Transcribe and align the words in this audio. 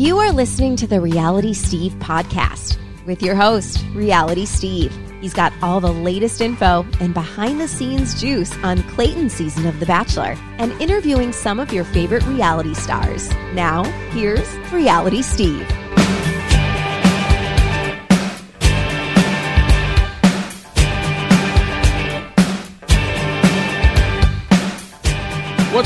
You 0.00 0.16
are 0.20 0.32
listening 0.32 0.76
to 0.76 0.86
the 0.86 0.98
Reality 0.98 1.52
Steve 1.52 1.92
podcast 1.98 2.78
with 3.04 3.22
your 3.22 3.34
host, 3.34 3.84
Reality 3.92 4.46
Steve. 4.46 4.98
He's 5.20 5.34
got 5.34 5.52
all 5.60 5.78
the 5.78 5.92
latest 5.92 6.40
info 6.40 6.86
and 7.00 7.12
behind 7.12 7.60
the 7.60 7.68
scenes 7.68 8.18
juice 8.18 8.50
on 8.62 8.82
Clayton's 8.84 9.34
season 9.34 9.66
of 9.66 9.78
The 9.78 9.84
Bachelor 9.84 10.38
and 10.56 10.72
interviewing 10.80 11.34
some 11.34 11.60
of 11.60 11.70
your 11.70 11.84
favorite 11.84 12.24
reality 12.24 12.72
stars. 12.72 13.28
Now, 13.52 13.84
here's 14.12 14.48
Reality 14.72 15.20
Steve. 15.20 15.68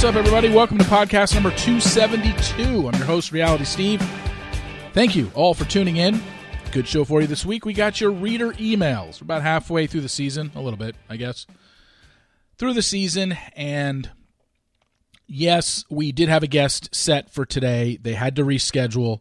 Up, 0.04 0.16
everybody? 0.16 0.50
Welcome 0.50 0.76
to 0.76 0.84
podcast 0.84 1.32
number 1.32 1.48
272. 1.52 2.62
I'm 2.62 2.94
your 2.94 3.06
host, 3.06 3.32
Reality 3.32 3.64
Steve. 3.64 4.02
Thank 4.92 5.16
you 5.16 5.30
all 5.34 5.54
for 5.54 5.64
tuning 5.64 5.96
in. 5.96 6.20
Good 6.72 6.86
show 6.86 7.06
for 7.06 7.22
you 7.22 7.26
this 7.26 7.46
week. 7.46 7.64
We 7.64 7.72
got 7.72 8.02
your 8.02 8.10
reader 8.10 8.52
emails. 8.52 9.22
We're 9.22 9.24
about 9.24 9.40
halfway 9.40 9.86
through 9.86 10.02
the 10.02 10.10
season, 10.10 10.52
a 10.54 10.60
little 10.60 10.76
bit, 10.76 10.94
I 11.08 11.16
guess, 11.16 11.46
through 12.58 12.74
the 12.74 12.82
season. 12.82 13.38
And 13.56 14.10
yes, 15.26 15.86
we 15.88 16.12
did 16.12 16.28
have 16.28 16.42
a 16.42 16.48
guest 16.48 16.94
set 16.94 17.30
for 17.30 17.46
today. 17.46 17.96
They 17.96 18.12
had 18.12 18.36
to 18.36 18.44
reschedule. 18.44 19.20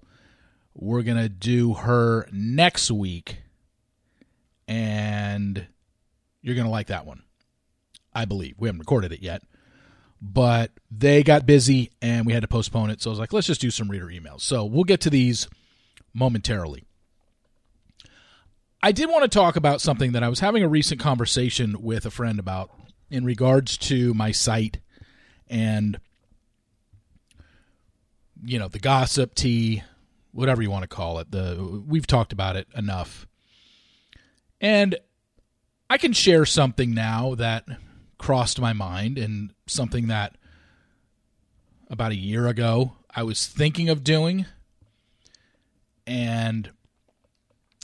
We're 0.74 1.04
going 1.04 1.16
to 1.16 1.30
do 1.30 1.76
her 1.76 2.28
next 2.34 2.92
week. 2.92 3.38
And 4.68 5.66
you're 6.42 6.56
going 6.56 6.68
to 6.68 6.72
like 6.72 6.88
that 6.88 7.06
one, 7.06 7.24
I 8.14 8.26
believe. 8.26 8.56
We 8.60 8.68
haven't 8.68 8.80
recorded 8.80 9.14
it 9.14 9.22
yet 9.22 9.44
but 10.26 10.72
they 10.90 11.22
got 11.22 11.46
busy 11.46 11.92
and 12.02 12.26
we 12.26 12.32
had 12.32 12.44
to 12.44 12.48
postpone 12.48 12.90
it. 12.90 13.02
So 13.02 13.10
I 13.10 13.12
was 13.12 13.20
like, 13.20 13.34
let's 13.34 13.46
just 13.46 13.60
do 13.60 13.70
some 13.70 13.90
reader 13.90 14.08
emails. 14.08 14.40
So 14.42 14.64
we'll 14.64 14.86
get 14.86 15.02
to 15.02 15.10
these 15.10 15.50
momentarily. 16.14 16.86
I 18.82 18.94
did 18.94 19.10
want 19.10 19.24
to 19.24 19.28
talk 19.28 19.58
about 19.58 19.82
something 19.82 20.14
that 20.14 20.24
I 20.24 20.30
was 20.30 20.40
having 20.40 20.64
a 20.64 20.68
recent 20.68 21.02
conversation 21.02 21.82
with 21.82 22.06
a 22.06 22.12
friend 22.12 22.40
about 22.40 22.72
in 23.10 23.26
regards 23.26 23.78
to 23.78 24.14
my 24.14 24.32
site 24.32 24.80
and 25.48 26.00
you 28.46 28.58
know 28.58 28.68
the 28.68 28.80
gossip 28.80 29.36
tea 29.36 29.84
whatever 30.32 30.62
you 30.62 30.72
want 30.72 30.84
to 30.84 30.88
call 30.88 31.20
it 31.20 31.30
the 31.32 31.84
we've 31.88 32.08
talked 32.08 32.34
about 32.34 32.56
it 32.56 32.68
enough 32.76 33.28
and 34.60 34.96
i 35.90 35.98
can 35.98 36.12
share 36.12 36.46
something 36.46 36.94
now 36.94 37.36
that 37.36 37.66
crossed 38.24 38.58
my 38.58 38.72
mind 38.72 39.18
and 39.18 39.52
something 39.68 40.08
that 40.08 40.38
about 41.90 42.14
a 42.14 42.16
year 42.16 42.48
ago 42.48 42.94
I 43.14 43.24
was 43.24 43.46
thinking 43.46 43.90
of 43.90 44.02
doing. 44.02 44.46
And 46.08 46.72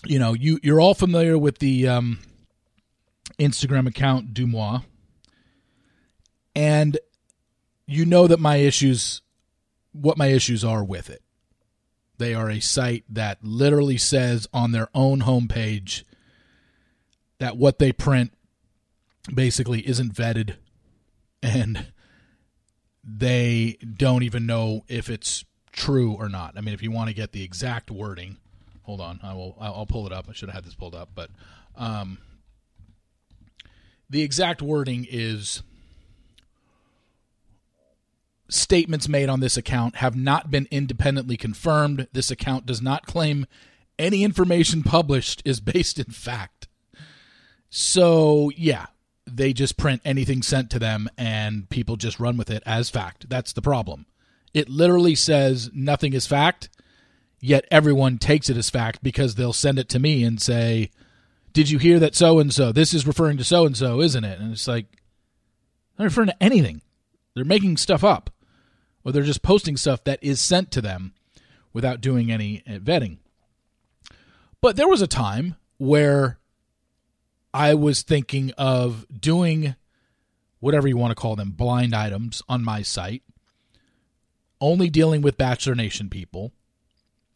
you 0.06 0.18
know, 0.18 0.32
you 0.32 0.58
you're 0.64 0.80
all 0.80 0.94
familiar 0.94 1.38
with 1.38 1.60
the 1.60 1.90
um, 1.90 2.20
Instagram 3.38 3.86
account 3.86 4.34
DeuxMoi, 4.34 4.86
and 6.56 6.98
you 7.86 8.06
know 8.06 8.26
that 8.28 8.40
my 8.40 8.58
issues, 8.58 9.22
what 9.92 10.18
my 10.18 10.28
issues 10.28 10.64
are 10.64 10.86
with 10.86 11.10
it. 11.10 11.22
They 12.18 12.34
are 12.34 12.50
a 12.50 12.62
site 12.62 13.04
that 13.10 13.44
literally 13.44 13.98
says 13.98 14.48
on 14.54 14.72
their 14.72 14.88
own 14.94 15.22
homepage 15.22 16.04
that 17.40 17.58
what 17.58 17.80
they 17.80 17.92
print 17.92 18.32
basically 19.34 19.88
isn't 19.88 20.14
vetted 20.14 20.56
and 21.42 21.88
they 23.04 23.78
don't 23.98 24.24
even 24.24 24.46
know 24.46 24.84
if 24.88 25.10
it's 25.10 25.46
true 25.72 26.14
or 26.14 26.30
not. 26.30 26.54
I 26.58 26.62
mean, 26.62 26.74
if 26.74 26.82
you 26.84 26.92
want 26.92 27.10
to 27.10 27.16
get 27.16 27.32
the 27.32 27.44
exact 27.44 27.90
wording, 27.92 28.38
hold 28.84 29.02
on, 29.02 29.20
I 29.24 29.34
will. 29.34 29.56
I'll 29.60 29.86
pull 29.86 30.06
it 30.06 30.14
up. 30.14 30.28
I 30.30 30.34
should 30.34 30.50
have 30.50 30.56
had 30.56 30.66
this 30.66 30.76
pulled 30.76 30.96
up, 30.96 31.10
but 31.16 31.30
um, 31.76 32.20
the 34.10 34.22
exact 34.22 34.62
wording 34.62 35.08
is 35.10 35.64
statements 38.50 39.08
made 39.08 39.30
on 39.30 39.40
this 39.40 39.58
account 39.58 39.98
have 39.98 40.16
not 40.16 40.50
been 40.50 40.68
independently 40.72 41.38
confirmed. 41.38 42.08
This 42.12 42.32
account 42.32 42.66
does 42.66 42.82
not 42.82 43.06
claim 43.06 43.46
any 43.98 44.24
information 44.24 44.82
published 44.82 45.42
is 45.46 45.60
based 45.60 46.00
in 46.00 46.06
fact. 46.06 46.68
So, 47.70 48.52
yeah, 48.56 48.88
they 49.38 49.54
just 49.54 49.78
print 49.78 50.02
anything 50.06 50.42
sent 50.42 50.70
to 50.72 50.80
them 50.80 51.10
and 51.18 51.70
people 51.70 51.96
just 51.96 52.20
run 52.20 52.38
with 52.38 52.50
it 52.50 52.64
as 52.66 52.90
fact. 52.90 53.30
That's 53.30 53.54
the 53.54 53.62
problem. 53.62 54.06
It 54.54 54.70
literally 54.70 55.16
says 55.16 55.70
nothing 55.74 56.14
is 56.14 56.28
fact, 56.28 56.70
yet 57.40 57.66
everyone 57.70 58.18
takes 58.18 58.50
it 58.50 58.58
as 58.58 58.70
fact 58.70 59.04
because 59.04 59.36
they'll 59.36 59.54
send 59.54 59.80
it 59.80 59.90
to 59.90 60.00
me 60.00 60.24
and 60.24 60.42
say, 60.42 60.92
Did 61.54 61.70
you 61.70 61.78
hear 61.78 62.00
that 62.00 62.16
so 62.16 62.40
and 62.40 62.54
so? 62.54 62.72
This 62.72 62.94
is 62.94 63.08
referring 63.08 63.38
to 63.38 63.44
so 63.44 63.66
and 63.66 63.78
so, 63.78 64.02
isn't 64.02 64.24
it? 64.24 64.40
And 64.40 64.52
it's 64.52 64.68
like, 64.68 64.86
they're 65.98 66.08
referring 66.08 66.30
to 66.30 66.44
anything. 66.44 66.82
They're 67.36 67.46
making 67.46 67.78
stuff 67.78 68.04
up, 68.04 68.32
or 69.04 69.12
they're 69.12 69.24
just 69.24 69.44
posting 69.44 69.78
stuff 69.78 70.04
that 70.06 70.20
is 70.24 70.42
sent 70.42 70.72
to 70.72 70.82
them 70.82 71.14
without 71.74 72.02
doing 72.02 72.32
any 72.32 72.64
vetting. 72.68 73.18
But 74.62 74.76
there 74.76 74.88
was 74.88 75.02
a 75.02 75.08
time 75.08 75.56
where 75.78 76.39
I 77.60 77.74
was 77.74 78.04
thinking 78.04 78.54
of 78.58 79.06
doing 79.12 79.76
whatever 80.62 80.88
you 80.88 80.96
want 80.96 81.12
to 81.12 81.22
call 81.22 81.36
them, 81.36 81.52
blind 81.52 81.94
items 81.94 82.42
on 82.48 82.64
my 82.64 82.84
site, 82.84 83.22
only 84.62 84.90
dealing 84.90 85.22
with 85.22 85.38
Bachelor 85.38 85.76
Nation 85.76 86.10
people. 86.10 86.54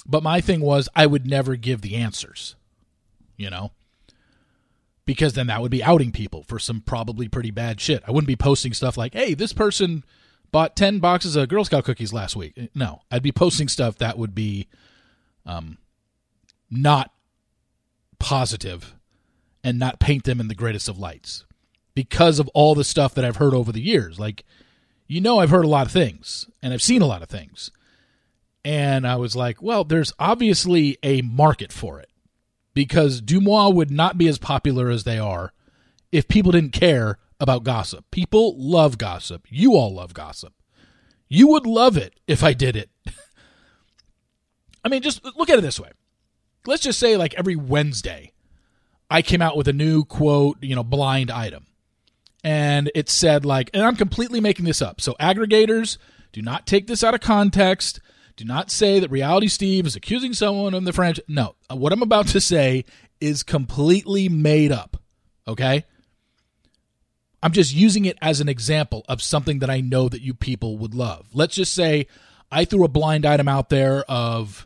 But 0.06 0.24
my 0.24 0.40
thing 0.40 0.62
was, 0.62 0.88
I 0.96 1.08
would 1.08 1.28
never 1.28 1.58
give 1.58 1.82
the 1.82 1.96
answers, 1.96 2.56
you 3.36 3.50
know, 3.50 3.72
because 5.04 5.34
then 5.34 5.48
that 5.48 5.62
would 5.62 5.72
be 5.72 5.84
outing 5.84 6.14
people 6.14 6.44
for 6.44 6.58
some 6.58 6.80
probably 6.80 7.28
pretty 7.28 7.52
bad 7.52 7.82
shit. 7.82 8.02
I 8.08 8.12
wouldn't 8.12 8.28
be 8.28 8.38
posting 8.38 8.72
stuff 8.72 8.96
like, 8.96 9.12
hey, 9.14 9.34
this 9.34 9.52
person 9.52 10.06
bought 10.54 10.78
10 10.78 11.00
boxes 11.00 11.36
of 11.36 11.50
Girl 11.50 11.66
Scout 11.66 11.84
cookies 11.84 12.14
last 12.14 12.38
week. 12.38 12.70
No, 12.74 13.02
I'd 13.12 13.24
be 13.24 13.34
posting 13.34 13.68
stuff 13.68 13.98
that 13.98 14.18
would 14.18 14.34
be 14.34 14.70
um, 15.46 15.80
not 16.72 17.12
positive 18.20 18.96
and 19.64 19.80
not 19.80 20.00
paint 20.00 20.24
them 20.24 20.40
in 20.40 20.48
the 20.48 20.56
greatest 20.56 20.90
of 20.90 21.00
lights 21.00 21.46
because 21.96 22.40
of 22.40 22.50
all 22.50 22.76
the 22.76 22.84
stuff 22.84 23.14
that 23.16 23.26
I've 23.26 23.38
heard 23.38 23.54
over 23.54 23.72
the 23.72 23.82
years. 23.82 24.20
Like, 24.20 24.44
you 25.08 25.22
know, 25.22 25.40
I've 25.40 25.50
heard 25.50 25.66
a 25.66 25.70
lot 25.70 25.86
of 25.86 25.92
things 25.92 26.50
and 26.62 26.74
I've 26.74 26.82
seen 26.82 27.02
a 27.02 27.08
lot 27.08 27.22
of 27.22 27.30
things. 27.30 27.72
And 28.66 29.06
I 29.06 29.18
was 29.18 29.36
like, 29.36 29.62
well, 29.62 29.84
there's 29.84 30.14
obviously 30.20 30.98
a 31.04 31.22
market 31.22 31.72
for 31.72 32.00
it 32.00 32.10
because 32.74 33.22
DeuxMoi 33.22 33.74
would 33.74 33.92
not 33.92 34.18
be 34.18 34.28
as 34.28 34.38
popular 34.38 34.90
as 34.90 35.04
they 35.04 35.20
are 35.20 35.54
if 36.12 36.28
people 36.28 36.52
didn't 36.52 36.72
care 36.72 37.20
about 37.40 37.64
gossip. 37.64 38.06
People 38.12 38.56
love 38.58 38.98
gossip. 38.98 39.46
You 39.50 39.76
all 39.76 39.94
love 39.94 40.14
gossip. 40.14 40.54
You 41.28 41.48
would 41.50 41.66
love 41.66 41.98
it 41.98 42.20
if 42.28 42.44
I 42.44 42.54
did 42.54 42.76
it. 42.76 42.90
I 44.86 44.90
mean, 44.90 45.02
just 45.02 45.24
look 45.24 45.50
at 45.50 45.58
it 45.58 45.62
this 45.62 45.80
way. 45.80 45.90
Let's 46.66 46.84
just 46.84 47.00
say, 47.00 47.18
like, 47.18 47.34
every 47.34 47.56
Wednesday, 47.56 48.32
I 49.14 49.22
came 49.22 49.44
out 49.44 49.56
with 49.56 49.68
a 49.68 49.74
new 49.74 50.06
quote, 50.06 50.58
you 50.64 50.76
know, 50.76 50.84
blind 50.84 51.30
item. 51.30 51.68
And 52.44 52.92
it 52.96 53.10
said, 53.10 53.46
like, 53.46 53.70
and 53.72 53.84
I'm 53.84 53.96
completely 53.96 54.42
making 54.42 54.66
this 54.66 54.82
up. 54.82 55.00
So, 55.00 55.14
aggregators, 55.20 55.98
do 56.32 56.42
not 56.42 56.66
take 56.66 56.88
this 56.88 57.04
out 57.04 57.14
of 57.14 57.22
context. 57.22 58.02
Do 58.36 58.44
not 58.44 58.72
say 58.72 59.00
that 59.00 59.12
Reality 59.12 59.48
Steve 59.48 59.86
is 59.86 59.96
accusing 59.96 60.34
someone 60.34 60.74
of 60.74 60.84
the 60.84 60.92
French. 60.92 61.20
No, 61.28 61.54
what 61.70 61.94
I'm 61.94 62.02
about 62.02 62.26
to 62.30 62.42
say 62.42 62.86
is 63.22 63.44
completely 63.44 64.28
made 64.30 64.72
up. 64.72 64.98
Okay? 65.48 65.86
I'm 67.44 67.52
just 67.52 67.72
using 67.72 68.06
it 68.06 68.18
as 68.20 68.42
an 68.42 68.50
example 68.50 69.06
of 69.08 69.22
something 69.22 69.60
that 69.60 69.70
I 69.70 69.80
know 69.80 70.10
that 70.10 70.22
you 70.22 70.34
people 70.34 70.80
would 70.80 70.96
love. 70.96 71.28
Let's 71.34 71.54
just 71.56 71.76
say 71.76 72.08
I 72.52 72.66
threw 72.66 72.84
a 72.84 72.88
blind 72.88 73.28
item 73.28 73.48
out 73.48 73.70
there 73.70 74.04
of 74.10 74.66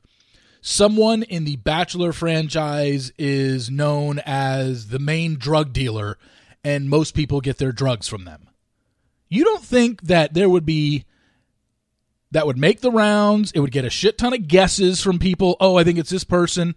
someone 0.67 1.23
in 1.23 1.45
the 1.45 1.55
Bachelor 1.55 2.11
franchise 2.11 3.13
is 3.17 3.71
known 3.71 4.19
as 4.25 4.89
the 4.89 4.99
main 4.99 5.37
drug 5.37 5.71
dealer, 5.71 6.17
and 6.61 6.89
most 6.89 7.15
people 7.15 7.39
get 7.39 7.57
their 7.57 7.71
drugs 7.71 8.07
from 8.07 8.25
them. 8.25 8.49
You 9.29 9.45
don't 9.45 9.63
think 9.63 10.01
that 10.03 10.33
there 10.33 10.49
would 10.49 10.65
be 10.65 11.05
that 12.31 12.45
would 12.45 12.57
make 12.57 12.81
the 12.81 12.91
rounds? 12.91 13.53
It 13.53 13.61
would 13.61 13.71
get 13.71 13.85
a 13.85 13.89
shit 13.89 14.17
ton 14.17 14.33
of 14.33 14.49
guesses 14.49 15.01
from 15.01 15.19
people. 15.19 15.55
Oh, 15.61 15.77
I 15.77 15.85
think 15.85 15.97
it's 15.97 16.09
this 16.09 16.25
person. 16.25 16.75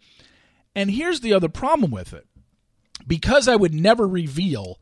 And 0.77 0.93
here's 0.93 1.21
the 1.21 1.33
other 1.33 1.49
problem 1.49 1.91
with 1.91 2.13
it 2.13 2.29
because 3.05 3.49
I 3.49 3.57
would 3.57 3.75
never 3.75 4.07
reveal. 4.07 4.79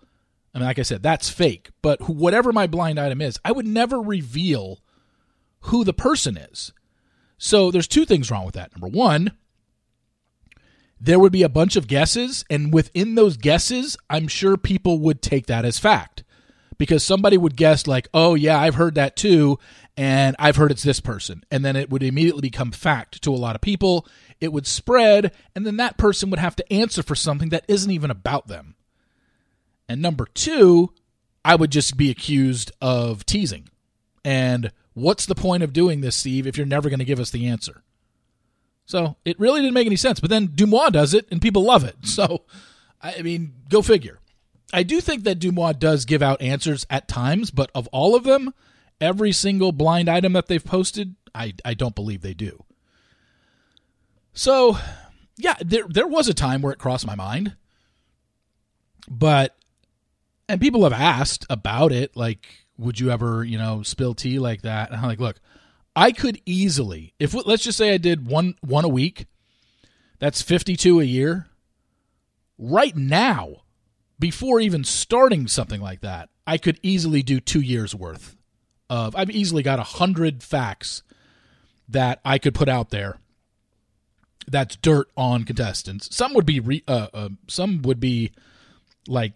I 0.55 0.59
mean, 0.59 0.67
like 0.67 0.79
I 0.79 0.83
said, 0.83 1.03
that's 1.03 1.31
fake. 1.31 1.71
But 1.81 2.11
whatever 2.11 2.53
my 2.53 2.67
blind 2.67 3.01
item 3.01 3.23
is, 3.23 3.41
I 3.43 3.53
would 3.53 3.67
never 3.67 3.99
reveal 3.99 4.81
who 5.61 5.83
the 5.83 5.95
person 5.95 6.37
is. 6.37 6.75
So 7.39 7.71
there's 7.71 7.89
two 7.89 8.05
things 8.05 8.31
wrong 8.31 8.45
with 8.45 8.55
that. 8.55 8.73
Number 8.73 8.89
one, 8.89 9.33
there 11.01 11.19
would 11.21 11.33
be 11.33 11.45
a 11.45 11.49
bunch 11.49 11.77
of 11.77 11.87
guesses, 11.87 12.45
and 12.51 12.73
within 12.73 13.15
those 13.15 13.37
guesses, 13.37 13.97
I'm 14.11 14.27
sure 14.27 14.57
people 14.57 14.99
would 14.99 15.23
take 15.23 15.47
that 15.47 15.65
as 15.65 15.79
fact 15.79 16.25
because 16.77 17.05
somebody 17.05 17.37
would 17.39 17.57
guess 17.57 17.87
like, 17.87 18.09
"Oh 18.13 18.35
yeah, 18.35 18.59
I've 18.59 18.75
heard 18.75 18.97
that 18.97 19.17
too." 19.17 19.59
And 19.97 20.37
I've 20.39 20.55
heard 20.57 20.71
it's 20.71 20.85
this 20.85 21.01
person. 21.01 21.43
And 21.51 21.65
then 21.65 21.75
it 21.75 21.91
would 21.91 22.05
immediately 22.05 22.43
become 22.43 22.71
fact 22.71 23.21
to 23.23 23.35
a 23.35 23.37
lot 23.37 23.57
of 23.57 23.61
people. 23.61 24.07
It 24.41 24.53
would 24.53 24.67
spread, 24.67 25.33
and 25.57 25.67
then 25.67 25.77
that 25.79 25.99
person 25.99 26.31
would 26.31 26.39
have 26.39 26.55
to 26.57 26.73
answer 26.73 27.03
for 27.03 27.17
something 27.17 27.49
that 27.49 27.65
isn't 27.67 27.91
even 27.91 28.11
about 28.11 28.47
them. 28.47 28.77
And 29.89 30.01
number 30.01 30.27
two, 30.27 30.93
I 31.45 31.57
would 31.57 31.73
just 31.73 31.97
be 31.97 32.11
accused 32.11 32.71
of 32.81 33.27
teasing. 33.27 33.69
And 34.25 34.71
what's 34.99 35.27
the 35.27 35.35
point 35.35 35.63
of 35.63 35.73
doing 35.73 36.01
this, 36.01 36.17
Steve, 36.17 36.47
if 36.47 36.57
you're 36.57 36.67
never 36.67 36.89
going 36.89 36.99
to 36.99 37.05
give 37.05 37.21
us 37.21 37.31
the 37.31 37.47
answer? 37.47 37.83
So 38.87 39.17
it 39.25 39.39
really 39.39 39.61
didn't 39.61 39.75
make 39.75 39.87
any 39.87 39.97
sense. 39.97 40.19
But 40.19 40.31
then 40.31 40.49
DeuxMoi 40.49 40.93
does 40.93 41.15
it, 41.15 41.27
and 41.31 41.43
people 41.43 41.63
love 41.63 41.85
it. 41.85 41.97
So, 42.05 42.43
I 43.01 43.23
mean, 43.23 43.53
go 43.69 43.81
figure. 43.81 44.19
I 44.73 44.83
do 44.83 45.01
think 45.01 45.25
that 45.25 45.39
DeuxMoi 45.39 45.79
does 45.79 46.05
give 46.05 46.23
out 46.23 46.43
answers 46.43 46.87
at 46.91 47.07
times, 47.07 47.51
but 47.51 47.71
of 47.75 47.87
all 47.89 48.15
of 48.15 48.25
them, 48.25 48.53
every 49.01 49.33
single 49.33 49.73
blind 49.73 50.09
item 50.09 50.33
that 50.33 50.47
they've 50.47 50.65
posted, 50.65 51.15
I, 51.35 51.55
I 51.65 51.75
don't 51.75 51.95
believe 51.95 52.23
they 52.23 52.35
do. 52.35 52.65
So, 54.33 54.79
yeah, 55.37 55.55
there 55.61 55.85
there 55.89 56.07
was 56.07 56.29
a 56.29 56.35
time 56.35 56.63
where 56.63 56.73
it 56.73 56.79
crossed 56.79 57.07
my 57.07 57.15
mind, 57.15 57.57
but 59.09 59.57
and 60.49 60.61
people 60.61 60.85
have 60.85 60.93
asked 60.93 61.45
about 61.51 61.93
it, 61.93 62.17
like, 62.17 62.68
would 62.79 63.01
you 63.01 63.11
ever, 63.11 63.45
you 63.45 63.59
know, 63.59 63.83
spill 63.83 64.15
tea 64.15 64.39
like 64.39 64.63
that? 64.63 64.91
And 64.91 64.99
I'm 64.99 65.07
like, 65.07 65.21
look, 65.21 65.41
I 65.95 66.13
could 66.13 66.41
easily, 66.47 67.15
if 67.19 67.35
let's 67.35 67.65
just 67.65 67.77
say 67.77 67.93
I 67.93 67.99
did 67.99 68.27
one 68.27 68.55
one 68.61 68.85
a 68.85 68.89
week, 68.89 69.27
that's 70.19 70.41
52 70.41 71.01
a 71.01 71.05
year. 71.05 71.49
Right 72.57 72.97
now, 72.97 73.63
before 74.19 74.61
even 74.61 74.85
starting 74.85 75.47
something 75.47 75.81
like 75.81 76.01
that, 76.01 76.29
I 76.47 76.59
could 76.59 76.79
easily 76.83 77.23
do 77.23 77.41
two 77.41 77.61
years 77.61 77.95
worth 77.95 78.37
of. 78.89 79.15
I've 79.15 79.31
easily 79.31 79.63
got 79.63 79.79
a 79.79 79.85
hundred 79.85 80.43
facts 80.43 81.03
that 81.89 82.21
I 82.25 82.39
could 82.39 82.55
put 82.55 82.69
out 82.69 82.91
there. 82.91 83.19
That's 84.47 84.77
dirt 84.77 85.09
on 85.17 85.45
contestants. 85.45 86.15
Some 86.15 86.33
would 86.35 86.47
be, 86.47 86.59
re, 86.59 86.83
uh, 86.89 87.09
uh, 87.13 87.29
some 87.49 87.83
would 87.83 88.01
be 88.01 88.33
like 89.07 89.35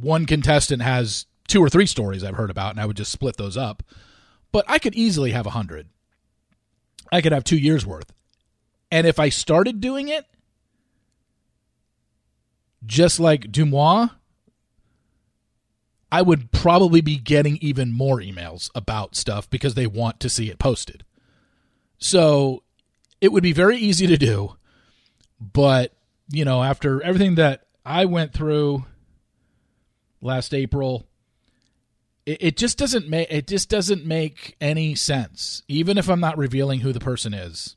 one 0.00 0.26
contestant 0.26 0.82
has 0.82 1.26
two 1.48 1.60
or 1.60 1.68
three 1.68 1.86
stories 1.86 2.24
I've 2.24 2.36
heard 2.36 2.50
about, 2.50 2.70
and 2.70 2.80
I 2.80 2.86
would 2.86 2.96
just 2.96 3.12
split 3.12 3.36
those 3.36 3.56
up. 3.56 3.82
But 4.52 4.64
I 4.68 4.78
could 4.78 4.94
easily 4.94 5.32
have 5.32 5.46
a 5.46 5.50
hundred. 5.50 5.88
I 7.12 7.20
could 7.20 7.32
have 7.32 7.44
two 7.44 7.58
years 7.58 7.86
worth. 7.86 8.12
And 8.90 9.06
if 9.06 9.18
I 9.18 9.28
started 9.28 9.80
doing 9.80 10.08
it, 10.08 10.26
just 12.86 13.18
like 13.18 13.50
DeuxMoi, 13.50 14.10
I 16.12 16.22
would 16.22 16.52
probably 16.52 17.00
be 17.00 17.16
getting 17.16 17.58
even 17.60 17.92
more 17.92 18.20
emails 18.20 18.70
about 18.74 19.16
stuff 19.16 19.50
because 19.50 19.74
they 19.74 19.86
want 19.86 20.20
to 20.20 20.28
see 20.28 20.48
it 20.48 20.60
posted. 20.60 21.04
So 21.98 22.62
it 23.20 23.32
would 23.32 23.42
be 23.42 23.52
very 23.52 23.78
easy 23.78 24.06
to 24.06 24.16
do. 24.16 24.56
But, 25.40 25.92
you 26.30 26.44
know, 26.44 26.62
after 26.62 27.02
everything 27.02 27.34
that 27.34 27.66
I 27.84 28.04
went 28.04 28.32
through 28.32 28.84
last 30.24 30.54
April, 30.54 31.06
it, 32.26 32.38
it 32.40 32.56
just 32.56 32.78
doesn't 32.78 33.08
make 33.08 33.28
it 33.30 33.46
just 33.46 33.68
doesn't 33.68 34.04
make 34.04 34.56
any 34.60 34.94
sense, 34.94 35.62
even 35.68 35.98
if 35.98 36.08
I'm 36.08 36.20
not 36.20 36.38
revealing 36.38 36.80
who 36.80 36.92
the 36.92 37.00
person 37.00 37.34
is. 37.34 37.76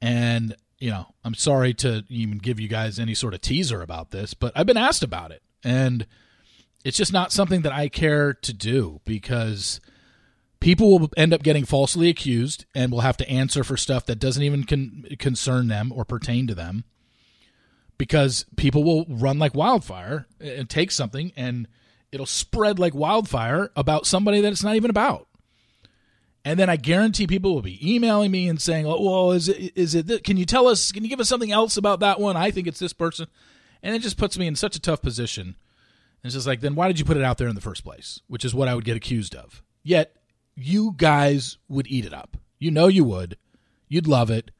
And 0.00 0.56
you 0.78 0.90
know, 0.90 1.06
I'm 1.24 1.34
sorry 1.34 1.74
to 1.74 2.04
even 2.08 2.38
give 2.38 2.60
you 2.60 2.68
guys 2.68 2.98
any 2.98 3.14
sort 3.14 3.34
of 3.34 3.40
teaser 3.40 3.82
about 3.82 4.10
this, 4.10 4.34
but 4.34 4.52
I've 4.54 4.66
been 4.66 4.76
asked 4.76 5.02
about 5.02 5.32
it, 5.32 5.42
and 5.64 6.06
it's 6.84 6.96
just 6.96 7.12
not 7.12 7.32
something 7.32 7.62
that 7.62 7.72
I 7.72 7.88
care 7.88 8.32
to 8.32 8.52
do 8.52 9.00
because 9.04 9.80
people 10.60 10.98
will 10.98 11.10
end 11.16 11.34
up 11.34 11.42
getting 11.42 11.64
falsely 11.64 12.08
accused 12.08 12.64
and 12.74 12.92
will 12.92 13.00
have 13.00 13.16
to 13.16 13.28
answer 13.28 13.64
for 13.64 13.76
stuff 13.76 14.06
that 14.06 14.18
doesn't 14.18 14.42
even 14.42 14.64
con- 14.64 15.04
concern 15.18 15.68
them 15.68 15.92
or 15.92 16.04
pertain 16.04 16.46
to 16.46 16.54
them 16.54 16.84
because 17.98 18.46
people 18.56 18.84
will 18.84 19.06
run 19.08 19.38
like 19.38 19.54
wildfire 19.54 20.26
and 20.40 20.68
take 20.68 20.90
something 20.90 21.32
and 21.36 21.68
it'll 22.12 22.26
spread 22.26 22.78
like 22.78 22.94
wildfire 22.94 23.70
about 23.76 24.06
somebody 24.06 24.40
that 24.40 24.52
it's 24.52 24.64
not 24.64 24.76
even 24.76 24.90
about. 24.90 25.28
And 26.44 26.60
then 26.60 26.70
I 26.70 26.76
guarantee 26.76 27.26
people 27.26 27.54
will 27.54 27.62
be 27.62 27.94
emailing 27.94 28.30
me 28.30 28.48
and 28.48 28.62
saying, 28.62 28.86
"Oh, 28.86 29.02
well, 29.02 29.32
is 29.32 29.48
it 29.48 29.72
is 29.74 29.96
it? 29.96 30.06
This? 30.06 30.20
Can 30.20 30.36
you 30.36 30.44
tell 30.44 30.68
us? 30.68 30.92
Can 30.92 31.02
you 31.02 31.10
give 31.10 31.18
us 31.18 31.28
something 31.28 31.50
else 31.50 31.76
about 31.76 31.98
that 32.00 32.20
one? 32.20 32.36
I 32.36 32.52
think 32.52 32.68
it's 32.68 32.78
this 32.78 32.92
person." 32.92 33.26
And 33.82 33.94
it 33.94 34.00
just 34.00 34.16
puts 34.16 34.38
me 34.38 34.46
in 34.46 34.56
such 34.56 34.76
a 34.76 34.80
tough 34.80 35.02
position. 35.02 35.46
And 35.46 35.54
it's 36.24 36.34
just 36.34 36.46
like, 36.46 36.60
then 36.60 36.74
why 36.74 36.88
did 36.88 36.98
you 36.98 37.04
put 37.04 37.16
it 37.16 37.22
out 37.22 37.38
there 37.38 37.48
in 37.48 37.54
the 37.54 37.60
first 37.60 37.84
place? 37.84 38.20
Which 38.26 38.44
is 38.44 38.54
what 38.54 38.68
I 38.68 38.74
would 38.74 38.84
get 38.84 38.96
accused 38.96 39.34
of. 39.34 39.62
Yet 39.82 40.16
you 40.56 40.94
guys 40.96 41.58
would 41.68 41.86
eat 41.86 42.04
it 42.04 42.14
up. 42.14 42.36
You 42.58 42.70
know 42.70 42.88
you 42.88 43.04
would. 43.04 43.36
You'd 43.88 44.08
love 44.08 44.30
it. 44.30 44.50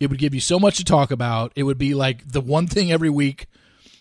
It 0.00 0.10
would 0.10 0.18
give 0.18 0.34
you 0.34 0.40
so 0.40 0.58
much 0.58 0.76
to 0.78 0.84
talk 0.84 1.10
about. 1.10 1.52
It 1.56 1.64
would 1.64 1.78
be 1.78 1.94
like 1.94 2.30
the 2.32 2.40
one 2.40 2.66
thing 2.66 2.92
every 2.92 3.10
week. 3.10 3.46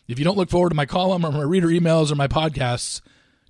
If 0.07 0.19
you 0.19 0.25
don't 0.25 0.37
look 0.37 0.49
forward 0.49 0.69
to 0.69 0.75
my 0.75 0.85
column 0.85 1.25
or 1.25 1.31
my 1.31 1.41
reader 1.41 1.67
emails 1.67 2.11
or 2.11 2.15
my 2.15 2.27
podcasts, 2.27 3.01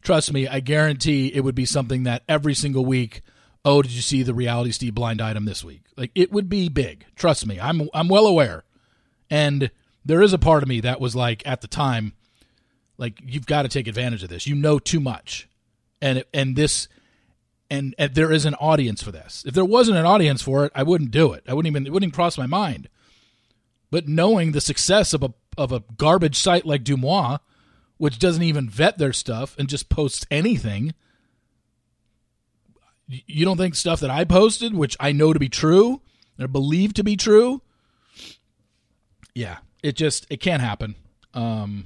trust 0.01 0.33
me, 0.33 0.47
I 0.47 0.59
guarantee 0.59 1.27
it 1.33 1.41
would 1.41 1.55
be 1.55 1.65
something 1.65 2.03
that 2.03 2.23
every 2.27 2.53
single 2.53 2.85
week 2.85 3.21
oh, 3.67 3.81
did 3.81 3.91
you 3.91 4.01
see 4.01 4.23
the 4.23 4.33
reality 4.33 4.71
Steve 4.71 4.95
blind 4.95 5.21
item 5.21 5.43
this 5.43 5.63
week? 5.63 5.81
Like 5.97 6.11
it 6.15 6.31
would 6.31 6.47
be 6.47 6.69
big. 6.69 7.05
Trust 7.15 7.45
me. 7.45 7.59
I'm 7.59 7.89
I'm 7.93 8.07
well 8.07 8.25
aware. 8.25 8.63
And 9.29 9.69
there 10.05 10.21
is 10.21 10.31
a 10.31 10.39
part 10.39 10.63
of 10.63 10.69
me 10.69 10.79
that 10.81 11.01
was 11.01 11.15
like 11.15 11.45
at 11.45 11.59
the 11.59 11.67
time 11.67 12.13
like 12.97 13.19
you've 13.23 13.45
got 13.45 13.63
to 13.63 13.67
take 13.67 13.87
advantage 13.87 14.23
of 14.23 14.29
this. 14.29 14.47
You 14.47 14.55
know 14.55 14.79
too 14.79 15.01
much. 15.01 15.49
And 16.01 16.23
and 16.33 16.55
this 16.55 16.87
and, 17.69 17.95
and 17.97 18.15
there 18.15 18.31
is 18.31 18.45
an 18.45 18.55
audience 18.55 19.03
for 19.03 19.11
this. 19.11 19.43
If 19.45 19.53
there 19.53 19.65
wasn't 19.65 19.97
an 19.97 20.05
audience 20.05 20.41
for 20.41 20.65
it, 20.65 20.71
I 20.75 20.83
wouldn't 20.83 21.11
do 21.11 21.33
it. 21.33 21.43
I 21.47 21.53
wouldn't 21.53 21.71
even 21.71 21.85
it 21.85 21.93
wouldn't 21.93 22.13
cross 22.13 22.37
my 22.37 22.47
mind. 22.47 22.89
But 23.89 24.07
knowing 24.07 24.51
the 24.51 24.61
success 24.61 25.13
of 25.13 25.23
a 25.23 25.33
of 25.57 25.71
a 25.71 25.83
garbage 25.97 26.37
site 26.37 26.65
like 26.65 26.83
DeuxMoi, 26.83 27.39
which 27.97 28.19
doesn't 28.19 28.43
even 28.43 28.69
vet 28.69 28.97
their 28.97 29.13
stuff 29.13 29.55
and 29.57 29.67
just 29.67 29.89
posts 29.89 30.25
anything, 30.29 30.93
you 33.07 33.45
don't 33.45 33.57
think 33.57 33.75
stuff 33.75 33.99
that 34.01 34.09
I 34.09 34.23
posted, 34.25 34.75
which 34.75 34.97
I 34.99 35.11
know 35.11 35.33
to 35.33 35.39
be 35.39 35.49
true, 35.49 36.01
or 36.39 36.47
believe 36.47 36.93
to 36.95 37.03
be 37.03 37.15
true, 37.15 37.61
yeah, 39.33 39.57
it 39.83 39.95
just 39.95 40.27
it 40.29 40.41
can't 40.41 40.61
happen. 40.61 40.95
Um, 41.33 41.85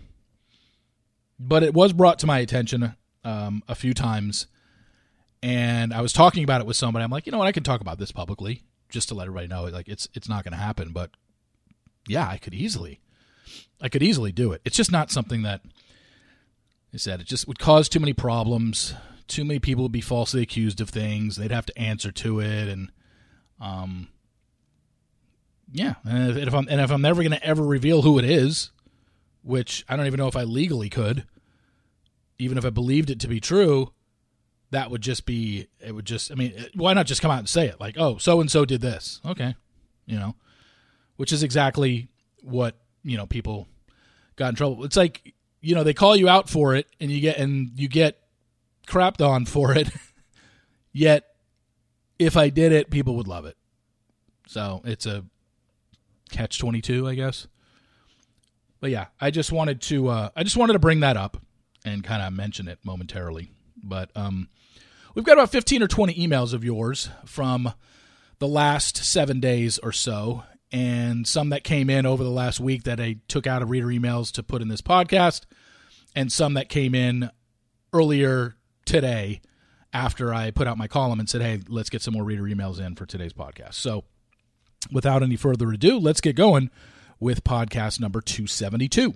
but 1.40 1.64
it 1.64 1.74
was 1.74 1.94
brought 1.94 2.20
to 2.20 2.28
my 2.28 2.40
attention 2.40 2.96
um, 3.24 3.64
a 3.68 3.76
few 3.76 3.94
times, 3.94 4.48
and 5.44 5.94
I 5.94 6.02
was 6.02 6.14
talking 6.14 6.44
about 6.44 6.62
it 6.62 6.68
with 6.68 6.76
somebody. 6.76 7.04
I'm 7.04 7.12
like, 7.12 7.26
you 7.26 7.32
know 7.32 7.38
what, 7.38 7.48
I 7.48 7.52
can 7.52 7.64
talk 7.64 7.82
about 7.82 7.98
this 7.98 8.12
publicly 8.12 8.64
just 8.90 9.08
to 9.10 9.16
let 9.16 9.28
everybody 9.28 9.48
know, 9.48 9.66
like 9.66 9.88
it's 9.88 10.08
it's 10.14 10.30
not 10.30 10.44
going 10.44 10.54
to 10.54 10.58
happen. 10.58 10.92
But 10.92 11.12
yeah, 12.08 12.28
I 12.28 12.38
could 12.38 12.54
easily, 12.54 13.00
I 13.82 13.90
could 13.90 14.04
easily 14.04 14.32
do 14.32 14.52
it. 14.52 14.62
It's 14.66 14.78
just 14.78 14.92
not 14.92 15.12
something 15.12 15.44
that 15.44 15.62
I 16.94 16.98
said. 16.98 17.22
It 17.22 17.28
just 17.28 17.48
would 17.48 17.60
cause 17.60 17.88
too 17.90 18.00
many 18.00 18.14
problems 18.14 18.94
too 19.32 19.46
many 19.46 19.60
people 19.60 19.84
would 19.84 19.92
be 19.92 20.02
falsely 20.02 20.42
accused 20.42 20.82
of 20.82 20.90
things. 20.90 21.38
They'd 21.38 21.52
have 21.52 21.66
to 21.68 21.78
answer 21.80 22.12
to 22.12 22.42
it, 22.42 22.68
and 22.68 22.92
um, 23.60 24.10
yeah. 25.72 25.96
And 26.06 26.38
if, 26.38 26.54
I'm 26.54 26.68
and 26.68 26.82
if 26.82 26.92
I'm 26.92 27.02
never 27.02 27.24
going 27.24 27.32
to 27.32 27.44
ever 27.44 27.64
reveal 27.64 28.02
who 28.02 28.20
it 28.20 28.26
is, 28.26 28.72
which 29.42 29.86
I 29.88 29.96
don't 29.96 30.06
even 30.06 30.18
know 30.18 30.28
if 30.28 30.36
I 30.36 30.44
legally 30.44 30.90
could, 30.90 31.26
even 32.38 32.58
if 32.58 32.66
I 32.66 32.70
believed 32.70 33.10
it 33.10 33.20
to 33.22 33.28
be 33.28 33.40
true, 33.40 33.94
that 34.72 34.90
would 34.90 35.02
just 35.02 35.26
be 35.26 35.68
it. 35.80 35.94
Would 35.94 36.06
just 36.06 36.32
I 36.32 36.36
mean, 36.36 36.54
why 36.74 36.94
not 36.94 37.06
just 37.06 37.22
come 37.22 37.32
out 37.32 37.40
and 37.40 37.50
say 37.50 37.68
it? 37.68 37.80
Like, 37.80 37.96
oh, 37.98 38.18
so 38.18 38.42
and 38.42 38.50
so 38.50 38.66
did 38.66 38.82
this. 38.82 39.22
Okay, 39.26 39.56
you 40.06 40.18
know, 40.18 40.36
which 41.18 41.32
is 41.32 41.44
exactly 41.44 42.08
what 42.42 42.76
you 43.04 43.18
know 43.18 43.26
people 43.26 43.68
got 44.36 44.50
in 44.50 44.56
trouble. 44.56 44.84
It's 44.84 44.98
like 44.98 45.34
you 45.62 45.76
know 45.76 45.84
they 45.84 45.94
call 45.94 46.16
you 46.16 46.28
out 46.28 46.50
for 46.50 46.76
it, 46.76 46.88
and 47.00 47.12
you 47.12 47.22
get 47.22 47.38
and 47.38 47.72
you 47.76 47.88
get 47.88 48.20
crapped 48.88 49.26
on 49.26 49.46
for 49.46 49.78
it. 49.78 49.90
Yet, 50.94 51.26
if 52.18 52.36
I 52.36 52.50
did 52.50 52.72
it, 52.72 52.90
people 52.90 53.16
would 53.18 53.28
love 53.28 53.46
it. 53.46 53.58
So 54.48 54.82
it's 54.86 55.06
a 55.06 55.26
catch 56.32 56.60
twenty 56.60 56.82
two, 56.82 57.08
I 57.08 57.16
guess. 57.16 57.48
But 58.80 58.90
yeah, 58.90 59.08
I 59.20 59.32
just 59.32 59.52
wanted 59.52 59.82
to 59.84 60.08
uh, 60.08 60.30
I 60.36 60.44
just 60.44 60.58
wanted 60.58 60.74
to 60.74 60.80
bring 60.80 61.02
that 61.02 61.18
up 61.18 61.38
and 61.84 62.04
kind 62.04 62.22
of 62.22 62.34
mention 62.34 62.68
it 62.68 62.80
momentarily. 62.84 63.52
But 63.84 64.12
um, 64.16 64.48
we've 65.16 65.26
got 65.26 65.34
about 65.34 65.52
fifteen 65.52 65.84
or 65.84 65.88
twenty 65.88 66.14
emails 66.16 66.54
of 66.54 66.64
yours 66.64 67.10
from 67.26 67.74
the 68.40 68.48
last 68.48 68.98
seven 68.98 69.40
days 69.40 69.78
or 69.80 69.92
so, 69.92 70.44
and 70.72 71.28
some 71.28 71.50
that 71.50 71.64
came 71.64 71.90
in 71.90 72.06
over 72.06 72.24
the 72.24 72.30
last 72.30 72.60
week 72.60 72.84
that 72.84 73.00
I 73.00 73.18
took 73.28 73.46
out 73.46 73.62
of 73.62 73.70
reader 73.70 73.88
emails 73.88 74.32
to 74.34 74.44
put 74.44 74.62
in 74.62 74.68
this 74.68 74.82
podcast, 74.82 75.42
and 76.16 76.32
some 76.32 76.56
that 76.56 76.70
came 76.70 76.96
in 76.96 77.30
earlier 77.94 78.56
today 78.86 79.42
after 79.94 80.34
I 80.34 80.52
put 80.52 80.68
out 80.68 80.78
my 80.78 80.88
column 80.88 81.20
and 81.20 81.30
said, 81.30 81.42
hey, 81.42 81.60
let's 81.68 81.90
get 81.90 82.02
some 82.02 82.14
more 82.14 82.24
reader 82.24 82.44
emails 82.44 82.80
in 82.80 82.96
for 82.96 83.06
today's 83.06 83.34
podcast. 83.34 83.74
So 83.74 84.06
without 84.92 85.22
any 85.24 85.36
further 85.36 85.72
ado, 85.72 86.00
let's 86.00 86.22
get 86.22 86.36
going 86.36 86.70
with 87.20 87.44
podcast 87.44 88.00
number 88.00 88.22
272. 88.22 89.14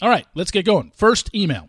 All 0.00 0.08
right, 0.08 0.26
let's 0.34 0.50
get 0.50 0.64
going. 0.64 0.92
First 0.94 1.34
email. 1.34 1.68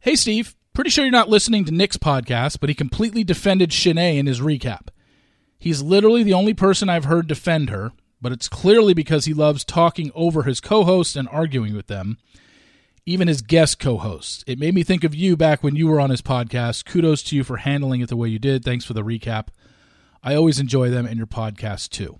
Hey, 0.00 0.16
Steve. 0.16 0.56
Pretty 0.72 0.90
sure 0.90 1.04
you're 1.04 1.12
not 1.12 1.28
listening 1.28 1.64
to 1.64 1.74
Nick's 1.74 1.96
podcast, 1.96 2.60
but 2.60 2.68
he 2.68 2.74
completely 2.74 3.24
defended 3.24 3.70
Shanae 3.70 4.18
in 4.18 4.26
his 4.26 4.40
recap. 4.40 4.88
He's 5.58 5.82
literally 5.82 6.22
the 6.22 6.32
only 6.32 6.54
person 6.54 6.88
I've 6.88 7.04
heard 7.04 7.26
defend 7.26 7.70
her, 7.70 7.92
but 8.20 8.32
it's 8.32 8.48
clearly 8.48 8.94
because 8.94 9.24
he 9.24 9.34
loves 9.34 9.64
talking 9.64 10.10
over 10.14 10.44
his 10.44 10.60
co 10.60 10.84
hosts 10.84 11.16
and 11.16 11.28
arguing 11.28 11.74
with 11.74 11.88
them, 11.88 12.18
even 13.04 13.28
his 13.28 13.42
guest 13.42 13.78
co 13.78 13.98
hosts. 13.98 14.44
It 14.46 14.58
made 14.58 14.74
me 14.74 14.82
think 14.82 15.04
of 15.04 15.14
you 15.14 15.36
back 15.36 15.62
when 15.62 15.76
you 15.76 15.88
were 15.88 16.00
on 16.00 16.10
his 16.10 16.22
podcast. 16.22 16.84
Kudos 16.84 17.22
to 17.24 17.36
you 17.36 17.44
for 17.44 17.58
handling 17.58 18.00
it 18.00 18.08
the 18.08 18.16
way 18.16 18.28
you 18.28 18.38
did. 18.38 18.64
Thanks 18.64 18.84
for 18.84 18.94
the 18.94 19.02
recap. 19.04 19.48
I 20.22 20.34
always 20.34 20.60
enjoy 20.60 20.88
them 20.88 21.04
and 21.04 21.16
your 21.16 21.26
podcast 21.26 21.90
too. 21.90 22.18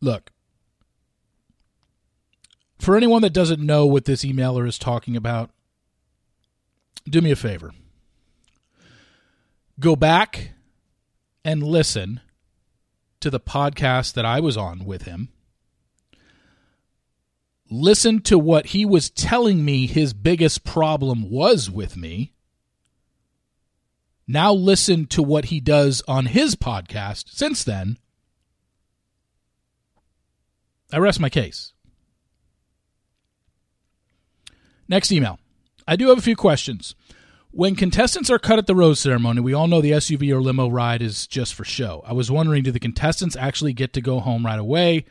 Look, 0.00 0.30
for 2.78 2.96
anyone 2.96 3.22
that 3.22 3.32
doesn't 3.32 3.60
know 3.60 3.86
what 3.86 4.04
this 4.04 4.24
emailer 4.24 4.66
is 4.66 4.78
talking 4.78 5.16
about, 5.16 5.50
do 7.08 7.20
me 7.20 7.30
a 7.30 7.36
favor. 7.36 7.72
Go 9.78 9.96
back 9.96 10.50
and 11.44 11.62
listen 11.62 12.20
to 13.20 13.30
the 13.30 13.40
podcast 13.40 14.14
that 14.14 14.24
I 14.24 14.40
was 14.40 14.56
on 14.56 14.84
with 14.84 15.02
him. 15.02 15.28
Listen 17.70 18.20
to 18.22 18.38
what 18.38 18.66
he 18.66 18.84
was 18.84 19.10
telling 19.10 19.64
me 19.64 19.86
his 19.86 20.12
biggest 20.12 20.64
problem 20.64 21.30
was 21.30 21.70
with 21.70 21.96
me. 21.96 22.32
Now 24.28 24.52
listen 24.52 25.06
to 25.06 25.22
what 25.22 25.46
he 25.46 25.60
does 25.60 26.02
on 26.08 26.26
his 26.26 26.54
podcast 26.56 27.30
since 27.30 27.64
then. 27.64 27.98
I 30.92 30.98
rest 30.98 31.20
my 31.20 31.28
case. 31.28 31.72
Next 34.88 35.10
email. 35.12 35.38
I 35.86 35.96
do 35.96 36.08
have 36.08 36.18
a 36.18 36.22
few 36.22 36.36
questions. 36.36 36.94
When 37.50 37.74
contestants 37.74 38.28
are 38.28 38.38
cut 38.38 38.58
at 38.58 38.66
the 38.66 38.74
rose 38.74 39.00
ceremony, 39.00 39.40
we 39.40 39.54
all 39.54 39.66
know 39.66 39.80
the 39.80 39.92
SUV 39.92 40.30
or 40.30 40.42
limo 40.42 40.68
ride 40.68 41.00
is 41.00 41.26
just 41.26 41.54
for 41.54 41.64
show. 41.64 42.02
I 42.06 42.12
was 42.12 42.30
wondering 42.30 42.62
do 42.62 42.70
the 42.70 42.78
contestants 42.78 43.36
actually 43.36 43.72
get 43.72 43.94
to 43.94 44.02
go 44.02 44.20
home 44.20 44.44
right 44.44 44.58
away, 44.58 45.06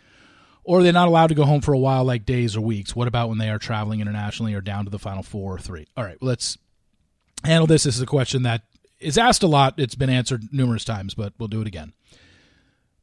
or 0.63 0.79
are 0.79 0.83
they 0.83 0.91
not 0.91 1.07
allowed 1.07 1.27
to 1.27 1.35
go 1.35 1.45
home 1.45 1.61
for 1.61 1.73
a 1.73 1.79
while, 1.79 2.03
like 2.03 2.25
days 2.25 2.55
or 2.55 2.61
weeks? 2.61 2.95
What 2.95 3.07
about 3.07 3.29
when 3.29 3.39
they 3.39 3.49
are 3.49 3.57
traveling 3.57 3.99
internationally 3.99 4.53
or 4.53 4.61
down 4.61 4.85
to 4.85 4.91
the 4.91 4.99
final 4.99 5.23
four 5.23 5.55
or 5.55 5.59
three? 5.59 5.87
All 5.97 6.03
right, 6.03 6.17
let's 6.21 6.57
handle 7.43 7.67
this. 7.67 7.83
This 7.83 7.95
is 7.95 8.01
a 8.01 8.07
question 8.07 8.43
that 8.43 8.63
is 8.99 9.17
asked 9.17 9.43
a 9.43 9.47
lot. 9.47 9.75
It's 9.77 9.95
been 9.95 10.09
answered 10.09 10.43
numerous 10.51 10.85
times, 10.85 11.15
but 11.15 11.33
we'll 11.39 11.47
do 11.47 11.61
it 11.61 11.67
again. 11.67 11.93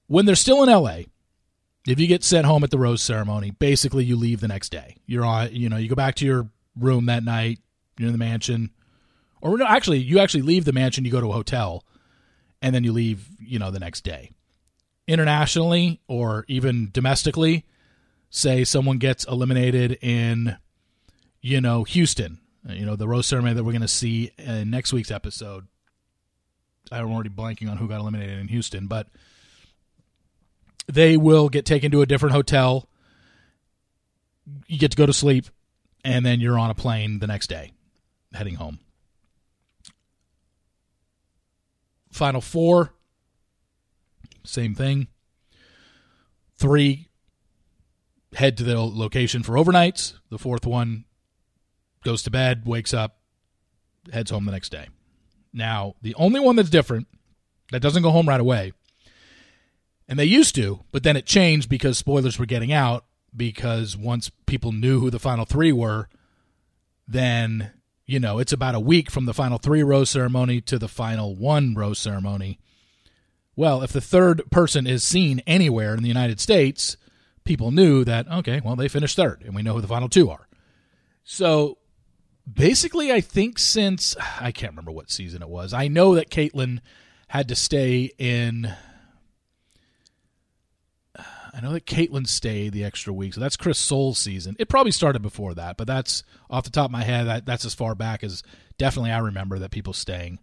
When 0.07 0.27
they're 0.27 0.37
still 0.37 0.63
in 0.63 0.69
LA, 0.69 1.03
if 1.87 1.99
you 1.99 2.07
get 2.07 2.23
sent 2.23 2.47
home 2.47 2.63
at 2.63 2.71
the 2.71 2.79
rose 2.79 3.03
ceremony, 3.03 3.51
basically 3.51 4.05
you 4.05 4.17
leave 4.17 4.41
the 4.41 4.49
next 4.49 4.71
day. 4.71 4.99
You're 5.07 5.25
on, 5.25 5.53
you 5.53 5.69
know, 5.69 5.79
you 5.79 5.89
go 5.89 5.95
back 5.95 6.15
to 6.17 6.27
your 6.27 6.49
room 6.79 7.07
that 7.07 7.25
night. 7.25 7.59
You're 7.99 8.09
in 8.09 8.13
the 8.13 8.19
mansion, 8.19 8.71
or 9.41 9.57
no, 9.59 9.67
actually, 9.67 9.99
you 9.99 10.19
actually 10.19 10.43
leave 10.43 10.65
the 10.65 10.73
mansion. 10.73 11.05
You 11.05 11.13
go 11.13 11.21
to 11.21 11.29
a 11.29 11.33
hotel, 11.33 11.85
and 12.61 12.75
then 12.75 12.85
you 12.85 12.93
leave. 12.93 13.29
You 13.39 13.59
know, 13.59 13.71
the 13.71 13.81
next 13.81 14.03
day. 14.03 14.31
Internationally 15.07 16.01
or 16.07 16.45
even 16.49 16.89
domestically, 16.93 17.67
say 18.31 18.65
someone 18.65 18.99
gets 18.99 19.25
eliminated 19.25 19.99
in, 20.01 20.57
you 21.41 21.61
know, 21.61 21.85
Houston. 21.85 22.41
Uh, 22.69 22.73
you 22.73 22.87
know, 22.87 22.97
the 22.97 23.09
rose 23.09 23.27
ceremony 23.27 23.55
that 23.55 23.65
we're 23.65 23.73
going 23.73 23.83
to 23.83 23.89
see 23.89 24.31
in 24.39 24.71
next 24.71 24.93
week's 24.93 25.11
episode. 25.11 25.67
I'm 26.91 27.13
already 27.13 27.31
blanking 27.31 27.71
on 27.71 27.77
who 27.77 27.89
got 27.89 28.01
eliminated 28.01 28.39
in 28.39 28.49
Houston, 28.49 28.87
but 28.87 29.09
they 30.87 31.17
will 31.17 31.49
get 31.49 31.65
taken 31.65 31.91
to 31.93 32.03
a 32.03 32.07
different 32.07 32.35
hotel. 32.35 32.89
You 34.67 34.79
get 34.79 34.93
to 34.93 34.97
go 34.97 35.07
to 35.07 35.13
sleep 35.13 35.47
and 36.05 36.25
then 36.25 36.41
you're 36.41 36.59
on 36.59 36.71
a 36.71 36.75
plane 36.75 37.19
the 37.19 37.27
next 37.27 37.49
day 37.49 37.73
heading 38.35 38.55
home. 38.55 38.79
Final 42.11 42.41
four, 42.41 42.95
same 44.45 44.75
thing. 44.75 45.09
Three 46.57 47.09
head 48.35 48.57
to 48.57 48.65
the 48.65 48.79
location 48.79 49.43
for 49.43 49.55
overnights. 49.55 50.15
The 50.31 50.39
fourth 50.39 50.67
one 50.67 51.05
goes 52.05 52.23
to 52.25 52.31
bed, 52.31 52.63
wakes 52.67 52.95
up, 52.95 53.19
heads 54.13 54.31
home 54.31 54.45
the 54.45 54.53
next 54.53 54.71
day. 54.71 54.89
Now, 55.53 55.95
the 56.03 56.15
only 56.15 56.41
one 56.41 56.57
that's 56.57 56.71
different 56.71 57.09
that 57.71 57.81
doesn't 57.81 58.03
go 58.03 58.11
home 58.11 58.29
right 58.29 58.41
away, 58.41 58.73
and 60.09 60.19
they 60.19 60.25
used 60.25 60.55
to, 60.57 60.85
but 60.93 61.03
then 61.03 61.17
it 61.17 61.27
changed 61.27 61.69
because 61.69 61.99
spoilers 61.99 62.39
were 62.39 62.47
getting 62.47 62.73
out, 62.73 63.05
because 63.37 63.97
once 63.97 64.31
people 64.47 64.73
knew 64.73 65.01
who 65.01 65.11
the 65.11 65.19
final 65.19 65.45
three 65.45 65.73
were, 65.73 66.09
then 67.07 67.73
you 68.07 68.21
know 68.21 68.39
it's 68.39 68.53
about 68.53 68.75
a 68.75 68.81
week 68.81 69.11
from 69.11 69.27
the 69.27 69.35
final 69.35 69.59
three 69.59 69.83
rose 69.83 70.11
ceremony 70.11 70.61
to 70.61 70.79
the 70.79 70.89
final 70.89 71.35
one 71.35 71.75
rose 71.75 71.99
ceremony. 71.99 72.59
Well, 73.55 73.83
if 73.83 73.93
the 73.93 74.01
third 74.01 74.43
person 74.51 74.87
is 74.87 75.05
seen 75.05 75.43
anywhere 75.47 75.95
in 75.95 76.03
the 76.03 76.09
United 76.09 76.41
States, 76.41 76.97
people 77.45 77.71
knew 77.71 78.05
that 78.05 78.29
okay, 78.29 78.61
well 78.65 78.77
they 78.77 78.89
finished 78.89 79.17
third, 79.17 79.43
and 79.45 79.55
we 79.55 79.63
know 79.63 79.75
who 79.75 79.81
the 79.81 79.89
final 79.89 80.09
two 80.09 80.31
are. 80.31 80.49
So 81.25 81.79
basically, 82.51 83.13
I 83.13 83.21
think 83.21 83.59
since 83.59 84.17
I 84.41 84.53
can't 84.53 84.73
remember 84.73 84.93
what 84.93 85.11
season 85.11 85.43
it 85.43 85.49
was, 85.49 85.73
I 85.73 85.89
know 85.89 86.15
that 86.15 86.31
Kaitlyn 86.31 86.81
had 87.29 87.49
to 87.49 87.55
stay 87.55 88.11
in 88.19 88.73
I 91.55 91.61
know 91.61 91.73
that 91.73 91.87
Kaitlyn 91.87 92.27
stayed 92.27 92.73
the 92.73 92.85
extra 92.85 93.13
week, 93.13 93.35
so 93.35 93.41
that's 93.41 93.57
Chris 93.57 93.79
Soules' 93.79 94.19
season. 94.19 94.57
It 94.59 94.71
probably 94.71 94.93
started 94.93 95.21
before 95.21 95.55
that, 95.55 95.77
but 95.77 95.87
that's 95.87 96.23
off 96.49 96.65
the 96.65 96.71
top 96.71 96.87
of 96.87 96.91
my 96.93 97.05
head. 97.05 97.27
That, 97.27 97.45
that's 97.45 97.67
as 97.67 97.75
far 97.75 97.95
back 97.95 98.25
as 98.25 98.43
definitely 98.79 99.11
I 99.11 99.19
remember 99.19 99.59
that 99.59 99.71
people 99.71 99.93
staying. 99.93 100.39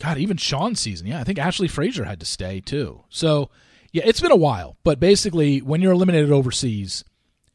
God, 0.00 0.18
even 0.18 0.36
Sean's 0.36 0.80
season. 0.80 1.06
Yeah, 1.06 1.20
I 1.20 1.24
think 1.24 1.38
AshLee 1.38 1.70
Frazier 1.70 2.04
had 2.04 2.20
to 2.20 2.26
stay 2.26 2.60
too. 2.60 3.04
So, 3.10 3.50
yeah, 3.92 4.02
it's 4.04 4.20
been 4.20 4.32
a 4.32 4.36
while, 4.36 4.76
but 4.82 4.98
basically, 4.98 5.60
when 5.60 5.80
you're 5.80 5.92
eliminated 5.92 6.32
overseas, 6.32 7.04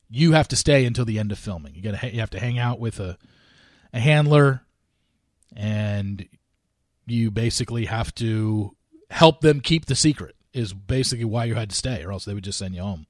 you 0.09 0.33
have 0.33 0.47
to 0.49 0.55
stay 0.55 0.85
until 0.85 1.05
the 1.05 1.19
end 1.19 1.31
of 1.31 1.39
filming. 1.39 1.75
You 1.75 1.81
got 1.81 2.13
you 2.13 2.19
have 2.21 2.29
to 2.31 2.39
hang 2.39 2.59
out 2.59 2.79
with 2.79 2.99
a 2.99 3.17
a 3.93 3.99
handler, 3.99 4.61
and 5.55 6.27
you 7.05 7.29
basically 7.29 7.85
have 7.85 8.13
to 8.15 8.75
help 9.09 9.41
them 9.41 9.59
keep 9.59 9.85
the 9.85 9.95
secret 9.95 10.35
is 10.53 10.73
basically 10.73 11.25
why 11.25 11.45
you 11.45 11.55
had 11.55 11.69
to 11.69 11.75
stay, 11.75 12.03
or 12.03 12.11
else 12.11 12.25
they 12.25 12.33
would 12.33 12.43
just 12.43 12.59
send 12.59 12.75
you 12.75 12.81
home. 12.81 13.07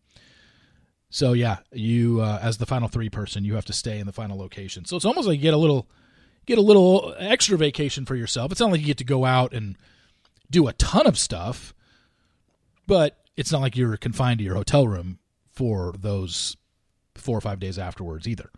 So 1.09 1.33
yeah, 1.33 1.59
you 1.71 2.21
uh, 2.21 2.39
as 2.41 2.57
the 2.57 2.65
final 2.65 2.87
three 2.87 3.09
person, 3.09 3.45
you 3.45 3.55
have 3.55 3.65
to 3.65 3.73
stay 3.73 3.99
in 3.99 4.07
the 4.07 4.13
final 4.13 4.37
location. 4.37 4.85
So 4.85 4.95
it's 4.95 5.05
almost 5.05 5.27
like 5.27 5.37
you 5.37 5.43
get 5.43 5.53
a 5.53 5.57
little 5.57 5.87
get 6.45 6.57
a 6.57 6.61
little 6.61 7.13
extra 7.19 7.57
vacation 7.57 8.05
for 8.05 8.15
yourself. 8.15 8.51
It's 8.51 8.59
not 8.59 8.71
like 8.71 8.81
you 8.81 8.87
get 8.87 8.97
to 8.97 9.03
go 9.03 9.25
out 9.25 9.53
and 9.53 9.77
do 10.49 10.67
a 10.67 10.73
ton 10.73 11.05
of 11.05 11.17
stuff, 11.17 11.73
but 12.87 13.17
it's 13.37 13.51
not 13.51 13.61
like 13.61 13.77
you're 13.77 13.97
confined 13.97 14.39
to 14.39 14.43
your 14.43 14.55
hotel 14.55 14.87
room 14.87 15.19
for 15.51 15.93
those 15.97 16.57
four 17.15 17.37
or 17.37 17.41
five 17.41 17.59
days 17.59 17.77
afterwards 17.77 18.27
either. 18.27 18.49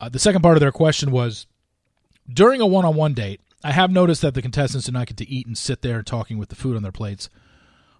Uh, 0.00 0.08
the 0.08 0.18
second 0.18 0.42
part 0.42 0.56
of 0.56 0.60
their 0.60 0.72
question 0.72 1.10
was 1.10 1.46
during 2.32 2.60
a 2.60 2.66
one 2.66 2.84
on 2.84 2.94
one 2.94 3.14
date, 3.14 3.40
I 3.62 3.72
have 3.72 3.90
noticed 3.90 4.22
that 4.22 4.34
the 4.34 4.42
contestants 4.42 4.86
do 4.86 4.92
not 4.92 5.06
get 5.06 5.16
to 5.18 5.28
eat 5.28 5.46
and 5.46 5.56
sit 5.56 5.82
there 5.82 6.02
talking 6.02 6.38
with 6.38 6.48
the 6.48 6.56
food 6.56 6.76
on 6.76 6.82
their 6.82 6.92
plates. 6.92 7.28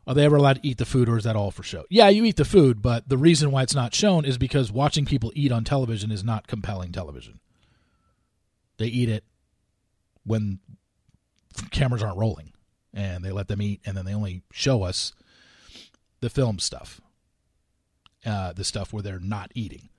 Are 0.07 0.14
they 0.14 0.25
ever 0.25 0.37
allowed 0.37 0.62
to 0.62 0.67
eat 0.67 0.79
the 0.79 0.87
food, 0.87 1.09
or 1.09 1.19
is 1.19 1.25
that 1.25 1.37
all 1.37 1.50
for 1.50 1.62
show? 1.62 1.85
Yeah, 1.90 2.09
you 2.09 2.25
eat 2.25 2.37
the 2.37 2.45
food, 2.45 2.81
but 2.81 3.09
the 3.09 3.19
reason 3.19 3.50
why 3.50 3.62
it's 3.62 3.75
not 3.75 3.95
shown 3.95 4.25
is 4.25 4.38
because 4.38 4.73
watching 4.73 5.05
people 5.05 5.31
eat 5.35 5.52
on 5.52 5.62
television 5.62 6.11
is 6.11 6.25
not 6.25 6.47
compelling 6.47 6.90
television. 6.90 7.40
They 8.79 8.87
eat 8.87 9.11
it 9.11 9.25
when 10.25 10.59
cameras 11.71 12.02
aren't 12.02 12.17
rolling, 12.17 12.52
and 12.95 13.23
they 13.23 13.31
let 13.31 13.49
them 13.49 13.61
eat, 13.61 13.83
and 13.85 13.97
then 13.97 14.07
they 14.07 14.14
only 14.14 14.43
show 14.50 14.83
us 14.83 15.12
the 16.21 16.31
film 16.31 16.59
stuff, 16.59 17.00
uh, 18.25 18.55
the 18.55 18.64
stuff 18.64 18.93
where 18.93 19.02
they're 19.02 19.21
not 19.21 19.52
eating 19.55 19.90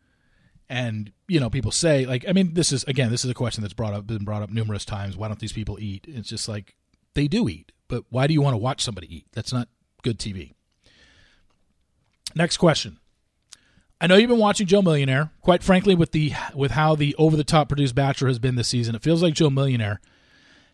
and 0.72 1.12
you 1.28 1.38
know 1.38 1.50
people 1.50 1.70
say 1.70 2.06
like 2.06 2.24
i 2.30 2.32
mean 2.32 2.54
this 2.54 2.72
is 2.72 2.86
again 2.86 3.12
this 3.12 3.26
is 3.26 3.30
a 3.30 3.34
question 3.34 3.62
that's 3.62 3.74
brought 3.74 3.94
up 3.94 4.08
been 4.08 4.24
brought 4.24 4.42
up 4.42 4.50
numerous 4.50 4.86
times. 4.86 5.18
Why 5.18 5.28
don't 5.28 5.40
these 5.40 5.52
people 5.52 5.78
eat? 5.80 6.06
It's 6.08 6.30
just 6.30 6.48
like 6.48 6.76
they 7.14 7.28
do 7.28 7.48
eat 7.50 7.74
but 7.90 8.06
why 8.10 8.26
do 8.26 8.34
you 8.34 8.42
want 8.42 8.54
to 8.54 8.58
watch 8.58 8.82
somebody 8.82 9.14
eat? 9.14 9.26
That's 9.34 9.52
not 9.52 9.68
good 10.02 10.18
tv 10.18 10.54
next 12.34 12.58
question. 12.58 12.98
I 14.00 14.08
know 14.08 14.16
you've 14.16 14.30
been 14.30 14.40
watching 14.40 14.66
joe 14.66 14.82
millionaire. 14.82 15.32
Quite 15.42 15.62
frankly 15.62 15.94
with 15.94 16.14
the 16.14 16.32
with 16.56 16.72
how 16.72 16.96
the 16.96 17.14
over 17.18 17.36
the 17.36 17.44
top 17.44 17.68
produced 17.68 17.94
bachelor 17.94 18.30
has 18.30 18.40
been 18.40 18.56
this 18.56 18.70
season 18.70 18.96
it 18.96 19.04
feels 19.04 19.22
like 19.22 19.34
joe 19.34 19.50
millionaire 19.50 20.00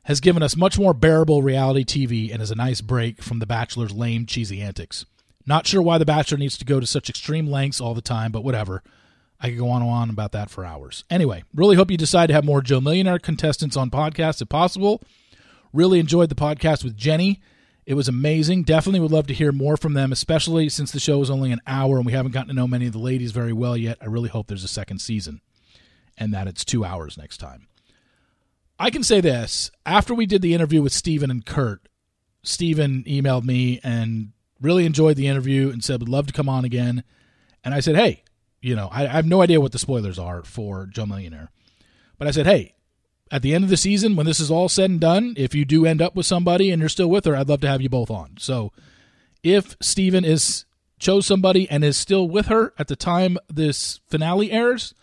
has 0.04 0.22
given 0.22 0.44
us 0.44 0.56
much 0.56 0.78
more 0.78 0.94
bearable 0.94 1.42
reality 1.42 1.84
tv 1.84 2.32
and 2.32 2.42
is 2.42 2.52
a 2.52 2.56
nice 2.56 2.82
break 2.82 3.24
from 3.24 3.40
the 3.40 3.48
bachelor's 3.48 3.92
lame 3.92 4.28
cheesy 4.28 4.62
antics. 4.62 5.08
Not 5.48 5.66
sure 5.66 5.82
why 5.82 5.98
the 5.98 6.06
bachelor 6.06 6.38
needs 6.38 6.58
to 6.60 6.66
go 6.66 6.80
to 6.80 6.86
such 6.86 7.10
extreme 7.10 7.48
lengths 7.48 7.82
all 7.82 7.96
the 7.96 8.02
time 8.02 8.32
but 8.32 8.44
whatever 8.44 8.84
I 9.40 9.50
could 9.50 9.58
go 9.58 9.70
on 9.70 9.82
and 9.82 9.92
on 9.92 10.10
about 10.10 10.32
that 10.32 10.50
for 10.50 10.66
hours. 10.66 11.04
Anyway, 11.10 11.44
really 11.54 11.76
hope 11.76 11.92
you 11.92 11.98
decide 11.98 12.28
to 12.28 12.34
have 12.34 12.44
more 12.44 12.62
Joe 12.62 12.82
Millionaire 12.82 13.20
contestants 13.20 13.78
on 13.78 13.92
podcasts 13.92 14.42
if 14.42 14.50
possible. 14.50 15.02
Really 15.74 16.00
enjoyed 16.00 16.30
the 16.30 16.36
podcast 16.36 16.84
with 16.84 16.98
Jenny. 16.98 17.42
It 17.86 17.94
was 17.94 18.08
amazing. 18.08 18.64
Definitely 18.64 19.00
would 19.00 19.12
love 19.12 19.28
to 19.28 19.34
hear 19.34 19.52
more 19.52 19.78
from 19.78 19.94
them, 19.94 20.12
especially 20.12 20.70
since 20.70 20.92
the 20.92 21.00
show 21.00 21.22
is 21.22 21.30
only 21.30 21.52
an 21.52 21.62
hour 21.68 21.98
and 21.98 22.06
we 22.06 22.14
haven't 22.14 22.32
gotten 22.32 22.50
to 22.50 22.54
know 22.54 22.68
many 22.68 22.88
of 22.88 22.94
the 22.94 23.00
ladies 23.00 23.32
very 23.32 23.54
well 23.54 23.78
yet. 23.78 23.98
I 24.02 24.06
really 24.06 24.30
hope 24.30 24.48
there's 24.48 24.64
a 24.64 24.68
second 24.68 25.00
season 25.00 25.42
and 26.18 26.34
that 26.34 26.48
it's 26.48 26.66
two 26.66 26.84
hours 26.84 27.18
next 27.18 27.38
time. 27.38 27.68
I 28.80 28.90
can 28.90 29.04
say 29.04 29.22
this 29.22 29.72
after 29.86 30.14
we 30.14 30.26
did 30.26 30.42
the 30.42 30.54
interview 30.54 30.82
with 30.82 30.94
Steven 30.94 31.32
and 31.32 31.46
Kurt, 31.46 31.88
Steven 32.44 33.04
emailed 33.06 33.44
me 33.44 33.80
and 33.84 34.32
really 34.62 34.86
enjoyed 34.86 35.16
the 35.16 35.28
interview 35.28 35.70
and 35.70 35.84
said 35.84 36.00
would 36.00 36.10
love 36.10 36.28
to 36.28 36.34
come 36.34 36.50
on 36.50 36.66
again. 36.66 37.04
And 37.64 37.74
I 37.74 37.80
said, 37.80 37.96
hey, 37.96 38.24
you 38.62 38.76
know, 38.76 38.90
I, 38.92 39.04
I 39.04 39.08
have 39.08 39.26
no 39.26 39.42
idea 39.42 39.62
what 39.62 39.72
the 39.72 39.80
spoilers 39.80 40.20
are 40.20 40.44
for 40.44 40.86
Joe 40.86 41.06
Millionaire. 41.06 41.52
But 42.18 42.28
I 42.28 42.32
said, 42.32 42.46
hey, 42.46 42.74
at 43.32 43.42
the 43.42 43.54
end 43.54 43.64
of 43.64 43.70
the 43.70 43.78
season, 43.78 44.16
when 44.16 44.26
this 44.26 44.40
is 44.40 44.50
all 44.50 44.70
said 44.70 44.90
and 44.90 45.00
done, 45.00 45.34
if 45.38 45.54
you 45.54 45.66
do 45.66 45.86
end 45.86 46.02
up 46.02 46.16
with 46.16 46.26
somebody 46.26 46.72
and 46.72 46.80
you're 46.80 46.90
still 46.90 47.10
with 47.10 47.26
her, 47.26 47.36
I'd 47.36 47.50
love 47.50 47.62
to 47.62 47.68
have 47.68 47.82
you 47.82 47.90
both 47.90 48.10
on. 48.10 48.36
So 48.40 48.72
if 49.44 49.76
Steven 49.82 50.26
is 50.26 50.66
chose 51.00 51.26
somebody 51.28 51.70
and 51.70 51.84
is 51.84 51.98
still 51.98 52.28
with 52.28 52.48
her 52.48 52.74
at 52.80 52.88
the 52.88 52.96
time 52.96 53.38
this 53.48 54.00
finale 54.08 54.52
airs, 54.52 54.94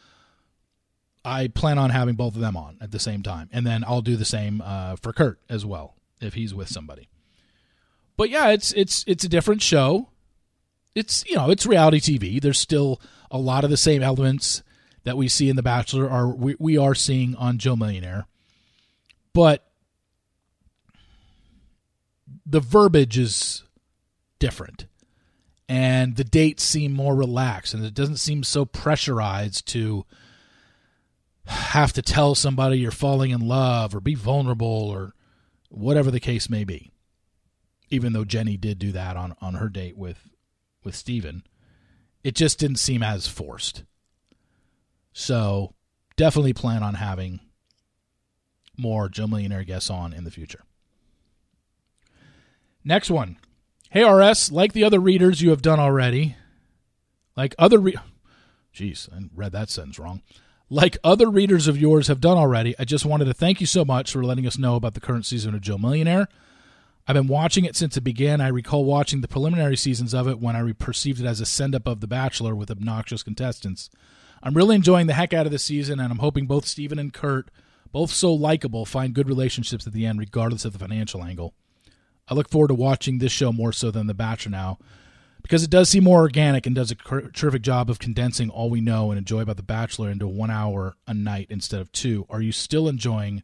I 1.25 1.49
plan 1.49 1.78
on 1.78 1.90
having 1.90 2.16
both 2.16 2.34
of 2.34 2.40
them 2.40 2.56
on 2.56 2.76
at 2.80 2.90
the 2.90 2.99
same 2.99 3.23
time, 3.23 3.49
and 3.52 3.66
then 3.66 3.84
I'll 3.87 4.02
do 4.02 4.16
the 4.16 4.25
same 4.25 4.61
uh, 4.62 4.96
for 4.96 5.12
Kurt 5.12 5.38
as 5.49 5.64
well 5.64 5.94
if 6.20 6.34
he's 6.34 6.54
with 6.54 6.68
somebody. 6.68 7.08
But 8.16 8.28
yeah, 8.30 8.50
it's 8.50 8.73
it's 8.73 9.04
it's 9.06 9.25
a 9.25 9.28
different 9.28 9.62
show. 9.62 10.08
It's 10.94 11.25
you 11.26 11.37
know 11.37 11.50
it's 11.50 11.64
reality 11.64 12.00
TV. 12.00 12.40
There's 12.40 12.58
still 12.58 13.00
a 13.30 13.38
lot 13.38 13.64
of 13.64 13.70
the 13.70 13.76
same 13.76 14.02
elements 14.02 14.62
that 15.04 15.16
we 15.16 15.28
see 15.28 15.48
in 15.48 15.56
The 15.56 15.62
Bachelor 15.62 16.10
are 16.10 16.28
we, 16.28 16.56
we 16.58 16.78
are 16.78 16.94
seeing 16.94 17.34
on 17.36 17.58
Joe 17.58 17.76
Millionaire, 17.76 18.26
but 19.32 19.66
the 22.46 22.60
verbiage 22.60 23.18
is 23.18 23.64
different. 24.38 24.86
And 25.68 26.16
the 26.16 26.24
dates 26.24 26.62
seem 26.62 26.92
more 26.92 27.16
relaxed. 27.16 27.72
And 27.72 27.84
it 27.84 27.94
doesn't 27.94 28.18
seem 28.18 28.42
so 28.42 28.64
pressurized 28.64 29.66
to 29.68 30.04
have 31.46 31.92
to 31.94 32.02
tell 32.02 32.34
somebody 32.34 32.78
you're 32.78 32.90
falling 32.90 33.30
in 33.30 33.40
love 33.40 33.94
or 33.94 34.00
be 34.00 34.14
vulnerable 34.14 34.66
or 34.66 35.14
whatever 35.70 36.10
the 36.10 36.20
case 36.20 36.50
may 36.50 36.64
be. 36.64 36.90
Even 37.90 38.12
though 38.12 38.24
Jenny 38.24 38.56
did 38.56 38.78
do 38.78 38.92
that 38.92 39.16
on, 39.16 39.34
on 39.40 39.54
her 39.54 39.68
date 39.68 39.96
with 39.96 40.30
with 40.82 40.94
Steven, 40.94 41.42
it 42.24 42.34
just 42.34 42.58
didn't 42.58 42.78
seem 42.78 43.02
as 43.02 43.28
forced. 43.28 43.84
So 45.12 45.74
definitely 46.16 46.54
plan 46.54 46.82
on 46.82 46.94
having 46.94 47.38
more 48.76 49.08
Joe 49.08 49.28
Millionaire 49.28 49.62
guests 49.62 49.90
on 49.90 50.12
in 50.12 50.24
the 50.24 50.30
future. 50.30 50.64
Next 52.82 53.10
one. 53.10 53.36
Hey 53.90 54.02
RS, 54.02 54.50
like 54.50 54.72
the 54.72 54.82
other 54.82 54.98
readers 54.98 55.40
you 55.40 55.50
have 55.50 55.62
done 55.62 55.78
already, 55.78 56.34
like 57.36 57.54
other 57.58 57.78
re- 57.78 57.94
Jeez, 58.74 59.08
I 59.12 59.28
read 59.32 59.52
that 59.52 59.70
sentence 59.70 60.00
wrong. 60.00 60.22
Like 60.68 60.96
other 61.04 61.30
readers 61.30 61.68
of 61.68 61.78
yours 61.78 62.08
have 62.08 62.20
done 62.20 62.36
already, 62.36 62.74
I 62.78 62.84
just 62.84 63.06
wanted 63.06 63.26
to 63.26 63.34
thank 63.34 63.60
you 63.60 63.66
so 63.66 63.84
much 63.84 64.10
for 64.10 64.24
letting 64.24 64.46
us 64.46 64.58
know 64.58 64.74
about 64.74 64.94
the 64.94 65.00
current 65.00 65.26
season 65.26 65.54
of 65.54 65.60
Joe 65.60 65.78
Millionaire. 65.78 66.26
I've 67.06 67.14
been 67.14 67.26
watching 67.26 67.66
it 67.66 67.76
since 67.76 67.99
it 67.99 68.00
began. 68.00 68.40
I 68.40 68.49
recall 68.49 68.84
watching 68.84 69.20
the 69.20 69.28
preliminary 69.28 69.76
seasons 69.76 70.14
of 70.14 70.26
it 70.26 70.40
when 70.40 70.56
I 70.56 70.73
perceived 70.73 71.20
it 71.20 71.26
as 71.26 71.38
a 71.38 71.46
send 71.46 71.75
up 71.75 71.87
of 71.87 72.00
The 72.00 72.06
Bachelor 72.06 72.54
with 72.54 72.70
obnoxious 72.70 73.23
contestants. 73.23 73.90
I'm 74.42 74.54
really 74.54 74.75
enjoying 74.75 75.06
the 75.06 75.12
heck 75.14 75.34
out 75.34 75.44
of 75.44 75.52
this 75.52 75.64
season, 75.64 76.00
and 76.00 76.11
I'm 76.11 76.18
hoping 76.18 76.46
both 76.46 76.66
Steven 76.66 76.99
and 76.99 77.12
Kurt, 77.12 77.50
both 77.92 78.11
so 78.11 78.32
likable, 78.32 78.87
find 78.87 79.14
good 79.14 79.28
relationships 79.28 79.87
at 79.87 79.92
the 79.92 80.06
end, 80.06 80.18
regardless 80.18 80.64
of 80.64 80.73
the 80.73 80.78
financial 80.78 81.23
angle. 81.23 81.54
I 82.26 82.32
look 82.32 82.49
forward 82.49 82.68
to 82.68 82.75
watching 82.75 83.18
this 83.18 83.32
show 83.32 83.52
more 83.52 83.73
so 83.73 83.90
than 83.90 84.06
The 84.06 84.14
Bachelor 84.14 84.52
now, 84.52 84.78
because 85.42 85.62
it 85.62 85.68
does 85.68 85.90
seem 85.90 86.04
more 86.04 86.20
organic 86.20 86.64
and 86.66 86.75
does 86.75 86.90
a 86.90 86.94
terrific 86.94 87.61
job 87.61 87.90
of 87.90 87.98
condensing 87.98 88.48
all 88.48 88.70
we 88.70 88.81
know 88.81 89.11
and 89.11 89.18
enjoy 89.18 89.40
about 89.40 89.59
The 89.59 89.62
Bachelor 89.62 90.11
into 90.11 90.26
one 90.26 90.50
hour 90.50 90.96
a 91.07 91.12
night 91.12 91.48
instead 91.50 91.83
of 91.83 91.92
two. 91.92 92.24
Are 92.31 92.40
you 92.40 92.50
still 92.50 92.88
enjoying 92.88 93.42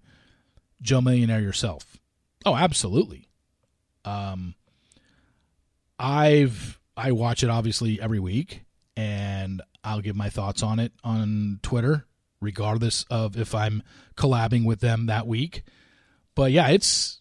Joe 0.81 1.03
Millionaire 1.03 1.43
yourself? 1.43 1.99
Oh, 2.47 2.57
absolutely. 2.57 3.29
Um, 4.05 4.55
I've 5.99 6.79
I 6.97 7.13
watch 7.13 7.43
it 7.43 7.51
obviously 7.51 8.01
every 8.01 8.21
week, 8.21 8.63
and 8.97 9.63
I'll 9.85 10.01
give 10.01 10.17
my 10.17 10.31
thoughts 10.31 10.63
on 10.63 10.79
it 10.79 10.93
on 11.05 11.61
Twitter, 11.63 12.07
regardless 12.41 13.05
of 13.11 13.37
if 13.37 13.55
I'm 13.55 13.83
collabing 14.17 14.65
with 14.65 14.81
them 14.81 15.07
that 15.07 15.27
week. 15.27 15.63
But 16.35 16.53
yeah, 16.53 16.69
it's 16.69 17.21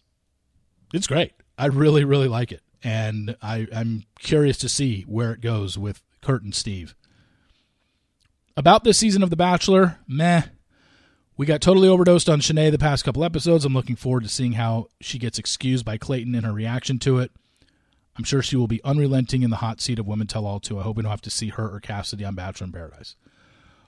it's 0.92 1.06
great. 1.06 1.32
I 1.58 1.66
really 1.66 2.04
really 2.04 2.28
like 2.28 2.52
it 2.52 2.62
and 2.82 3.36
I, 3.42 3.66
I'm 3.74 4.04
curious 4.18 4.58
to 4.58 4.68
see 4.68 5.02
where 5.02 5.32
it 5.32 5.40
goes 5.40 5.76
with 5.76 6.02
Kurt 6.22 6.42
and 6.42 6.54
Steve. 6.54 6.94
About 8.56 8.84
this 8.84 8.98
season 8.98 9.22
of 9.22 9.30
The 9.30 9.36
Bachelor, 9.36 9.98
meh. 10.06 10.42
We 11.36 11.46
got 11.46 11.60
totally 11.60 11.88
overdosed 11.88 12.28
on 12.28 12.40
Shanae 12.40 12.70
the 12.70 12.78
past 12.78 13.04
couple 13.04 13.24
episodes. 13.24 13.64
I'm 13.64 13.72
looking 13.72 13.96
forward 13.96 14.24
to 14.24 14.28
seeing 14.28 14.52
how 14.52 14.88
she 15.00 15.18
gets 15.18 15.38
excused 15.38 15.84
by 15.84 15.96
Clayton 15.96 16.34
and 16.34 16.44
her 16.44 16.52
reaction 16.52 16.98
to 17.00 17.18
it. 17.18 17.30
I'm 18.16 18.24
sure 18.24 18.42
she 18.42 18.56
will 18.56 18.66
be 18.66 18.82
unrelenting 18.84 19.42
in 19.42 19.50
the 19.50 19.56
hot 19.56 19.80
seat 19.80 19.98
of 19.98 20.06
Women 20.06 20.26
Tell 20.26 20.44
All 20.44 20.60
too. 20.60 20.78
I 20.78 20.82
hope 20.82 20.96
we 20.96 21.02
don't 21.02 21.10
have 21.10 21.22
to 21.22 21.30
see 21.30 21.48
her 21.48 21.68
or 21.68 21.80
Cassidy 21.80 22.24
on 22.24 22.34
Bachelor 22.34 22.66
in 22.66 22.72
Paradise. 22.72 23.16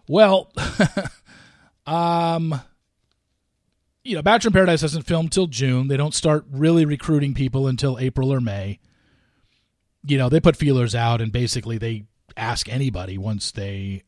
Well, 0.09 0.51
um, 1.87 2.61
you 4.05 4.17
know, 4.17 4.23
Bachelor 4.23 4.49
in 4.49 4.53
Paradise 4.55 4.81
doesn't 4.81 5.03
film 5.03 5.29
till 5.29 5.47
June. 5.49 5.89
They 5.89 5.97
don't 5.97 6.15
start 6.15 6.47
really 6.51 6.85
recruiting 6.85 7.35
people 7.35 7.67
until 7.67 7.99
April 7.99 8.33
or 8.33 8.41
May. 8.41 8.79
You 10.05 10.19
know, 10.19 10.29
they 10.29 10.41
put 10.41 10.57
feelers 10.57 10.95
out 10.95 11.21
and 11.21 11.31
basically 11.31 11.79
they 11.79 12.05
ask 12.37 12.69
anybody 12.73 13.19
once 13.19 13.53
they 13.53 14.03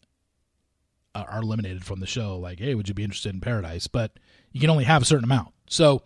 Uh, 1.14 1.24
are 1.28 1.42
eliminated 1.42 1.84
from 1.84 2.00
the 2.00 2.06
show, 2.06 2.36
like, 2.38 2.58
hey, 2.58 2.74
would 2.74 2.88
you 2.88 2.94
be 2.94 3.04
interested 3.04 3.32
in 3.32 3.40
Paradise? 3.40 3.86
But 3.86 4.18
you 4.52 4.60
can 4.60 4.70
only 4.70 4.84
have 4.84 5.02
a 5.02 5.04
certain 5.04 5.24
amount. 5.24 5.52
So 5.68 6.02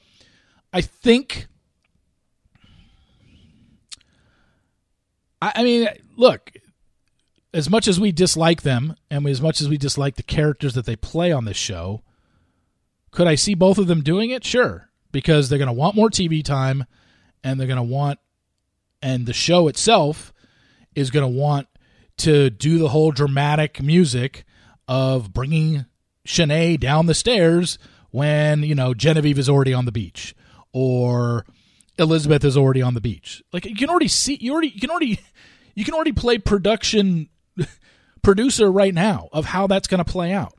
I 0.73 0.81
think. 0.81 1.47
I, 5.41 5.53
I 5.57 5.65
mean, 5.65 5.89
look, 6.17 6.53
as 7.55 7.71
much 7.71 7.89
as 7.89 7.99
we 7.99 8.13
dislike 8.13 8.63
them 8.63 8.97
and 9.11 9.27
as 9.27 9.41
much 9.41 9.61
as 9.61 9.69
we 9.69 9.79
dislike 9.79 10.17
the 10.17 10.23
characters 10.23 10.75
that 10.75 10.85
they 10.85 10.97
play 10.97 11.33
on 11.33 11.45
this 11.45 11.57
show, 11.57 12.03
could 13.11 13.27
I 13.27 13.35
see 13.35 13.55
both 13.55 13.79
of 13.79 13.87
them 13.87 14.03
doing 14.03 14.31
it? 14.31 14.45
Sure, 14.45 14.91
because 15.11 15.49
they're 15.49 15.59
going 15.59 15.67
to 15.69 15.73
want 15.73 15.97
more 15.97 16.11
TV 16.11 16.45
time 16.45 16.85
and 17.43 17.59
they're 17.59 17.67
going 17.67 17.77
to 17.77 17.83
want, 17.83 18.19
and 19.01 19.27
the 19.27 19.33
show 19.33 19.69
itself 19.69 20.33
is 20.95 21.11
going 21.11 21.25
to 21.25 21.39
want 21.39 21.69
to 22.19 22.51
do 22.51 22.79
the 22.79 22.89
whole 22.89 23.13
dramatic 23.13 23.83
music 23.83 24.45
of 24.89 25.33
bringing 25.33 25.87
Shanae 26.27 26.81
down 26.81 27.07
the 27.07 27.15
stairs 27.15 27.79
when, 28.11 28.63
you 28.63 28.75
know, 28.75 28.95
Genevieve 28.95 29.39
is 29.39 29.49
already 29.49 29.75
on 29.75 29.85
the 29.85 29.93
beach 29.93 30.35
or 30.73 31.45
Elizabeth 31.99 32.45
is 32.45 32.57
already 32.57 32.83
on 32.83 32.95
the 32.95 33.01
beach. 33.01 33.43
Like 33.53 33.67
you 33.67 33.77
can 33.77 33.91
already 33.91 34.09
see 34.09 34.39
you 34.41 34.53
already 34.53 34.69
you 34.69 34.81
can 34.81 34.91
already 34.91 35.21
you 35.75 35.85
can 35.85 35.95
already 35.95 36.13
play 36.13 36.39
production 36.39 37.29
producer 38.23 38.71
right 38.71 38.95
now 38.95 39.29
of 39.33 39.45
how 39.45 39.67
that's 39.67 39.89
going 39.89 40.05
to 40.05 40.11
play 40.11 40.33
out. 40.33 40.55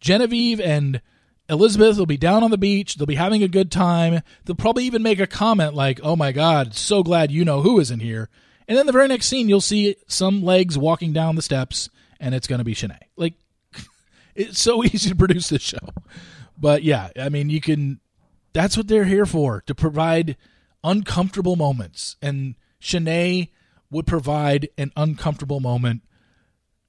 Genevieve 0.00 0.60
and 0.60 1.00
Elizabeth 1.48 1.98
will 1.98 2.06
be 2.06 2.16
down 2.16 2.42
on 2.42 2.50
the 2.50 2.58
beach. 2.58 2.96
They'll 2.96 3.06
be 3.06 3.14
having 3.14 3.42
a 3.42 3.48
good 3.48 3.70
time. 3.70 4.22
They'll 4.44 4.56
probably 4.56 4.84
even 4.84 5.02
make 5.02 5.20
a 5.20 5.26
comment 5.26 5.74
like, 5.74 6.00
"Oh 6.02 6.16
my 6.16 6.32
God, 6.32 6.74
so 6.74 7.02
glad 7.02 7.30
you 7.30 7.44
know 7.44 7.60
who 7.60 7.78
is 7.78 7.90
in 7.90 8.00
here." 8.00 8.28
And 8.66 8.78
then 8.78 8.86
the 8.86 8.92
very 8.92 9.08
next 9.08 9.26
scene, 9.26 9.48
you'll 9.48 9.60
see 9.60 9.96
some 10.08 10.42
legs 10.42 10.78
walking 10.78 11.12
down 11.12 11.36
the 11.36 11.42
steps, 11.42 11.90
and 12.20 12.34
it's 12.34 12.46
going 12.46 12.60
to 12.60 12.64
be 12.64 12.74
Shanae. 12.74 12.98
Like, 13.16 13.34
it's 14.34 14.60
so 14.60 14.84
easy 14.84 15.10
to 15.10 15.16
produce 15.16 15.48
this 15.48 15.62
show. 15.62 15.88
But 16.58 16.82
yeah, 16.82 17.10
I 17.18 17.28
mean, 17.28 17.50
you 17.50 17.60
can. 17.60 18.00
That's 18.52 18.76
what 18.76 18.86
they're 18.86 19.04
here 19.04 19.24
for 19.24 19.62
to 19.62 19.74
provide 19.74 20.36
uncomfortable 20.84 21.56
moments, 21.56 22.16
and 22.20 22.54
Shanae 22.80 23.48
would 23.90 24.06
provide 24.06 24.68
an 24.76 24.92
uncomfortable 24.96 25.60
moment 25.60 26.02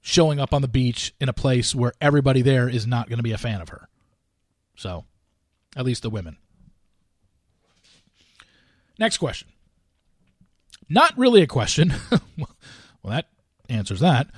showing 0.00 0.38
up 0.38 0.52
on 0.52 0.60
the 0.60 0.68
beach 0.68 1.14
in 1.20 1.28
a 1.28 1.32
place 1.32 1.74
where 1.74 1.92
everybody 2.00 2.42
there 2.42 2.68
is 2.68 2.86
not 2.86 3.08
going 3.08 3.18
to 3.18 3.22
be 3.22 3.32
a 3.32 3.38
fan 3.38 3.62
of 3.62 3.70
her. 3.70 3.88
So, 4.76 5.04
at 5.76 5.84
least 5.84 6.02
the 6.02 6.10
women. 6.10 6.36
Next 8.98 9.18
question. 9.18 9.48
Not 10.88 11.16
really 11.16 11.42
a 11.42 11.46
question. 11.46 11.94
well, 12.36 12.48
that 13.04 13.28
answers 13.68 14.00
that. 14.00 14.28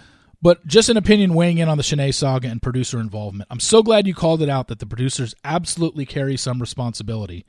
But 0.42 0.66
just 0.66 0.88
an 0.88 0.96
opinion 0.96 1.35
weighing 1.35 1.59
in 1.59 1.68
on 1.68 1.77
the 1.77 1.83
Shanae 1.83 2.14
saga 2.14 2.49
and 2.49 2.62
producer 2.62 3.01
involvement. 3.01 3.49
I'm 3.51 3.61
so 3.61 3.83
glad 3.83 4.07
you 4.07 4.14
called 4.14 4.42
it 4.42 4.49
out 4.49 4.68
that 4.68 4.79
the 4.79 4.87
producers 4.87 5.35
absolutely 5.44 6.07
carry 6.07 6.37
some 6.37 6.61
responsibility 6.61 7.44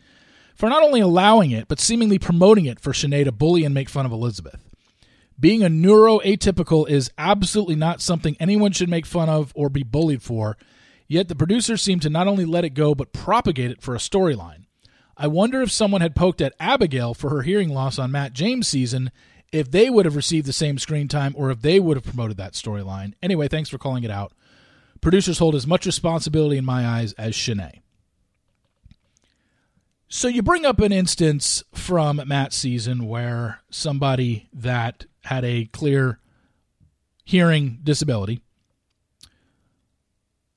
for 0.56 0.70
not 0.70 0.84
only 0.84 1.02
allowing 1.02 1.52
it, 1.52 1.68
but 1.68 1.80
seemingly 1.80 2.18
promoting 2.18 2.66
it 2.66 2.80
for 2.80 2.92
Shanae 2.92 3.26
to 3.26 3.32
bully 3.32 3.64
and 3.64 3.74
make 3.74 3.90
fun 3.90 4.06
of 4.06 4.12
Elizabeth. 4.12 4.64
Being 5.40 5.64
a 5.64 5.70
neuroatypical 5.70 6.90
is 6.90 7.12
absolutely 7.18 7.76
not 7.76 8.02
something 8.02 8.36
anyone 8.40 8.72
should 8.72 8.90
make 8.90 9.06
fun 9.06 9.30
of 9.30 9.52
or 9.56 9.70
be 9.70 9.84
bullied 9.84 10.24
for, 10.24 10.58
Yet 11.08 11.30
the 11.30 11.36
producers 11.36 11.82
seem 11.82 12.00
to 12.02 12.10
not 12.10 12.28
only 12.28 12.46
let 12.46 12.66
it 12.66 12.72
go, 12.72 12.94
but 12.94 13.14
propagate 13.14 13.72
it 13.72 13.82
for 13.82 13.96
a 13.96 14.00
storyline. 14.00 14.66
I 15.16 15.28
wonder 15.28 15.62
if 15.62 15.72
someone 15.72 16.02
had 16.02 16.16
poked 16.16 16.42
at 16.42 16.54
Abigail 16.60 17.14
for 17.14 17.30
her 17.30 17.42
hearing 17.42 17.70
loss 17.70 17.98
on 17.98 18.12
Matt 18.12 18.34
James' 18.34 18.68
season, 18.68 19.12
if 19.52 19.72
they 19.72 19.90
would 19.90 20.06
have 20.06 20.16
received 20.16 20.48
the 20.48 20.54
same 20.54 20.78
screen 20.78 21.08
time 21.08 21.34
or 21.38 21.50
if 21.52 21.62
they 21.62 21.80
would 21.80 21.98
have 21.98 22.06
promoted 22.06 22.38
that 22.38 22.54
storyline. 22.54 23.14
Anyway, 23.22 23.48
thanks 23.48 23.70
for 23.70 23.78
calling 23.78 24.04
it 24.04 24.12
out. 24.12 24.34
Producers 25.02 25.40
hold 25.40 25.56
as 25.56 25.68
much 25.68 25.86
responsibility 25.86 26.58
in 26.58 26.66
my 26.66 26.86
eyes 26.86 27.14
as 27.14 27.34
Shanae. 27.34 27.82
So 30.10 30.28
you 30.28 30.42
bring 30.42 30.66
up 30.66 30.80
an 30.80 30.92
instance 30.92 31.64
from 31.74 32.22
Matt's 32.26 32.56
season 32.56 33.08
where 33.08 33.62
somebody 33.70 34.48
that 34.54 35.06
had 35.26 35.44
a 35.44 35.66
clear 35.66 36.20
hearing 37.26 37.80
disability 37.84 38.42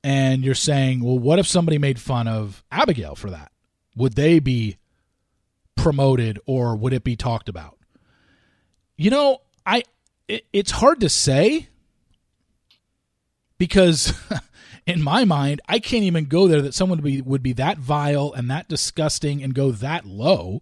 and 0.03 0.45
you're 0.45 0.55
saying, 0.55 1.01
well, 1.01 1.19
what 1.19 1.39
if 1.39 1.47
somebody 1.47 1.79
made 1.79 2.01
fun 2.01 2.29
of 2.29 2.65
Abigail 2.71 3.15
for 3.15 3.31
that? 3.31 3.53
Would 3.97 4.15
they 4.15 4.39
be 4.39 4.79
promoted 5.75 6.39
or 6.47 6.77
would 6.77 6.93
it 6.93 7.05
be 7.05 7.17
talked 7.17 7.49
about? 7.49 7.77
You 9.01 9.09
know, 9.09 9.41
I 9.65 9.83
it, 10.29 10.45
it's 10.53 10.73
hard 10.73 11.01
to 11.01 11.09
say 11.09 11.69
because 13.57 14.13
in 14.87 15.01
my 15.01 15.25
mind, 15.25 15.63
I 15.67 15.79
can't 15.79 16.05
even 16.05 16.27
go 16.27 16.47
there 16.47 16.61
that 16.61 16.75
someone 16.75 16.99
would 16.99 17.05
be 17.05 17.23
would 17.23 17.43
be 17.43 17.55
that 17.55 17.79
vile 17.79 18.35
and 18.35 18.51
that 18.51 18.69
disgusting 18.69 19.43
and 19.43 19.55
go 19.55 19.71
that 19.71 20.05
low 20.05 20.61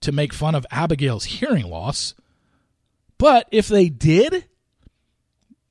to 0.00 0.12
make 0.12 0.32
fun 0.32 0.54
of 0.54 0.64
Abigail's 0.70 1.24
hearing 1.24 1.68
loss. 1.68 2.14
But 3.18 3.48
if 3.50 3.66
they 3.66 3.88
did, 3.88 4.44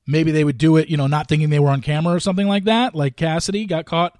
maybe 0.06 0.32
they 0.32 0.44
would 0.44 0.58
do 0.58 0.76
it, 0.76 0.90
you 0.90 0.98
know, 0.98 1.06
not 1.06 1.30
thinking 1.30 1.48
they 1.48 1.60
were 1.60 1.70
on 1.70 1.80
camera 1.80 2.14
or 2.14 2.20
something 2.20 2.46
like 2.46 2.64
that. 2.64 2.94
Like 2.94 3.16
Cassidy 3.16 3.64
got 3.64 3.86
caught 3.86 4.18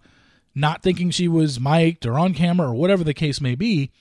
not 0.54 0.82
thinking 0.82 1.10
she 1.10 1.28
was 1.28 1.60
mic'd 1.60 2.06
or 2.06 2.18
on 2.18 2.32
camera 2.32 2.68
or 2.68 2.74
whatever 2.74 3.04
the 3.04 3.12
case 3.12 3.38
may 3.38 3.54
be. 3.54 3.92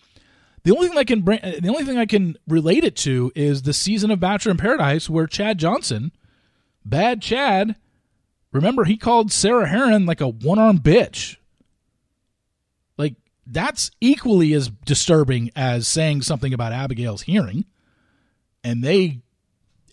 The 0.64 0.76
only 0.76 0.90
thing 0.90 0.98
I 0.98 1.04
can 1.04 1.22
bring, 1.22 1.40
the 1.42 1.70
only 1.70 1.86
thing 1.86 1.98
I 1.98 2.06
can 2.06 2.38
relate 2.48 2.84
it 2.84 2.96
to 2.98 3.32
is 3.36 3.62
the 3.62 3.74
season 3.74 4.12
of 4.12 4.20
Bachelor 4.20 4.52
in 4.52 4.58
Paradise 4.58 5.10
where 5.10 5.26
Chad 5.28 5.58
Johnson, 5.58 6.12
bad 6.84 7.22
Chad, 7.22 7.76
remember 8.52 8.84
he 8.84 8.98
called 8.98 9.32
Sarah 9.32 9.68
Herron 9.68 10.06
like 10.06 10.22
a 10.22 10.28
one-armed 10.28 10.84
bitch. 10.84 11.38
Like 12.98 13.16
that's 13.48 13.92
equally 14.02 14.54
as 14.54 14.70
disturbing 14.70 15.52
as 15.56 15.88
saying 15.88 16.24
something 16.24 16.54
about 16.54 16.74
Abigail's 16.74 17.22
hearing, 17.22 17.66
and 18.64 18.84
they 18.84 19.22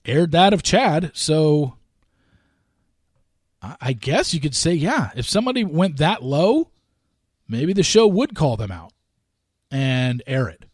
aired 0.05 0.33
that 0.33 0.53
of 0.53 0.63
Chad. 0.65 1.13
So 1.15 1.77
I 3.81 3.93
guess 3.93 4.35
you 4.35 4.41
could 4.41 4.55
say, 4.55 4.75
yeah, 4.75 5.11
if 5.17 5.29
somebody 5.29 5.65
went 5.65 5.99
that 5.99 6.23
low, 6.23 6.71
maybe 7.49 7.73
the 7.73 7.83
show 7.83 8.07
would 8.07 8.35
call 8.35 8.57
them 8.57 8.73
out 8.73 8.93
and 9.71 10.23
air 10.27 10.49
it 10.49 10.65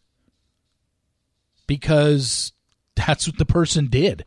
because 1.67 2.53
that's 2.95 3.27
what 3.27 3.37
the 3.37 3.45
person 3.45 3.87
did. 3.87 4.25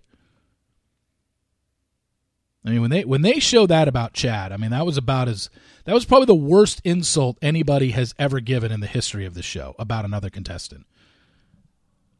I 2.64 2.70
mean, 2.70 2.80
when 2.80 2.90
they 2.90 3.04
when 3.04 3.22
they 3.22 3.38
show 3.38 3.66
that 3.66 3.86
about 3.86 4.12
Chad, 4.12 4.50
I 4.50 4.56
mean 4.56 4.72
that 4.72 4.84
was 4.84 4.96
about 4.96 5.28
as 5.28 5.48
that 5.84 5.94
was 5.94 6.04
probably 6.04 6.26
the 6.26 6.34
worst 6.34 6.80
insult 6.84 7.38
anybody 7.40 7.92
has 7.92 8.12
ever 8.18 8.40
given 8.40 8.72
in 8.72 8.80
the 8.80 8.88
history 8.88 9.24
of 9.24 9.34
the 9.34 9.42
show 9.42 9.76
about 9.78 10.04
another 10.04 10.30
contestant, 10.30 10.84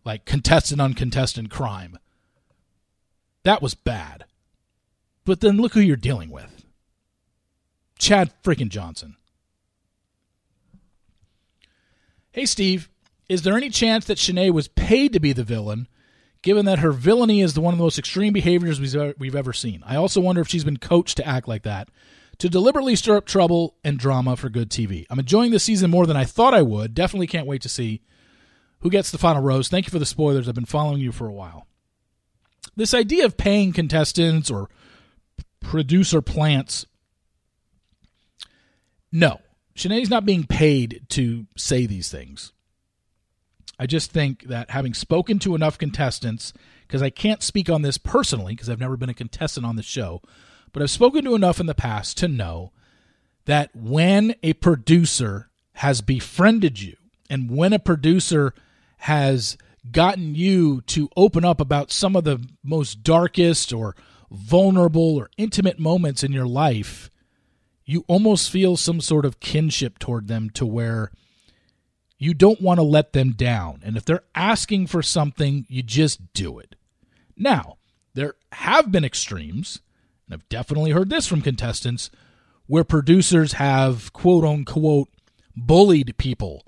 like 0.05 0.25
contestant 0.25 0.81
on 0.81 0.95
contestant 0.95 1.51
crime. 1.51 1.99
That 3.43 3.61
was 3.61 3.75
bad. 3.75 4.25
But 5.25 5.41
then 5.41 5.57
look 5.57 5.73
who 5.75 5.81
you're 5.81 5.97
dealing 5.97 6.31
with. 6.31 6.65
Chad 7.99 8.33
freaking 8.45 8.69
Johnson. 8.69 9.17
Hey, 12.37 12.45
Steve, 12.45 12.91
is 13.31 13.45
there 13.45 13.57
any 13.57 13.71
chance 13.71 14.05
that 14.05 14.19
Shanae 14.19 14.53
was 14.53 14.69
paid 14.69 15.15
to 15.15 15.21
be 15.21 15.33
the 15.33 15.43
villain, 15.43 15.89
given 16.43 16.67
that 16.67 16.81
her 16.81 16.93
villainy 16.93 17.41
is 17.41 17.55
the 17.55 17.63
one 17.63 17.73
of 17.73 17.79
the 17.79 17.85
most 17.85 17.99
extreme 17.99 18.35
behaviors 18.35 18.79
we've 18.79 19.35
ever 19.35 19.55
seen? 19.55 19.83
I 19.87 19.97
also 19.97 20.21
wonder 20.21 20.43
if 20.43 20.49
she's 20.49 20.63
been 20.63 20.77
coached 20.77 21.17
to 21.17 21.27
act 21.27 21.49
like 21.49 21.63
that, 21.63 21.89
to 22.37 22.51
deliberately 22.51 22.95
stir 22.95 23.17
up 23.17 23.25
trouble 23.25 23.77
and 23.83 23.99
drama 23.99 24.37
for 24.37 24.51
good 24.51 24.69
TV. 24.69 25.07
I'm 25.09 25.19
enjoying 25.19 25.51
this 25.51 25.65
season 25.65 25.91
more 25.91 26.05
than 26.05 26.19
I 26.19 26.25
thought 26.25 26.53
I 26.53 26.61
would. 26.61 26.93
Definitely 26.93 27.27
can't 27.27 27.47
wait 27.47 27.63
to 27.63 27.71
see 27.71 28.03
who 28.81 28.91
gets 28.91 29.11
the 29.11 29.17
final 29.17 29.43
rose. 29.43 29.71
Thank 29.71 29.87
you 29.87 29.91
for 29.91 29.99
the 29.99 30.05
spoilers. 30.05 30.47
I've 30.47 30.55
been 30.55 30.67
following 30.67 31.01
you 31.01 31.13
for 31.13 31.27
a 31.27 31.33
while. 31.33 31.67
This 32.77 32.93
idea 32.93 33.25
of 33.25 33.39
paying 33.39 33.73
contestants 33.73 34.51
or 34.51 34.69
producer 35.61 36.21
plants 36.21 36.85
no, 39.11 39.41
Shanae's 39.77 40.09
not 40.09 40.25
being 40.25 40.45
paid 40.45 41.03
to 41.11 41.47
say 41.55 41.85
these 41.85 42.09
things. 42.09 42.53
I 43.79 43.85
just 43.85 44.11
think 44.11 44.45
that 44.45 44.71
having 44.71 44.95
spoken 44.95 45.39
to 45.41 45.55
enough 45.55 45.77
contestants, 45.77 46.55
because 46.89 47.03
I 47.03 47.11
can't 47.11 47.43
speak 47.43 47.69
on 47.69 47.83
this 47.83 47.99
personally 47.99 48.55
because 48.55 48.71
I've 48.71 48.81
never 48.81 48.97
been 48.97 49.11
a 49.11 49.15
contestant 49.15 49.67
on 49.67 49.77
the 49.77 49.83
show, 49.83 50.23
but 50.73 50.83
I've 50.83 50.91
spoken 50.91 51.25
to 51.27 51.35
enough 51.35 51.61
in 51.61 51.67
the 51.67 51.75
past 51.75 52.17
to 52.19 52.29
know 52.29 52.73
that 53.45 53.71
when 53.77 54.35
a 54.43 54.55
producer 54.55 55.51
has 55.75 56.01
befriended 56.01 56.81
you 56.81 56.97
and 57.29 57.51
when 57.51 57.75
a 57.75 57.79
producer 57.79 58.55
has 58.99 59.59
gotten 59.93 60.35
you 60.35 60.81
to 60.83 61.11
open 61.19 61.45
up 61.45 61.61
about 61.61 61.93
some 61.93 62.17
of 62.17 62.25
the 62.25 62.43
most 62.65 63.03
darkest 63.03 63.75
or 63.75 63.95
vulnerable 64.31 65.17
or 65.17 65.29
intimate 65.37 65.79
moments 65.79 66.25
in 66.25 66.33
your 66.33 66.47
life, 66.47 67.11
you 67.87 68.05
almost 68.09 68.51
feel 68.51 68.77
some 68.77 69.01
sort 69.01 69.25
of 69.25 69.41
kinship 69.41 69.99
toward 69.99 70.27
them 70.27 70.51
to 70.51 70.67
where 70.67 71.13
you 72.19 72.35
don't 72.35 72.61
want 72.61 72.79
to 72.79 72.83
let 72.83 73.13
them 73.13 73.31
down. 73.31 73.81
And 73.85 73.97
if 73.97 74.05
they're 74.05 74.25
asking 74.35 74.89
for 74.89 75.03
something, 75.03 75.67
you 75.69 75.83
just 75.83 76.33
do 76.33 76.59
it. 76.59 76.75
Now, 77.37 77.77
there 78.15 78.35
have 78.53 78.91
been 78.91 79.05
extremes, 79.05 79.81
and 80.27 80.35
I've 80.35 80.49
definitely 80.49 80.91
heard 80.91 81.11
this 81.11 81.27
from 81.27 81.43
contestants, 81.43 82.11
where 82.67 82.85
producers 82.85 83.53
have 83.55 84.13
quote 84.13 84.45
unquote 84.45 85.09
bullied 85.55 86.17
people 86.17 86.65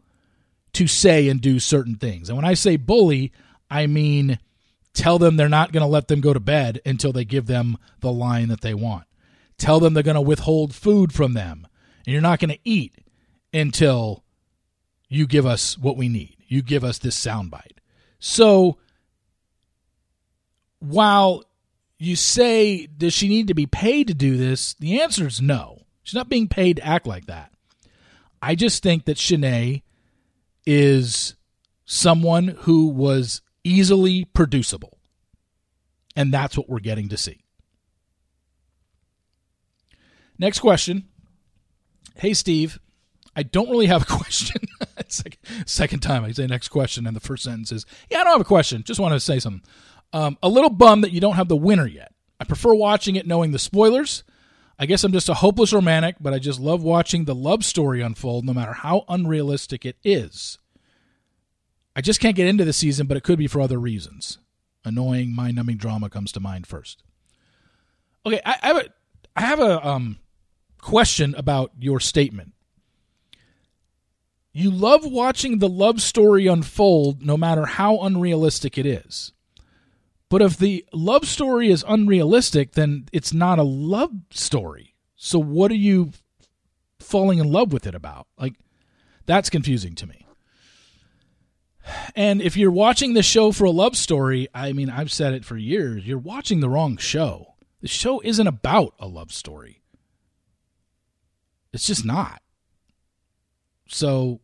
to 0.74 0.86
say 0.86 1.28
and 1.28 1.40
do 1.40 1.58
certain 1.58 1.96
things. 1.96 2.28
And 2.28 2.36
when 2.36 2.44
I 2.44 2.54
say 2.54 2.76
bully, 2.76 3.32
I 3.68 3.86
mean 3.86 4.38
tell 4.92 5.18
them 5.18 5.36
they're 5.36 5.48
not 5.48 5.72
going 5.72 5.82
to 5.82 5.86
let 5.86 6.08
them 6.08 6.20
go 6.20 6.32
to 6.32 6.40
bed 6.40 6.80
until 6.86 7.12
they 7.12 7.24
give 7.24 7.46
them 7.46 7.78
the 8.00 8.12
line 8.12 8.48
that 8.48 8.60
they 8.60 8.74
want. 8.74 9.07
Tell 9.58 9.80
them 9.80 9.92
they're 9.94 10.02
going 10.02 10.14
to 10.14 10.20
withhold 10.20 10.74
food 10.74 11.12
from 11.12 11.34
them. 11.34 11.66
And 12.06 12.12
you're 12.12 12.22
not 12.22 12.40
going 12.40 12.50
to 12.50 12.60
eat 12.64 12.94
until 13.52 14.24
you 15.08 15.26
give 15.26 15.46
us 15.46 15.76
what 15.76 15.96
we 15.96 16.08
need. 16.08 16.36
You 16.46 16.62
give 16.62 16.84
us 16.84 16.98
this 16.98 17.18
soundbite. 17.18 17.78
So 18.18 18.78
while 20.78 21.44
you 21.98 22.16
say, 22.16 22.86
does 22.86 23.12
she 23.12 23.28
need 23.28 23.48
to 23.48 23.54
be 23.54 23.66
paid 23.66 24.06
to 24.08 24.14
do 24.14 24.36
this? 24.36 24.74
The 24.74 25.00
answer 25.00 25.26
is 25.26 25.42
no. 25.42 25.82
She's 26.02 26.14
not 26.14 26.28
being 26.28 26.48
paid 26.48 26.76
to 26.76 26.86
act 26.86 27.06
like 27.06 27.26
that. 27.26 27.52
I 28.40 28.54
just 28.54 28.82
think 28.82 29.04
that 29.06 29.16
Shanae 29.16 29.82
is 30.64 31.34
someone 31.84 32.48
who 32.60 32.88
was 32.88 33.42
easily 33.64 34.24
producible. 34.24 34.98
And 36.14 36.32
that's 36.32 36.56
what 36.56 36.68
we're 36.68 36.78
getting 36.78 37.08
to 37.08 37.16
see. 37.16 37.42
Next 40.38 40.60
question. 40.60 41.08
Hey, 42.16 42.34
Steve. 42.34 42.78
I 43.34 43.42
don't 43.44 43.70
really 43.70 43.86
have 43.86 44.02
a 44.02 44.06
question. 44.16 44.60
second, 45.08 45.38
second 45.66 46.00
time 46.00 46.24
I 46.24 46.32
say 46.32 46.46
next 46.46 46.68
question, 46.68 47.06
and 47.06 47.14
the 47.14 47.20
first 47.20 47.44
sentence 47.44 47.72
is, 47.72 47.86
Yeah, 48.10 48.20
I 48.20 48.24
don't 48.24 48.32
have 48.32 48.40
a 48.40 48.44
question. 48.44 48.82
Just 48.82 49.00
wanted 49.00 49.16
to 49.16 49.20
say 49.20 49.38
something. 49.38 49.62
Um, 50.12 50.38
a 50.42 50.48
little 50.48 50.70
bummed 50.70 51.04
that 51.04 51.12
you 51.12 51.20
don't 51.20 51.36
have 51.36 51.48
the 51.48 51.56
winner 51.56 51.86
yet. 51.86 52.12
I 52.40 52.44
prefer 52.44 52.74
watching 52.74 53.16
it 53.16 53.26
knowing 53.26 53.52
the 53.52 53.58
spoilers. 53.58 54.24
I 54.78 54.86
guess 54.86 55.02
I'm 55.02 55.12
just 55.12 55.28
a 55.28 55.34
hopeless 55.34 55.72
romantic, 55.72 56.16
but 56.20 56.32
I 56.32 56.38
just 56.38 56.60
love 56.60 56.82
watching 56.82 57.24
the 57.24 57.34
love 57.34 57.64
story 57.64 58.00
unfold 58.00 58.44
no 58.44 58.54
matter 58.54 58.72
how 58.72 59.04
unrealistic 59.08 59.84
it 59.84 59.96
is. 60.04 60.58
I 61.96 62.00
just 62.00 62.20
can't 62.20 62.36
get 62.36 62.46
into 62.46 62.64
the 62.64 62.72
season, 62.72 63.08
but 63.08 63.16
it 63.16 63.24
could 63.24 63.38
be 63.40 63.48
for 63.48 63.60
other 63.60 63.78
reasons. 63.78 64.38
Annoying, 64.84 65.34
mind 65.34 65.56
numbing 65.56 65.78
drama 65.78 66.08
comes 66.08 66.30
to 66.32 66.40
mind 66.40 66.66
first. 66.66 67.02
Okay, 68.24 68.40
I, 68.46 68.56
I 68.62 68.66
have 68.68 68.76
a, 68.76 68.84
I 69.34 69.40
have 69.40 69.60
a 69.60 69.86
um, 69.86 70.18
question 70.80 71.34
about 71.36 71.72
your 71.78 72.00
statement. 72.00 72.52
You 74.52 74.70
love 74.70 75.04
watching 75.04 75.58
the 75.58 75.68
love 75.68 76.00
story 76.00 76.46
unfold 76.46 77.22
no 77.22 77.36
matter 77.36 77.66
how 77.66 78.00
unrealistic 78.00 78.78
it 78.78 78.86
is. 78.86 79.32
But 80.28 80.42
if 80.42 80.56
the 80.56 80.84
love 80.92 81.26
story 81.26 81.70
is 81.70 81.84
unrealistic, 81.86 82.72
then 82.72 83.06
it's 83.12 83.32
not 83.32 83.58
a 83.58 83.62
love 83.62 84.12
story. 84.30 84.94
So 85.16 85.38
what 85.38 85.70
are 85.70 85.76
you 85.76 86.12
falling 87.00 87.38
in 87.38 87.50
love 87.50 87.72
with 87.72 87.86
it 87.86 87.94
about? 87.94 88.26
Like, 88.38 88.54
that's 89.26 89.50
confusing 89.50 89.94
to 89.96 90.06
me. 90.06 90.26
And 92.14 92.42
if 92.42 92.56
you're 92.56 92.70
watching 92.70 93.14
the 93.14 93.22
show 93.22 93.52
for 93.52 93.64
a 93.64 93.70
love 93.70 93.96
story, 93.96 94.48
I 94.54 94.72
mean, 94.72 94.90
I've 94.90 95.12
said 95.12 95.32
it 95.32 95.44
for 95.44 95.56
years, 95.56 96.06
you're 96.06 96.18
watching 96.18 96.60
the 96.60 96.68
wrong 96.68 96.96
show. 96.96 97.54
The 97.80 97.88
show 97.88 98.20
isn't 98.20 98.46
about 98.46 98.94
a 98.98 99.06
love 99.06 99.32
story. 99.32 99.77
It's 101.72 101.86
just 101.86 102.04
not. 102.04 102.40
So 103.88 104.40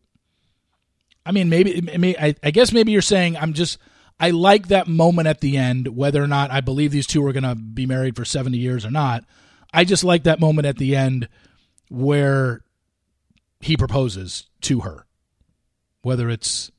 I 1.25 1.31
mean, 1.31 1.49
maybe, 1.49 1.81
maybe 1.81 2.17
I, 2.19 2.35
I 2.43 2.51
guess 2.51 2.71
maybe 2.71 2.91
you're 2.91 3.01
saying 3.01 3.35
I'm 3.35 3.53
just 3.53 3.79
I 4.19 4.29
like 4.29 4.67
that 4.67 4.87
moment 4.87 5.27
at 5.27 5.41
the 5.41 5.57
end, 5.57 5.95
whether 5.95 6.23
or 6.23 6.27
not 6.27 6.51
I 6.51 6.61
believe 6.61 6.91
these 6.91 7.07
two 7.07 7.25
are 7.25 7.33
going 7.33 7.43
to 7.43 7.55
be 7.55 7.85
married 7.85 8.15
for 8.15 8.23
70 8.23 8.57
years 8.57 8.85
or 8.85 8.91
not. 8.91 9.25
I 9.73 9.83
just 9.83 10.03
like 10.03 10.23
that 10.23 10.39
moment 10.39 10.67
at 10.67 10.77
the 10.77 10.95
end 10.95 11.27
where 11.89 12.61
he 13.59 13.75
proposes 13.75 14.47
to 14.61 14.81
her, 14.81 15.05
whether 16.01 16.29
it's 16.29 16.71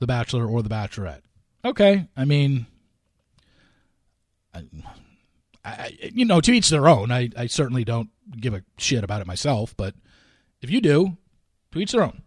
the 0.00 0.06
bachelor 0.06 0.46
or 0.46 0.62
the 0.62 0.68
bachelorette. 0.68 1.20
Okay, 1.64 2.08
I 2.16 2.24
mean, 2.24 2.66
I, 4.52 4.64
I, 5.64 5.92
you 6.12 6.24
know, 6.24 6.40
to 6.40 6.52
each 6.52 6.68
their 6.68 6.88
own. 6.88 7.12
I, 7.12 7.30
I 7.36 7.46
certainly 7.46 7.84
don't 7.84 8.10
give 8.30 8.54
a 8.54 8.62
shit 8.78 9.04
about 9.04 9.20
it 9.20 9.26
myself, 9.26 9.76
but 9.76 9.94
if 10.60 10.70
you 10.70 10.80
do, 10.80 11.16
to 11.72 11.78
each 11.78 11.92
their 11.92 12.02
own 12.02 12.22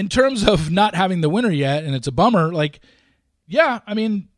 in 0.00 0.08
terms 0.08 0.46
of 0.48 0.70
not 0.70 0.94
having 0.94 1.20
the 1.20 1.28
winner 1.28 1.50
yet, 1.50 1.84
and 1.84 1.94
it's 1.94 2.06
a 2.06 2.12
bummer, 2.12 2.52
like, 2.52 2.80
yeah, 3.46 3.80
I 3.86 3.92
mean, 3.92 4.28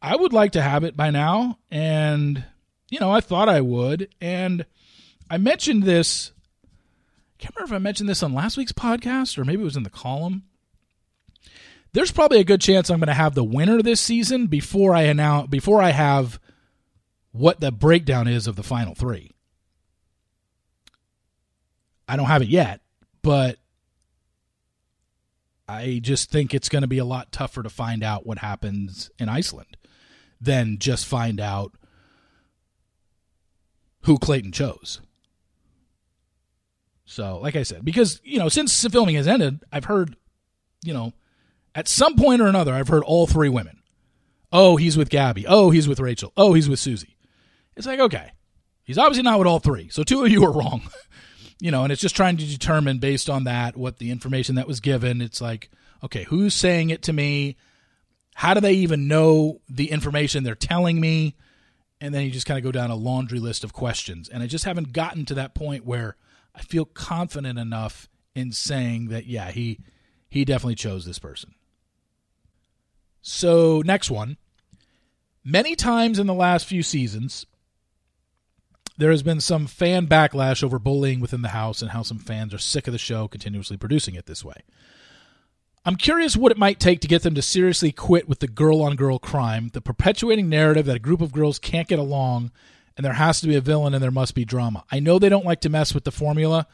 I 0.00 0.16
would 0.16 0.32
like 0.32 0.52
to 0.52 0.62
have 0.62 0.82
it 0.82 0.96
by 0.96 1.10
now. 1.10 1.58
And, 1.70 2.44
you 2.88 2.98
know, 3.00 3.10
I 3.10 3.20
thought 3.20 3.50
I 3.50 3.60
would. 3.60 4.08
And 4.18 4.64
I 5.28 5.36
mentioned 5.36 5.82
this. 5.82 6.32
I 6.64 7.42
can't 7.42 7.54
remember 7.54 7.74
if 7.74 7.80
I 7.80 7.82
mentioned 7.82 8.08
this 8.08 8.22
on 8.22 8.32
last 8.32 8.56
week's 8.56 8.72
podcast 8.72 9.36
or 9.36 9.44
maybe 9.44 9.60
it 9.60 9.64
was 9.64 9.76
in 9.76 9.82
the 9.82 9.90
column. 9.90 10.44
There's 11.92 12.12
probably 12.12 12.38
a 12.38 12.44
good 12.44 12.60
chance 12.62 12.88
I'm 12.88 13.00
going 13.00 13.08
to 13.08 13.14
have 13.14 13.34
the 13.34 13.44
winner 13.44 13.82
this 13.82 14.00
season 14.00 14.46
before 14.46 14.94
I 14.94 15.02
announce 15.02 15.48
before 15.48 15.82
I 15.82 15.90
have 15.90 16.40
what 17.32 17.60
the 17.60 17.70
breakdown 17.70 18.26
is 18.26 18.46
of 18.46 18.56
the 18.56 18.62
final 18.62 18.94
3. 18.94 19.30
I 22.08 22.16
don't 22.16 22.26
have 22.26 22.42
it 22.42 22.48
yet, 22.48 22.80
but 23.22 23.58
I 25.68 26.00
just 26.02 26.30
think 26.30 26.52
it's 26.52 26.68
going 26.68 26.82
to 26.82 26.88
be 26.88 26.98
a 26.98 27.04
lot 27.04 27.30
tougher 27.30 27.62
to 27.62 27.70
find 27.70 28.02
out 28.02 28.26
what 28.26 28.38
happens 28.38 29.10
in 29.18 29.28
Iceland 29.28 29.76
than 30.40 30.78
just 30.78 31.06
find 31.06 31.40
out 31.40 31.72
who 34.02 34.18
Clayton 34.18 34.50
chose. 34.50 35.00
So, 37.04 37.38
like 37.38 37.54
I 37.54 37.62
said, 37.62 37.84
because, 37.84 38.20
you 38.24 38.38
know, 38.38 38.48
since 38.48 38.84
filming 38.88 39.14
has 39.16 39.28
ended, 39.28 39.62
I've 39.72 39.84
heard, 39.84 40.16
you 40.82 40.94
know, 40.94 41.12
at 41.74 41.86
some 41.86 42.16
point 42.16 42.40
or 42.40 42.46
another, 42.46 42.74
I've 42.74 42.88
heard 42.88 43.04
all 43.04 43.26
three 43.26 43.48
women. 43.48 43.80
Oh, 44.52 44.76
he's 44.76 44.96
with 44.96 45.10
Gabby. 45.10 45.46
Oh, 45.46 45.70
he's 45.70 45.86
with 45.86 46.00
Rachel. 46.00 46.32
Oh, 46.36 46.54
he's 46.54 46.68
with 46.68 46.80
Susie. 46.80 47.16
It's 47.80 47.86
like, 47.86 47.98
okay, 47.98 48.32
he's 48.84 48.98
obviously 48.98 49.22
not 49.22 49.38
with 49.38 49.48
all 49.48 49.58
three. 49.58 49.88
So, 49.88 50.02
two 50.02 50.22
of 50.22 50.30
you 50.30 50.44
are 50.44 50.52
wrong. 50.52 50.82
you 51.60 51.70
know, 51.70 51.82
and 51.82 51.90
it's 51.90 52.02
just 52.02 52.14
trying 52.14 52.36
to 52.36 52.44
determine 52.44 52.98
based 52.98 53.30
on 53.30 53.44
that 53.44 53.74
what 53.74 53.96
the 53.96 54.10
information 54.10 54.56
that 54.56 54.66
was 54.66 54.80
given. 54.80 55.22
It's 55.22 55.40
like, 55.40 55.70
okay, 56.04 56.24
who's 56.24 56.52
saying 56.52 56.90
it 56.90 57.00
to 57.04 57.14
me? 57.14 57.56
How 58.34 58.52
do 58.52 58.60
they 58.60 58.74
even 58.74 59.08
know 59.08 59.62
the 59.66 59.90
information 59.90 60.44
they're 60.44 60.54
telling 60.54 61.00
me? 61.00 61.36
And 62.02 62.14
then 62.14 62.22
you 62.22 62.30
just 62.30 62.44
kind 62.44 62.58
of 62.58 62.64
go 62.64 62.70
down 62.70 62.90
a 62.90 62.96
laundry 62.96 63.38
list 63.38 63.64
of 63.64 63.72
questions. 63.72 64.28
And 64.28 64.42
I 64.42 64.46
just 64.46 64.66
haven't 64.66 64.92
gotten 64.92 65.24
to 65.24 65.34
that 65.36 65.54
point 65.54 65.86
where 65.86 66.16
I 66.54 66.60
feel 66.60 66.84
confident 66.84 67.58
enough 67.58 68.10
in 68.34 68.52
saying 68.52 69.08
that, 69.08 69.24
yeah, 69.24 69.50
he 69.52 69.80
he 70.28 70.44
definitely 70.44 70.74
chose 70.74 71.06
this 71.06 71.18
person. 71.18 71.54
So, 73.22 73.80
next 73.86 74.10
one. 74.10 74.36
Many 75.42 75.76
times 75.76 76.18
in 76.18 76.26
the 76.26 76.34
last 76.34 76.66
few 76.66 76.82
seasons, 76.82 77.46
there 79.00 79.10
has 79.10 79.22
been 79.22 79.40
some 79.40 79.66
fan 79.66 80.06
backlash 80.06 80.62
over 80.62 80.78
bullying 80.78 81.20
within 81.20 81.42
the 81.42 81.48
house 81.48 81.80
and 81.80 81.90
how 81.90 82.02
some 82.02 82.18
fans 82.18 82.52
are 82.52 82.58
sick 82.58 82.86
of 82.86 82.92
the 82.92 82.98
show 82.98 83.26
continuously 83.26 83.76
producing 83.76 84.14
it 84.14 84.26
this 84.26 84.44
way. 84.44 84.62
I'm 85.84 85.96
curious 85.96 86.36
what 86.36 86.52
it 86.52 86.58
might 86.58 86.78
take 86.78 87.00
to 87.00 87.08
get 87.08 87.22
them 87.22 87.34
to 87.34 87.40
seriously 87.40 87.90
quit 87.90 88.28
with 88.28 88.40
the 88.40 88.48
girl 88.48 88.82
on 88.82 88.96
girl 88.96 89.18
crime, 89.18 89.70
the 89.72 89.80
perpetuating 89.80 90.50
narrative 90.50 90.84
that 90.86 90.96
a 90.96 91.00
group 91.00 91.22
of 91.22 91.32
girls 91.32 91.58
can't 91.58 91.88
get 91.88 91.98
along 91.98 92.52
and 92.96 93.04
there 93.04 93.14
has 93.14 93.40
to 93.40 93.48
be 93.48 93.56
a 93.56 93.62
villain 93.62 93.94
and 93.94 94.02
there 94.02 94.10
must 94.10 94.34
be 94.34 94.44
drama. 94.44 94.84
I 94.92 95.00
know 95.00 95.18
they 95.18 95.30
don't 95.30 95.46
like 95.46 95.62
to 95.62 95.70
mess 95.70 95.94
with 95.94 96.04
the 96.04 96.12
formula, 96.12 96.66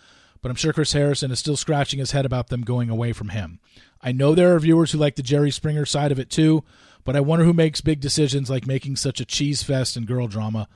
but 0.43 0.51
I'm 0.51 0.57
sure 0.57 0.73
Chris 0.73 0.93
Harrison 0.93 1.31
is 1.31 1.39
still 1.39 1.57
scratching 1.57 2.01
his 2.01 2.11
head 2.11 2.27
about 2.27 2.49
them 2.49 2.63
going 2.63 2.91
away 2.91 3.13
from 3.13 3.29
him. 3.29 3.61
I 4.03 4.11
know 4.11 4.35
there 4.35 4.55
are 4.57 4.59
viewers 4.59 4.91
who 4.91 4.99
like 4.99 5.15
the 5.15 5.23
Jerry 5.23 5.53
Springer 5.53 5.87
side 5.87 6.11
of 6.11 6.19
it 6.19 6.29
too, 6.29 6.65
but 7.05 7.15
I 7.15 7.21
wonder 7.21 7.45
who 7.45 7.53
makes 7.53 7.81
big 7.81 8.01
decisions 8.01 8.51
like 8.51 8.67
making 8.67 8.97
such 8.97 9.21
a 9.21 9.25
cheese 9.25 9.63
fest 9.63 9.97
and 9.97 10.09
girl 10.09 10.27
drama 10.27 10.69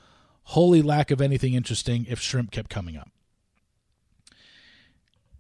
holy 0.51 0.83
lack 0.83 1.13
of 1.13 1.21
anything 1.21 1.55
interesting 1.55 2.07
if 2.09 2.21
shrimp 2.21 2.51
kept 2.51 2.71
coming 2.71 2.97
up. 2.97 3.11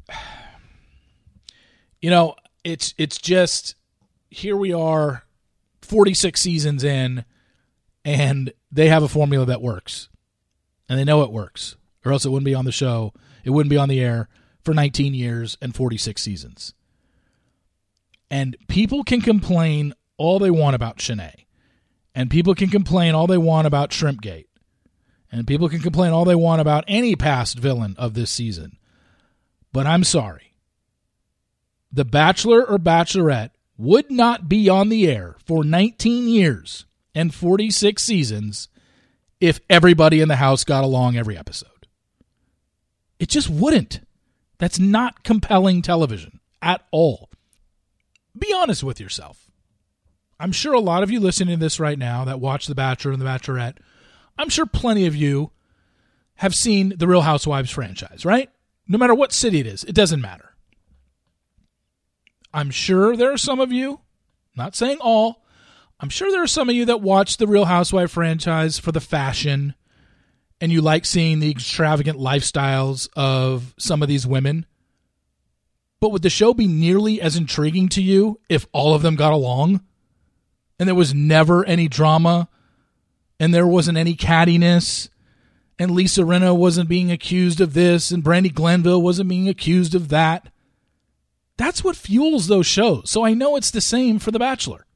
You 2.02 2.08
know, 2.08 2.34
it's 2.64 2.94
it's 2.96 3.18
just 3.18 3.74
here 4.30 4.56
we 4.56 4.72
are 4.72 5.24
46 5.82 6.40
seasons 6.40 6.82
in 6.82 7.26
and 8.06 8.54
they 8.72 8.88
have 8.88 9.02
a 9.02 9.08
formula 9.08 9.44
that 9.44 9.60
works. 9.60 10.08
And 10.88 10.98
they 10.98 11.04
know 11.04 11.22
it 11.22 11.30
works. 11.30 11.76
Or 12.02 12.12
else 12.12 12.24
it 12.24 12.30
wouldn't 12.30 12.46
be 12.46 12.54
on 12.54 12.64
the 12.64 12.72
show. 12.72 13.12
It 13.44 13.50
wouldn't 13.50 13.68
be 13.68 13.76
on 13.76 13.90
the 13.90 14.00
air 14.00 14.30
for 14.64 14.72
19 14.72 15.12
years 15.12 15.58
and 15.60 15.74
46 15.74 16.22
seasons. 16.22 16.72
And 18.30 18.56
people 18.66 19.04
can 19.04 19.20
complain 19.20 19.92
all 20.16 20.38
they 20.38 20.50
want 20.50 20.76
about 20.76 20.96
Shanae. 20.96 21.44
And 22.14 22.30
people 22.30 22.54
can 22.54 22.70
complain 22.70 23.14
all 23.14 23.26
they 23.26 23.36
want 23.36 23.66
about 23.66 23.90
Shrimpgate. 23.90 24.46
And 25.32 25.46
people 25.46 25.68
can 25.68 25.80
complain 25.80 26.12
all 26.12 26.24
they 26.24 26.34
want 26.34 26.60
about 26.60 26.84
any 26.88 27.14
past 27.14 27.58
villain 27.58 27.94
of 27.98 28.14
this 28.14 28.30
season. 28.30 28.78
But 29.72 29.86
I'm 29.86 30.04
sorry. 30.04 30.54
The 31.92 32.04
Bachelor 32.04 32.64
or 32.64 32.78
Bachelorette 32.78 33.50
would 33.76 34.10
not 34.10 34.48
be 34.48 34.68
on 34.68 34.88
the 34.88 35.08
air 35.08 35.36
for 35.44 35.64
19 35.64 36.28
years 36.28 36.84
and 37.14 37.34
46 37.34 38.02
seasons 38.02 38.68
if 39.40 39.60
everybody 39.70 40.20
in 40.20 40.28
the 40.28 40.36
house 40.36 40.64
got 40.64 40.84
along 40.84 41.16
every 41.16 41.36
episode. 41.36 41.86
It 43.18 43.28
just 43.28 43.48
wouldn't. 43.48 44.00
That's 44.58 44.78
not 44.78 45.22
compelling 45.24 45.82
television 45.82 46.40
at 46.60 46.84
all. 46.90 47.30
Be 48.38 48.52
honest 48.52 48.84
with 48.84 49.00
yourself. 49.00 49.50
I'm 50.38 50.52
sure 50.52 50.74
a 50.74 50.80
lot 50.80 51.02
of 51.02 51.10
you 51.10 51.20
listening 51.20 51.58
to 51.58 51.60
this 51.60 51.80
right 51.80 51.98
now 51.98 52.24
that 52.24 52.40
watch 52.40 52.66
The 52.66 52.74
Bachelor 52.74 53.12
and 53.12 53.20
The 53.20 53.26
Bachelorette 53.26 53.78
I'm 54.40 54.48
sure 54.48 54.64
plenty 54.64 55.04
of 55.04 55.14
you 55.14 55.50
have 56.36 56.54
seen 56.54 56.94
the 56.96 57.06
Real 57.06 57.20
Housewives 57.20 57.70
franchise, 57.70 58.24
right? 58.24 58.48
No 58.88 58.96
matter 58.96 59.14
what 59.14 59.32
city 59.32 59.60
it 59.60 59.66
is, 59.66 59.84
it 59.84 59.94
doesn't 59.94 60.22
matter. 60.22 60.54
I'm 62.52 62.70
sure 62.70 63.16
there 63.16 63.32
are 63.32 63.38
some 63.38 63.60
of 63.60 63.70
you, 63.70 64.00
not 64.56 64.74
saying 64.74 64.96
all, 65.02 65.44
I'm 66.00 66.08
sure 66.08 66.30
there 66.30 66.42
are 66.42 66.46
some 66.46 66.70
of 66.70 66.74
you 66.74 66.86
that 66.86 67.02
watch 67.02 67.36
the 67.36 67.46
Real 67.46 67.66
Housewife 67.66 68.12
franchise 68.12 68.78
for 68.78 68.92
the 68.92 69.00
fashion 69.00 69.74
and 70.58 70.72
you 70.72 70.80
like 70.80 71.04
seeing 71.04 71.40
the 71.40 71.50
extravagant 71.50 72.18
lifestyles 72.18 73.10
of 73.14 73.74
some 73.78 74.02
of 74.02 74.08
these 74.08 74.26
women. 74.26 74.64
But 76.00 76.12
would 76.12 76.22
the 76.22 76.30
show 76.30 76.54
be 76.54 76.66
nearly 76.66 77.20
as 77.20 77.36
intriguing 77.36 77.90
to 77.90 78.02
you 78.02 78.40
if 78.48 78.66
all 78.72 78.94
of 78.94 79.02
them 79.02 79.16
got 79.16 79.34
along 79.34 79.82
and 80.78 80.88
there 80.88 80.94
was 80.94 81.12
never 81.12 81.62
any 81.66 81.88
drama 81.88 82.48
and 83.40 83.52
there 83.52 83.66
wasn't 83.66 83.98
any 83.98 84.14
cattiness 84.14 85.08
and 85.78 85.90
Lisa 85.90 86.20
Rinna 86.20 86.54
wasn't 86.54 86.90
being 86.90 87.10
accused 87.10 87.60
of 87.60 87.72
this 87.72 88.10
and 88.10 88.22
Brandi 88.22 88.52
Glanville 88.52 89.00
wasn't 89.00 89.30
being 89.30 89.48
accused 89.48 89.94
of 89.94 90.10
that. 90.10 90.52
That's 91.56 91.82
what 91.82 91.96
fuels 91.96 92.46
those 92.46 92.66
shows. 92.66 93.10
So 93.10 93.24
I 93.24 93.32
know 93.32 93.56
it's 93.56 93.70
the 93.70 93.80
same 93.80 94.18
for 94.18 94.30
The 94.30 94.38
Bachelor. 94.38 94.86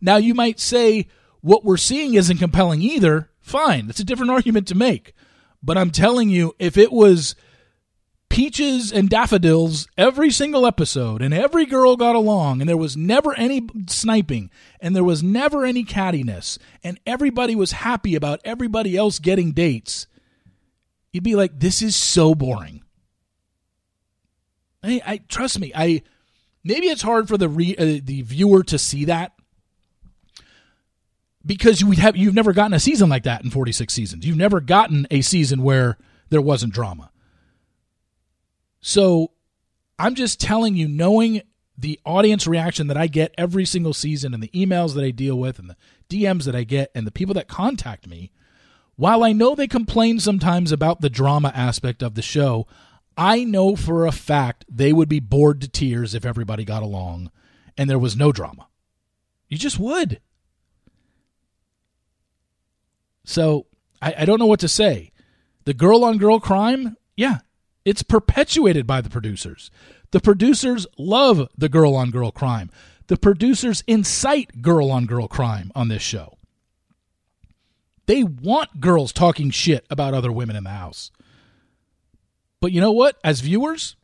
Now 0.00 0.16
you 0.16 0.34
might 0.34 0.58
say 0.60 1.06
what 1.40 1.64
we're 1.64 1.76
seeing 1.76 2.14
isn't 2.14 2.38
compelling 2.38 2.82
either. 2.82 3.30
Fine, 3.40 3.86
that's 3.86 4.00
a 4.00 4.04
different 4.04 4.32
argument 4.32 4.66
to 4.68 4.74
make. 4.74 5.14
But 5.62 5.78
I'm 5.78 5.90
telling 5.90 6.28
you, 6.28 6.54
if 6.58 6.76
it 6.76 6.92
was 6.92 7.36
peaches 8.28 8.92
and 8.92 9.08
daffodils 9.08 9.88
every 9.96 10.30
single 10.30 10.66
episode, 10.66 11.22
and 11.22 11.32
every 11.32 11.66
girl 11.66 11.96
got 11.96 12.14
along, 12.14 12.60
and 12.60 12.68
there 12.68 12.76
was 12.76 12.96
never 12.96 13.34
any 13.38 13.66
sniping, 13.88 14.50
and 14.80 14.94
there 14.94 15.04
was 15.04 15.22
never 15.22 15.64
any 15.64 15.84
cattiness, 15.84 16.58
and 16.82 17.00
everybody 17.06 17.54
was 17.54 17.72
happy 17.72 18.14
about 18.14 18.40
everybody 18.44 18.96
else 18.96 19.18
getting 19.18 19.52
dates, 19.52 20.06
you'd 21.12 21.24
be 21.24 21.36
like, 21.36 21.58
this 21.58 21.82
is 21.82 21.96
so 21.96 22.34
boring. 22.34 22.82
I, 24.82 25.00
I 25.04 25.16
trust 25.28 25.58
me. 25.58 25.72
I 25.74 26.02
maybe 26.62 26.86
it's 26.86 27.02
hard 27.02 27.28
for 27.28 27.36
the 27.36 27.48
re, 27.48 27.74
uh, 27.76 28.00
the 28.02 28.22
viewer 28.22 28.62
to 28.64 28.78
see 28.78 29.06
that 29.06 29.32
because 31.44 31.80
you 31.80 31.90
have 31.92 32.16
you've 32.16 32.34
never 32.34 32.52
gotten 32.52 32.74
a 32.74 32.80
season 32.80 33.08
like 33.08 33.22
that 33.22 33.44
in 33.44 33.50
46 33.50 33.92
seasons. 33.92 34.26
You've 34.26 34.36
never 34.36 34.60
gotten 34.60 35.06
a 35.10 35.20
season 35.22 35.62
where 35.62 35.96
there 36.28 36.40
wasn't 36.40 36.74
drama. 36.74 37.10
So 38.86 39.32
I'm 39.98 40.14
just 40.14 40.40
telling 40.40 40.76
you, 40.76 40.86
knowing 40.86 41.42
the 41.76 41.98
audience 42.04 42.46
reaction 42.46 42.86
that 42.86 42.96
I 42.96 43.08
get 43.08 43.34
every 43.36 43.64
single 43.64 43.92
season 43.92 44.32
and 44.32 44.40
the 44.40 44.50
emails 44.50 44.94
that 44.94 45.02
I 45.02 45.10
deal 45.10 45.36
with 45.36 45.58
and 45.58 45.68
the 45.68 45.76
DMs 46.08 46.44
that 46.44 46.54
I 46.54 46.62
get 46.62 46.92
and 46.94 47.04
the 47.04 47.10
people 47.10 47.34
that 47.34 47.48
contact 47.48 48.06
me, 48.06 48.30
while 48.94 49.24
I 49.24 49.32
know 49.32 49.56
they 49.56 49.66
complain 49.66 50.20
sometimes 50.20 50.70
about 50.70 51.00
the 51.00 51.10
drama 51.10 51.50
aspect 51.52 52.00
of 52.00 52.14
the 52.14 52.22
show, 52.22 52.68
I 53.16 53.42
know 53.42 53.74
for 53.74 54.06
a 54.06 54.12
fact 54.12 54.64
they 54.70 54.92
would 54.92 55.08
be 55.08 55.18
bored 55.18 55.60
to 55.62 55.68
tears 55.68 56.14
if 56.14 56.24
everybody 56.24 56.64
got 56.64 56.84
along 56.84 57.32
and 57.76 57.90
there 57.90 57.98
was 57.98 58.16
no 58.16 58.30
drama. 58.30 58.68
You 59.48 59.58
just 59.58 59.80
would. 59.80 60.20
So 63.24 63.66
I, 64.00 64.14
I 64.18 64.24
don't 64.26 64.38
know 64.38 64.46
what 64.46 64.60
to 64.60 64.68
say. 64.68 65.10
The 65.64 65.74
girl 65.74 66.04
on 66.04 66.18
girl 66.18 66.38
crime, 66.38 66.96
yeah, 67.16 67.38
it's 67.86 68.02
perpetuated 68.02 68.86
by 68.86 69.00
the 69.00 69.08
producers. 69.08 69.70
The 70.10 70.20
producers 70.20 70.86
love 70.98 71.48
the 71.56 71.68
girl 71.68 71.94
on 71.94 72.10
girl 72.10 72.32
crime. 72.32 72.70
The 73.06 73.16
producers 73.16 73.84
incite 73.86 74.60
girl 74.60 74.90
on 74.90 75.06
girl 75.06 75.28
crime 75.28 75.70
on 75.74 75.86
this 75.86 76.02
show. 76.02 76.36
They 78.06 78.24
want 78.24 78.80
girls 78.80 79.12
talking 79.12 79.50
shit 79.50 79.86
about 79.88 80.14
other 80.14 80.32
women 80.32 80.56
in 80.56 80.64
the 80.64 80.70
house. 80.70 81.12
But 82.60 82.72
you 82.72 82.80
know 82.80 82.92
what? 82.92 83.18
As 83.22 83.40
viewers, 83.40 83.94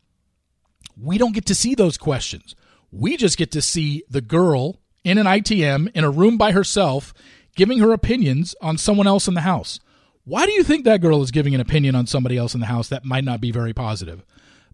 we 0.97 1.19
don't 1.19 1.35
get 1.35 1.47
to 1.47 1.55
see 1.55 1.75
those 1.75 1.99
questions. 1.99 2.55
We 2.93 3.17
just 3.17 3.37
get 3.37 3.51
to 3.53 3.63
see 3.63 4.05
the 4.09 4.21
girl 4.21 4.81
in 5.03 5.19
an 5.19 5.27
ITM 5.27 5.91
in 5.93 6.05
a 6.05 6.11
room 6.11 6.39
by 6.39 6.53
herself 6.53 7.13
giving 7.57 7.81
her 7.81 7.93
opinions 7.93 8.55
on 8.63 8.79
someone 8.79 9.09
else 9.09 9.27
in 9.27 9.35
the 9.35 9.41
house. 9.41 9.81
Why 10.25 10.47
do 10.47 10.53
you 10.53 10.63
think 10.63 10.85
that 10.85 11.01
girl 11.01 11.23
is 11.23 11.31
giving 11.31 11.55
an 11.55 11.61
opinion 11.61 11.95
on 11.95 12.07
somebody 12.07 12.37
else 12.37 12.55
in 12.55 12.61
the 12.61 12.67
house 12.67 12.89
that 12.89 13.05
might 13.05 13.25
not 13.25 13.41
be 13.41 13.51
very 13.51 13.73
positive? 13.73 14.25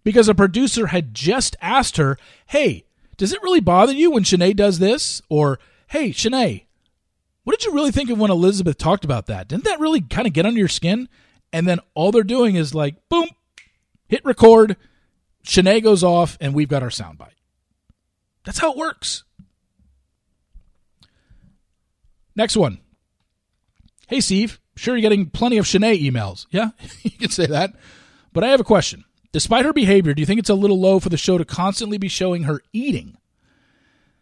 Because 0.04 0.28
a 0.28 0.34
producer 0.34 0.88
had 0.88 1.14
just 1.14 1.56
asked 1.60 1.96
her, 1.96 2.18
Hey, 2.46 2.84
does 3.16 3.32
it 3.32 3.42
really 3.42 3.60
bother 3.60 3.92
you 3.92 4.10
when 4.10 4.24
Shanae 4.24 4.54
does 4.54 4.78
this? 4.78 5.22
Or, 5.28 5.58
Hey, 5.88 6.10
Shanae, 6.10 6.64
what 7.44 7.58
did 7.58 7.64
you 7.64 7.72
really 7.72 7.90
think 7.92 8.10
of 8.10 8.18
when 8.18 8.30
Elizabeth 8.30 8.76
talked 8.76 9.04
about 9.04 9.26
that? 9.26 9.48
Didn't 9.48 9.64
that 9.64 9.80
really 9.80 10.02
kind 10.02 10.26
of 10.26 10.34
get 10.34 10.44
under 10.44 10.58
your 10.58 10.68
skin? 10.68 11.08
And 11.50 11.66
then 11.66 11.80
all 11.94 12.12
they're 12.12 12.22
doing 12.22 12.56
is 12.56 12.74
like, 12.74 12.96
boom, 13.08 13.28
hit 14.06 14.22
record, 14.24 14.76
Shanae 15.44 15.82
goes 15.82 16.04
off, 16.04 16.36
and 16.42 16.52
we've 16.52 16.68
got 16.68 16.82
our 16.82 16.90
soundbite. 16.90 17.32
That's 18.44 18.58
how 18.58 18.72
it 18.72 18.76
works. 18.76 19.24
Next 22.36 22.56
one. 22.56 22.80
Hey, 24.08 24.20
Steve. 24.20 24.60
Sure, 24.78 24.96
you're 24.96 25.02
getting 25.02 25.30
plenty 25.30 25.58
of 25.58 25.64
Shanae 25.64 26.00
emails. 26.00 26.46
Yeah, 26.50 26.70
you 27.02 27.10
can 27.10 27.30
say 27.30 27.46
that. 27.46 27.74
But 28.32 28.44
I 28.44 28.48
have 28.48 28.60
a 28.60 28.64
question. 28.64 29.04
Despite 29.32 29.66
her 29.66 29.72
behavior, 29.72 30.14
do 30.14 30.20
you 30.22 30.26
think 30.26 30.38
it's 30.38 30.48
a 30.48 30.54
little 30.54 30.80
low 30.80 31.00
for 31.00 31.10
the 31.10 31.16
show 31.16 31.36
to 31.36 31.44
constantly 31.44 31.98
be 31.98 32.08
showing 32.08 32.44
her 32.44 32.62
eating? 32.72 33.18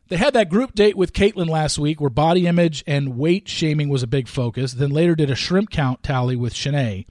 They 0.09 0.17
had 0.17 0.35
that 0.35 0.49
group 0.49 0.75
date 0.75 0.97
with 0.97 1.13
Kaitlyn 1.13 1.49
last 1.49 1.79
week 1.79 2.01
where 2.01 2.11
body 2.11 2.47
image 2.47 2.85
and 2.87 3.17
weight 3.17 3.49
shaming 3.49 3.89
was 3.89 4.03
a 4.03 4.09
big 4.09 4.29
focus, 4.29 4.73
then 4.73 4.91
later 4.91 5.17
did 5.17 5.31
a 5.31 5.35
shrimp 5.35 5.71
count 5.71 6.03
tally 6.03 6.37
with 6.37 6.55
Shanae, 6.55 7.07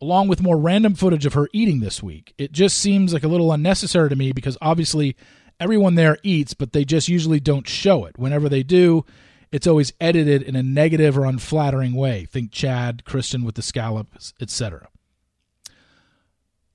along 0.00 0.28
with 0.28 0.42
more 0.42 0.56
random 0.56 0.94
footage 0.94 1.26
of 1.26 1.34
her 1.34 1.48
eating 1.52 1.80
this 1.80 2.02
week. 2.02 2.32
It 2.38 2.52
just 2.52 2.78
seems 2.78 3.12
like 3.12 3.24
a 3.24 3.28
little 3.28 3.52
unnecessary 3.52 4.08
to 4.08 4.16
me 4.16 4.32
because 4.32 4.56
obviously 4.60 5.16
everyone 5.58 5.96
there 5.96 6.18
eats, 6.22 6.54
but 6.54 6.72
they 6.72 6.84
just 6.84 7.08
usually 7.08 7.40
don't 7.40 7.68
show 7.68 8.04
it. 8.04 8.16
Whenever 8.16 8.48
they 8.48 8.62
do, 8.62 9.04
it's 9.52 9.66
always 9.66 9.92
edited 10.00 10.42
in 10.42 10.54
a 10.54 10.62
negative 10.62 11.18
or 11.18 11.24
unflattering 11.24 11.94
way. 11.94 12.26
Think 12.26 12.52
Chad, 12.52 13.04
Kristen 13.04 13.44
with 13.44 13.56
the 13.56 13.62
scallops, 13.62 14.32
etc. 14.40 14.88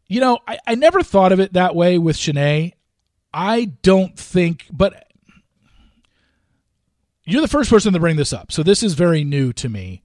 You 0.08 0.20
know, 0.20 0.40
I, 0.48 0.60
I 0.68 0.76
never 0.76 1.02
thought 1.02 1.32
of 1.32 1.40
it 1.40 1.54
that 1.54 1.76
way 1.76 1.98
with 1.98 2.16
Shanae. 2.16 2.74
I 3.34 3.66
don't 3.82 4.18
think, 4.18 4.66
but 4.72 5.08
you're 7.24 7.42
the 7.42 7.48
first 7.48 7.70
person 7.70 7.94
to 7.94 8.00
bring 8.00 8.18
this 8.18 8.34
up, 8.34 8.52
so 8.52 8.62
this 8.62 8.84
is 8.84 8.94
very 8.94 9.24
new 9.24 9.52
to 9.54 9.70
me. 9.70 10.04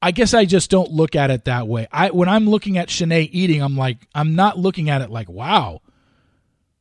I 0.00 0.10
guess 0.10 0.34
I 0.34 0.44
just 0.44 0.68
don't 0.68 0.90
look 0.90 1.14
at 1.14 1.30
it 1.30 1.44
that 1.44 1.68
way. 1.68 1.86
I 1.92 2.10
when 2.10 2.28
I'm 2.28 2.48
looking 2.48 2.76
at 2.76 2.88
Shanae 2.88 3.28
eating, 3.32 3.62
I'm 3.62 3.76
like, 3.76 3.98
I'm 4.14 4.34
not 4.34 4.58
looking 4.58 4.90
at 4.90 5.00
it 5.00 5.10
like, 5.10 5.28
wow, 5.28 5.80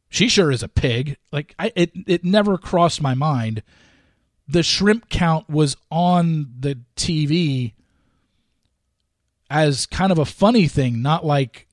she 0.10 0.28
sure 0.28 0.52
is 0.52 0.64
a 0.64 0.68
pig. 0.68 1.18
Like 1.32 1.54
I, 1.60 1.72
it, 1.76 1.92
it 2.08 2.24
never 2.24 2.58
crossed 2.58 3.02
my 3.02 3.14
mind 3.14 3.64
the 4.52 4.64
shrimp 4.64 5.08
count 5.10 5.50
was 5.50 5.78
on 5.90 6.52
the 6.60 6.80
TV 6.98 7.74
as 9.50 9.86
kind 9.86 10.12
of 10.12 10.18
a 10.18 10.26
funny 10.26 10.68
thing, 10.68 11.02
not 11.02 11.26
like, 11.26 11.68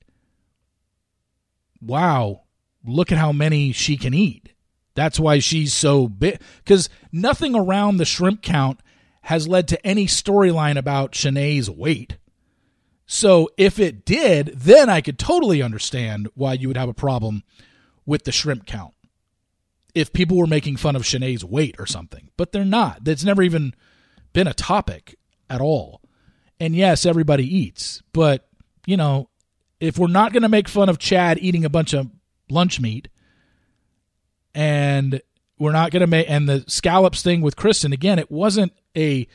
wow, 1.81 2.43
look 2.85 3.11
at 3.11 3.17
how 3.17 3.31
many 3.33 3.73
she 3.73 3.97
can 3.97 4.13
eat. 4.13 4.53
That's 4.95 5.19
why 5.19 5.39
she's 5.39 5.73
so 5.73 6.07
big. 6.07 6.39
Because 6.63 6.89
nothing 7.11 7.53
around 7.53 7.97
the 7.97 8.05
shrimp 8.05 8.41
count 8.41 8.79
has 9.23 9.47
led 9.47 9.67
to 9.69 9.85
any 9.85 10.07
storyline 10.07 10.77
about 10.77 11.11
Shanae's 11.11 11.69
weight. 11.69 12.17
So 13.05 13.49
if 13.57 13.79
it 13.79 14.05
did, 14.05 14.53
then 14.55 14.89
I 14.89 15.01
could 15.01 15.19
totally 15.19 15.61
understand 15.61 16.29
why 16.33 16.53
you 16.53 16.67
would 16.69 16.77
have 16.77 16.89
a 16.89 16.93
problem 16.93 17.43
with 18.05 18.23
the 18.23 18.31
shrimp 18.31 18.65
count 18.65 18.93
if 19.95 20.13
people 20.13 20.37
were 20.37 20.47
making 20.47 20.77
fun 20.77 20.95
of 20.95 21.05
Shanae's 21.05 21.43
weight 21.43 21.75
or 21.79 21.85
something, 21.85 22.29
but 22.37 22.51
they're 22.51 22.65
not. 22.65 23.03
That's 23.03 23.23
never 23.23 23.41
even 23.41 23.73
been 24.33 24.47
a 24.47 24.53
topic 24.53 25.17
at 25.49 25.61
all. 25.61 26.01
And 26.59 26.75
yes, 26.75 27.05
everybody 27.05 27.43
eats, 27.43 28.01
but 28.13 28.47
you 28.85 28.97
know, 28.97 29.29
if 29.79 29.97
we're 29.97 30.07
not 30.07 30.33
going 30.33 30.43
to 30.43 30.49
make 30.49 30.67
fun 30.67 30.89
of 30.89 30.99
Chad 30.99 31.37
eating 31.39 31.63
a 31.63 31.69
bunch 31.69 31.93
of 31.93 32.09
lunch 32.49 32.79
meat, 32.79 33.07
and 34.53 35.21
we're 35.57 35.71
not 35.71 35.91
going 35.91 36.01
to 36.01 36.07
make 36.07 36.29
and 36.29 36.49
the 36.49 36.63
scallops 36.67 37.21
thing 37.21 37.41
with 37.41 37.55
Kristen 37.55 37.93
again, 37.93 38.19
it 38.19 38.31
wasn't 38.31 38.73
a 38.95 39.27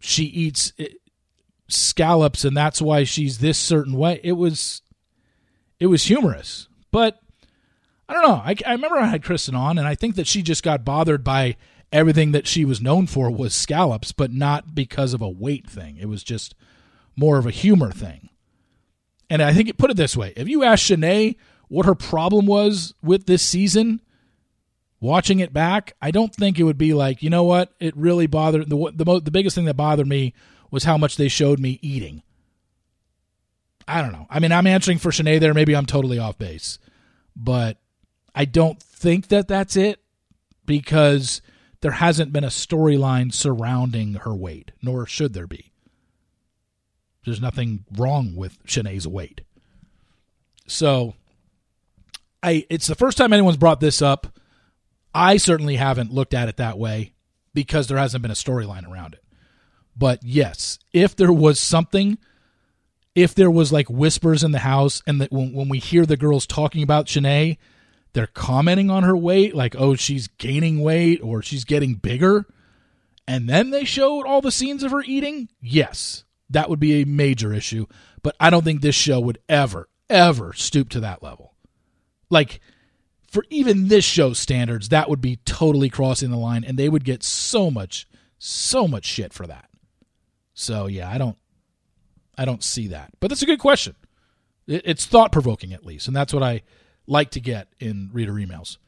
she 0.00 0.24
eats 0.24 0.72
eh, 0.78 0.88
scallops 1.68 2.44
and 2.44 2.56
that's 2.56 2.80
why 2.82 3.04
she's 3.04 3.38
this 3.38 3.58
certain 3.58 3.94
way. 3.94 4.20
It 4.24 4.32
was 4.32 4.82
it 5.78 5.86
was 5.86 6.04
humorous, 6.04 6.68
but 6.90 7.20
I 8.08 8.12
don't 8.12 8.22
know. 8.22 8.42
I, 8.44 8.54
I 8.66 8.72
remember 8.72 8.96
I 8.96 9.06
had 9.06 9.24
Kristen 9.24 9.54
on, 9.54 9.78
and 9.78 9.86
I 9.86 9.94
think 9.94 10.16
that 10.16 10.26
she 10.26 10.42
just 10.42 10.62
got 10.62 10.84
bothered 10.84 11.24
by 11.24 11.56
everything 11.92 12.32
that 12.32 12.46
she 12.46 12.64
was 12.64 12.82
known 12.82 13.06
for 13.06 13.30
was 13.30 13.54
scallops, 13.54 14.12
but 14.12 14.32
not 14.32 14.74
because 14.74 15.14
of 15.14 15.22
a 15.22 15.28
weight 15.28 15.68
thing. 15.68 15.96
It 15.96 16.08
was 16.08 16.22
just 16.22 16.54
more 17.16 17.38
of 17.38 17.46
a 17.46 17.50
humor 17.50 17.90
thing. 17.90 18.28
And 19.30 19.42
I 19.42 19.54
think 19.54 19.68
it 19.68 19.78
put 19.78 19.90
it 19.90 19.96
this 19.96 20.16
way: 20.16 20.32
if 20.36 20.48
you 20.48 20.64
ask 20.64 20.84
Shanae 20.84 21.36
what 21.68 21.86
her 21.86 21.94
problem 21.94 22.46
was 22.46 22.94
with 23.02 23.26
this 23.26 23.42
season, 23.42 24.02
watching 25.00 25.40
it 25.40 25.52
back, 25.52 25.94
I 26.02 26.10
don't 26.10 26.34
think 26.34 26.58
it 26.58 26.64
would 26.64 26.78
be 26.78 26.92
like, 26.92 27.22
you 27.22 27.30
know 27.30 27.44
what, 27.44 27.72
it 27.80 27.96
really 27.96 28.26
bothered 28.26 28.68
the 28.68 28.92
the 28.94 29.20
the 29.20 29.30
biggest 29.30 29.54
thing 29.54 29.64
that 29.64 29.74
bothered 29.74 30.06
me 30.06 30.34
was 30.70 30.84
how 30.84 30.98
much 30.98 31.16
they 31.16 31.28
showed 31.28 31.58
me 31.58 31.78
eating. 31.80 32.22
I 33.86 34.02
don't 34.02 34.12
know. 34.12 34.26
I 34.28 34.40
mean, 34.40 34.52
I'm 34.52 34.66
answering 34.66 34.98
for 34.98 35.10
Shanae 35.10 35.40
there. 35.40 35.54
Maybe 35.54 35.74
I'm 35.76 35.86
totally 35.86 36.18
off 36.18 36.38
base, 36.38 36.78
but 37.36 37.78
I 38.34 38.44
don't 38.44 38.82
think 38.82 39.28
that 39.28 39.48
that's 39.48 39.76
it 39.76 40.00
because 40.66 41.40
there 41.80 41.92
hasn't 41.92 42.32
been 42.32 42.44
a 42.44 42.48
storyline 42.48 43.32
surrounding 43.32 44.14
her 44.14 44.34
weight, 44.34 44.72
nor 44.82 45.06
should 45.06 45.34
there 45.34 45.46
be. 45.46 45.72
There's 47.24 47.40
nothing 47.40 47.84
wrong 47.96 48.34
with 48.36 48.62
Shanae's 48.66 49.06
weight. 49.06 49.42
So 50.66 51.14
I 52.42 52.66
it's 52.68 52.86
the 52.86 52.94
first 52.94 53.16
time 53.16 53.32
anyone's 53.32 53.56
brought 53.56 53.80
this 53.80 54.02
up. 54.02 54.38
I 55.14 55.36
certainly 55.36 55.76
haven't 55.76 56.12
looked 56.12 56.34
at 56.34 56.48
it 56.48 56.56
that 56.56 56.78
way 56.78 57.12
because 57.54 57.86
there 57.86 57.98
hasn't 57.98 58.22
been 58.22 58.30
a 58.30 58.34
storyline 58.34 58.90
around 58.90 59.14
it. 59.14 59.22
But 59.96 60.22
yes, 60.22 60.78
if 60.92 61.14
there 61.14 61.32
was 61.32 61.60
something, 61.60 62.18
if 63.14 63.34
there 63.34 63.50
was 63.50 63.72
like 63.72 63.88
whispers 63.88 64.42
in 64.42 64.50
the 64.52 64.58
house 64.58 65.02
and 65.06 65.20
that 65.20 65.32
when, 65.32 65.52
when 65.52 65.68
we 65.68 65.78
hear 65.78 66.04
the 66.04 66.16
girls 66.16 66.46
talking 66.46 66.82
about 66.82 67.06
Shanae, 67.06 67.58
they're 68.14 68.26
commenting 68.28 68.90
on 68.90 69.02
her 69.02 69.16
weight, 69.16 69.54
like, 69.54 69.76
oh, 69.76 69.96
she's 69.96 70.28
gaining 70.28 70.80
weight 70.80 71.20
or 71.22 71.42
she's 71.42 71.64
getting 71.64 71.94
bigger, 71.94 72.46
and 73.26 73.48
then 73.48 73.70
they 73.70 73.84
showed 73.84 74.24
all 74.24 74.40
the 74.40 74.52
scenes 74.52 74.82
of 74.82 74.92
her 74.92 75.02
eating, 75.02 75.48
yes, 75.60 76.24
that 76.48 76.70
would 76.70 76.80
be 76.80 77.02
a 77.02 77.06
major 77.06 77.52
issue. 77.52 77.86
But 78.22 78.36
I 78.38 78.50
don't 78.50 78.64
think 78.64 78.80
this 78.80 78.94
show 78.94 79.20
would 79.20 79.38
ever, 79.48 79.88
ever 80.08 80.52
stoop 80.52 80.88
to 80.90 81.00
that 81.00 81.22
level. 81.22 81.54
Like, 82.30 82.60
for 83.30 83.44
even 83.50 83.88
this 83.88 84.04
show's 84.04 84.38
standards, 84.38 84.90
that 84.90 85.10
would 85.10 85.20
be 85.20 85.36
totally 85.44 85.88
crossing 85.88 86.30
the 86.30 86.36
line, 86.36 86.64
and 86.64 86.78
they 86.78 86.88
would 86.88 87.04
get 87.04 87.22
so 87.22 87.70
much, 87.70 88.06
so 88.38 88.86
much 88.86 89.04
shit 89.04 89.32
for 89.32 89.46
that. 89.46 89.68
So 90.54 90.86
yeah, 90.86 91.10
I 91.10 91.18
don't, 91.18 91.36
I 92.38 92.44
don't 92.44 92.62
see 92.62 92.88
that. 92.88 93.10
But 93.18 93.28
that's 93.28 93.42
a 93.42 93.46
good 93.46 93.58
question. 93.58 93.96
It's 94.68 95.04
thought 95.04 95.32
provoking 95.32 95.72
at 95.72 95.84
least, 95.84 96.06
and 96.06 96.16
that's 96.16 96.32
what 96.32 96.44
I 96.44 96.62
like 97.06 97.30
to 97.30 97.40
get 97.40 97.68
in 97.78 98.10
reader 98.12 98.32
emails. 98.32 98.78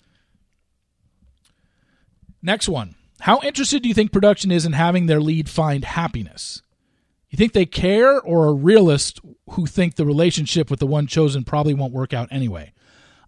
Next 2.42 2.68
one. 2.68 2.94
How 3.20 3.40
interested 3.42 3.82
do 3.82 3.88
you 3.88 3.94
think 3.94 4.12
production 4.12 4.50
is 4.50 4.66
in 4.66 4.72
having 4.72 5.06
their 5.06 5.20
lead 5.20 5.48
find 5.48 5.84
happiness? 5.84 6.62
You 7.30 7.36
think 7.36 7.52
they 7.52 7.66
care 7.66 8.20
or 8.20 8.46
are 8.46 8.54
realists 8.54 9.20
who 9.50 9.66
think 9.66 9.96
the 9.96 10.06
relationship 10.06 10.70
with 10.70 10.80
the 10.80 10.86
one 10.86 11.06
chosen 11.06 11.44
probably 11.44 11.74
won't 11.74 11.92
work 11.92 12.12
out 12.12 12.28
anyway? 12.30 12.72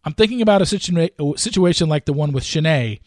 I'm 0.04 0.14
thinking 0.14 0.40
about 0.40 0.62
a, 0.62 0.64
situa- 0.64 1.34
a 1.34 1.38
situation 1.38 1.88
like 1.88 2.04
the 2.04 2.12
one 2.12 2.32
with 2.32 2.44
Shanae. 2.44 3.00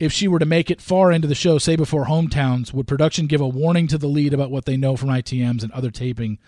If 0.00 0.12
she 0.12 0.26
were 0.26 0.38
to 0.38 0.46
make 0.46 0.70
it 0.70 0.80
far 0.80 1.12
into 1.12 1.28
the 1.28 1.34
show, 1.34 1.58
say 1.58 1.76
before 1.76 2.06
hometowns, 2.06 2.72
would 2.72 2.88
production 2.88 3.26
give 3.26 3.40
a 3.40 3.46
warning 3.46 3.86
to 3.88 3.98
the 3.98 4.08
lead 4.08 4.32
about 4.32 4.50
what 4.50 4.64
they 4.64 4.76
know 4.76 4.96
from 4.96 5.10
ITMs 5.10 5.62
and 5.62 5.70
other 5.72 5.90
taping 5.90 6.38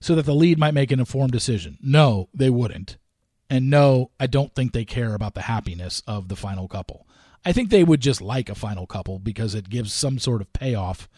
so 0.00 0.14
that 0.14 0.26
the 0.26 0.34
lead 0.34 0.58
might 0.58 0.74
make 0.74 0.90
an 0.90 1.00
informed 1.00 1.32
decision. 1.32 1.78
No, 1.80 2.28
they 2.34 2.50
wouldn't. 2.50 2.98
And 3.50 3.70
no, 3.70 4.10
I 4.20 4.26
don't 4.26 4.54
think 4.54 4.72
they 4.72 4.84
care 4.84 5.14
about 5.14 5.34
the 5.34 5.42
happiness 5.42 6.02
of 6.06 6.28
the 6.28 6.36
final 6.36 6.68
couple. 6.68 7.06
I 7.44 7.52
think 7.52 7.70
they 7.70 7.84
would 7.84 8.00
just 8.00 8.20
like 8.20 8.48
a 8.48 8.54
final 8.54 8.86
couple 8.86 9.18
because 9.18 9.54
it 9.54 9.70
gives 9.70 9.92
some 9.92 10.18
sort 10.18 10.40
of 10.40 10.52
payoff 10.52 11.08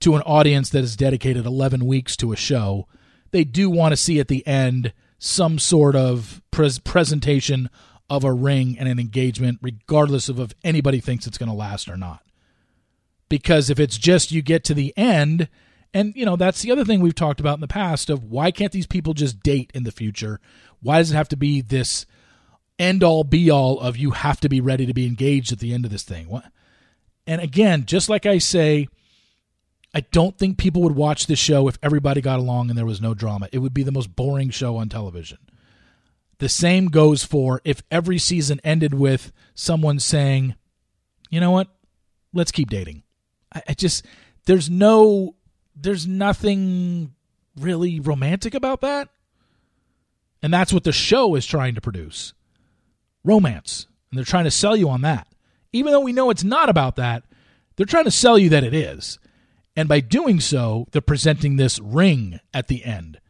to 0.00 0.14
an 0.14 0.22
audience 0.22 0.70
that 0.70 0.80
has 0.80 0.96
dedicated 0.96 1.44
11 1.44 1.84
weeks 1.84 2.16
to 2.18 2.32
a 2.32 2.36
show. 2.36 2.86
They 3.32 3.44
do 3.44 3.68
want 3.68 3.92
to 3.92 3.96
see 3.96 4.18
at 4.18 4.28
the 4.28 4.46
end 4.46 4.92
some 5.18 5.58
sort 5.58 5.96
of 5.96 6.42
pres- 6.50 6.78
presentation 6.78 7.68
of 8.08 8.24
a 8.24 8.32
ring 8.32 8.76
and 8.78 8.88
an 8.88 8.98
engagement, 8.98 9.58
regardless 9.62 10.28
of 10.28 10.38
if 10.38 10.52
anybody 10.62 11.00
thinks 11.00 11.26
it's 11.26 11.38
going 11.38 11.48
to 11.48 11.54
last 11.54 11.88
or 11.88 11.96
not. 11.96 12.22
Because 13.28 13.70
if 13.70 13.80
it's 13.80 13.98
just 13.98 14.30
you 14.30 14.42
get 14.42 14.64
to 14.64 14.74
the 14.74 14.92
end, 14.96 15.48
and 15.94 16.12
you 16.16 16.26
know 16.26 16.36
that's 16.36 16.60
the 16.60 16.72
other 16.72 16.84
thing 16.84 17.00
we've 17.00 17.14
talked 17.14 17.40
about 17.40 17.54
in 17.54 17.60
the 17.60 17.68
past 17.68 18.10
of 18.10 18.24
why 18.24 18.50
can't 18.50 18.72
these 18.72 18.86
people 18.86 19.14
just 19.14 19.40
date 19.40 19.70
in 19.72 19.84
the 19.84 19.92
future? 19.92 20.40
Why 20.82 20.98
does 20.98 21.12
it 21.12 21.16
have 21.16 21.28
to 21.28 21.36
be 21.36 21.62
this 21.62 22.04
end 22.78 23.02
all 23.02 23.24
be 23.24 23.48
all 23.48 23.80
of 23.80 23.96
you 23.96 24.10
have 24.10 24.40
to 24.40 24.48
be 24.48 24.60
ready 24.60 24.84
to 24.84 24.92
be 24.92 25.06
engaged 25.06 25.52
at 25.52 25.60
the 25.60 25.72
end 25.72 25.84
of 25.84 25.90
this 25.90 26.02
thing? 26.02 26.28
What? 26.28 26.44
And 27.26 27.40
again, 27.40 27.86
just 27.86 28.08
like 28.08 28.26
I 28.26 28.38
say, 28.38 28.88
I 29.94 30.00
don't 30.00 30.36
think 30.36 30.58
people 30.58 30.82
would 30.82 30.96
watch 30.96 31.26
this 31.26 31.38
show 31.38 31.68
if 31.68 31.78
everybody 31.82 32.20
got 32.20 32.40
along 32.40 32.68
and 32.68 32.76
there 32.76 32.84
was 32.84 33.00
no 33.00 33.14
drama. 33.14 33.48
It 33.52 33.60
would 33.60 33.72
be 33.72 33.84
the 33.84 33.92
most 33.92 34.14
boring 34.14 34.50
show 34.50 34.76
on 34.76 34.88
television. 34.88 35.38
The 36.38 36.48
same 36.48 36.86
goes 36.86 37.22
for 37.22 37.60
if 37.64 37.82
every 37.92 38.18
season 38.18 38.60
ended 38.64 38.92
with 38.92 39.32
someone 39.54 40.00
saying, 40.00 40.56
you 41.30 41.40
know 41.40 41.52
what, 41.52 41.68
let's 42.32 42.50
keep 42.50 42.68
dating. 42.68 43.04
I, 43.54 43.62
I 43.68 43.74
just, 43.74 44.04
there's 44.46 44.68
no, 44.68 45.36
there's 45.74 46.06
nothing 46.06 47.14
really 47.58 48.00
romantic 48.00 48.54
about 48.54 48.80
that. 48.82 49.08
And 50.42 50.52
that's 50.52 50.72
what 50.72 50.84
the 50.84 50.92
show 50.92 51.34
is 51.34 51.46
trying 51.46 51.74
to 51.74 51.80
produce 51.80 52.34
romance. 53.24 53.86
And 54.10 54.18
they're 54.18 54.24
trying 54.24 54.44
to 54.44 54.50
sell 54.50 54.76
you 54.76 54.88
on 54.88 55.00
that. 55.02 55.26
Even 55.72 55.92
though 55.92 56.00
we 56.00 56.12
know 56.12 56.30
it's 56.30 56.44
not 56.44 56.68
about 56.68 56.96
that, 56.96 57.24
they're 57.76 57.86
trying 57.86 58.04
to 58.04 58.10
sell 58.10 58.38
you 58.38 58.48
that 58.50 58.64
it 58.64 58.74
is. 58.74 59.18
And 59.76 59.88
by 59.88 60.00
doing 60.00 60.40
so, 60.40 60.86
they're 60.92 61.02
presenting 61.02 61.56
this 61.56 61.80
ring 61.80 62.38
at 62.52 62.68
the 62.68 62.84
end, 62.84 63.20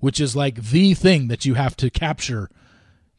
which 0.00 0.20
is 0.20 0.36
like 0.36 0.56
the 0.56 0.92
thing 0.94 1.28
that 1.28 1.44
you 1.44 1.54
have 1.54 1.76
to 1.76 1.88
capture 1.88 2.50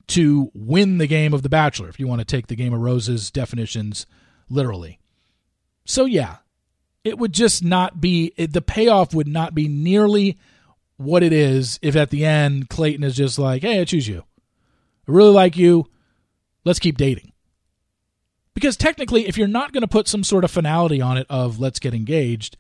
to 0.08 0.52
win 0.54 1.00
the 1.00 1.08
game 1.08 1.34
of 1.34 1.42
The 1.42 1.50
Bachelor, 1.50 1.90
if 1.90 2.00
you 2.00 2.08
want 2.08 2.20
to 2.20 2.26
take 2.26 2.48
the 2.48 2.56
Game 2.56 2.74
of 2.74 2.82
Roses 2.82 3.32
definitions 3.32 4.06
literally. 4.50 5.00
So, 5.86 6.06
yeah, 6.06 6.38
it 7.06 7.20
would 7.20 7.32
just 7.32 7.64
not 7.64 8.02
be, 8.02 8.34
the 8.36 8.64
payoff 8.64 9.14
would 9.14 9.28
not 9.28 9.54
be 9.54 9.68
nearly 9.70 10.38
what 10.98 11.22
it 11.24 11.32
is 11.32 11.80
if 11.82 11.96
at 11.96 12.10
the 12.10 12.26
end 12.26 12.68
Clayton 12.70 13.04
is 13.04 13.16
just 13.16 13.38
like, 13.38 13.62
hey, 13.62 13.80
I 13.80 13.86
choose 13.86 14.08
you. 14.08 14.24
I 15.08 15.12
really 15.12 15.32
like 15.32 15.56
you. 15.56 15.86
Let's 16.66 16.80
keep 16.80 16.98
dating. 16.98 17.32
Because 18.56 18.76
technically, 18.76 19.28
if 19.28 19.38
you're 19.38 19.48
not 19.48 19.72
going 19.72 19.82
to 19.82 19.88
put 19.88 20.08
some 20.08 20.24
sort 20.24 20.44
of 20.44 20.50
finality 20.50 21.00
on 21.00 21.18
it 21.18 21.28
of 21.30 21.60
let's 21.60 21.78
get 21.78 21.94
engaged, 21.94 22.58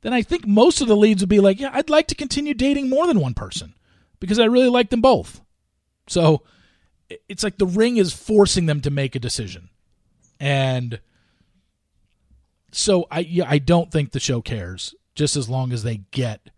then 0.00 0.14
I 0.14 0.22
think 0.22 0.46
most 0.46 0.80
of 0.80 0.88
the 0.88 0.96
leads 0.96 1.22
would 1.22 1.28
be 1.28 1.40
like, 1.40 1.60
yeah, 1.60 1.70
I'd 1.72 1.90
like 1.90 2.06
to 2.08 2.14
continue 2.14 2.54
dating 2.54 2.88
more 2.88 3.06
than 3.06 3.20
one 3.20 3.34
person 3.34 3.74
because 4.20 4.38
I 4.38 4.44
really 4.44 4.70
like 4.70 4.88
them 4.88 5.02
both. 5.02 5.42
So 6.08 6.42
it's 7.28 7.44
like 7.44 7.58
the 7.58 7.66
ring 7.66 7.98
is 7.98 8.14
forcing 8.14 8.64
them 8.64 8.80
to 8.80 8.90
make 8.90 9.14
a 9.14 9.20
decision. 9.20 9.68
And 10.40 11.00
so 12.72 13.06
I 13.10 13.20
yeah, 13.20 13.44
I 13.48 13.58
don't 13.58 13.92
think 13.92 14.10
the 14.10 14.20
show 14.20 14.40
cares 14.40 14.94
just 15.14 15.36
as 15.36 15.48
long 15.48 15.72
as 15.72 15.82
they 15.82 15.98
get 16.10 16.50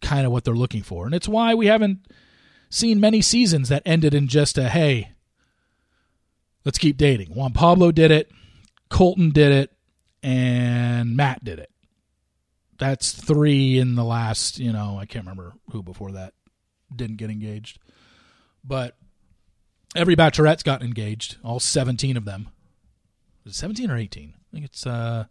kind 0.00 0.26
of 0.26 0.32
what 0.32 0.44
they're 0.44 0.54
looking 0.54 0.82
for. 0.82 1.06
And 1.06 1.14
it's 1.14 1.28
why 1.28 1.54
we 1.54 1.66
haven't 1.66 2.06
seen 2.70 3.00
many 3.00 3.20
seasons 3.20 3.68
that 3.68 3.82
ended 3.84 4.14
in 4.14 4.26
just 4.26 4.58
a 4.58 4.68
hey, 4.68 5.12
let's 6.64 6.78
keep 6.78 6.96
dating. 6.96 7.28
Juan 7.28 7.52
Pablo 7.52 7.92
did 7.92 8.10
it, 8.10 8.30
Colton 8.88 9.30
did 9.30 9.52
it, 9.52 9.72
and 10.22 11.16
Matt 11.16 11.44
did 11.44 11.58
it. 11.58 11.70
That's 12.78 13.12
three 13.12 13.78
in 13.78 13.96
the 13.96 14.04
last, 14.04 14.58
you 14.58 14.72
know, 14.72 14.98
I 14.98 15.06
can't 15.06 15.24
remember 15.24 15.54
who 15.72 15.82
before 15.82 16.12
that 16.12 16.32
didn't 16.94 17.16
get 17.16 17.30
engaged. 17.30 17.80
But 18.64 18.96
every 19.96 20.14
bachelorette's 20.14 20.62
gotten 20.62 20.86
engaged, 20.86 21.38
all 21.42 21.60
17 21.60 22.16
of 22.16 22.24
them. 22.24 22.50
It 23.44 23.54
17 23.54 23.90
or 23.90 23.96
18? 23.96 24.34
I 24.50 24.54
think 24.54 24.64
it's, 24.64 24.86
uh, 24.86 25.24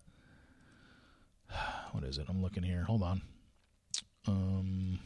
what 1.92 2.04
is 2.04 2.18
it? 2.18 2.26
I'm 2.30 2.42
looking 2.42 2.64
here. 2.64 2.84
Hold 2.84 3.04
on. 3.04 3.22
Um, 4.28 5.00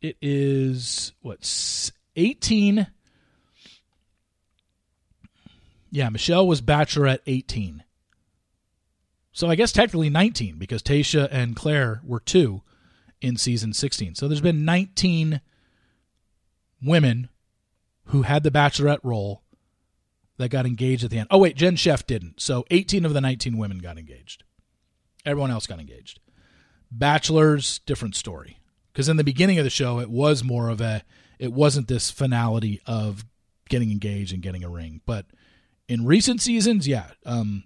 it 0.00 0.16
is 0.22 1.12
what 1.20 1.90
18. 2.14 2.86
Yeah, 5.90 6.08
Michelle 6.08 6.46
was 6.46 6.60
bachelorette 6.60 7.20
18. 7.26 7.82
So 9.32 9.50
I 9.50 9.54
guess 9.54 9.72
technically 9.72 10.10
19 10.10 10.58
because 10.58 10.82
Tayshia 10.82 11.28
and 11.30 11.54
Claire 11.54 12.00
were 12.04 12.20
two 12.20 12.62
in 13.20 13.36
season 13.36 13.72
16. 13.72 14.14
So 14.14 14.28
there's 14.28 14.40
been 14.40 14.64
19 14.64 15.40
women 16.82 17.28
who 18.06 18.22
had 18.22 18.42
the 18.44 18.50
bachelorette 18.50 19.00
role 19.02 19.42
that 20.38 20.50
got 20.50 20.66
engaged 20.66 21.04
at 21.04 21.10
the 21.10 21.18
end. 21.18 21.28
Oh 21.30 21.38
wait, 21.38 21.56
Jen 21.56 21.76
Schefft 21.76 22.06
didn't. 22.06 22.40
So 22.40 22.64
18 22.70 23.04
of 23.04 23.14
the 23.14 23.20
19 23.20 23.56
women 23.56 23.78
got 23.78 23.98
engaged. 23.98 24.44
Everyone 25.24 25.50
else 25.50 25.66
got 25.66 25.80
engaged. 25.80 26.20
Bachelors, 26.90 27.80
different 27.80 28.14
story. 28.14 28.60
Because 28.92 29.08
in 29.08 29.16
the 29.16 29.24
beginning 29.24 29.58
of 29.58 29.64
the 29.64 29.70
show, 29.70 29.98
it 29.98 30.08
was 30.08 30.44
more 30.44 30.68
of 30.68 30.80
a, 30.80 31.02
it 31.38 31.52
wasn't 31.52 31.88
this 31.88 32.10
finality 32.10 32.80
of 32.86 33.26
getting 33.68 33.90
engaged 33.90 34.32
and 34.32 34.42
getting 34.42 34.64
a 34.64 34.70
ring. 34.70 35.00
But 35.04 35.26
in 35.88 36.06
recent 36.06 36.40
seasons, 36.40 36.88
yeah, 36.88 37.10
um, 37.26 37.64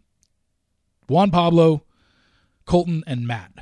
Juan 1.06 1.30
Pablo, 1.30 1.84
Colton, 2.64 3.04
and 3.06 3.26
Matt 3.26 3.52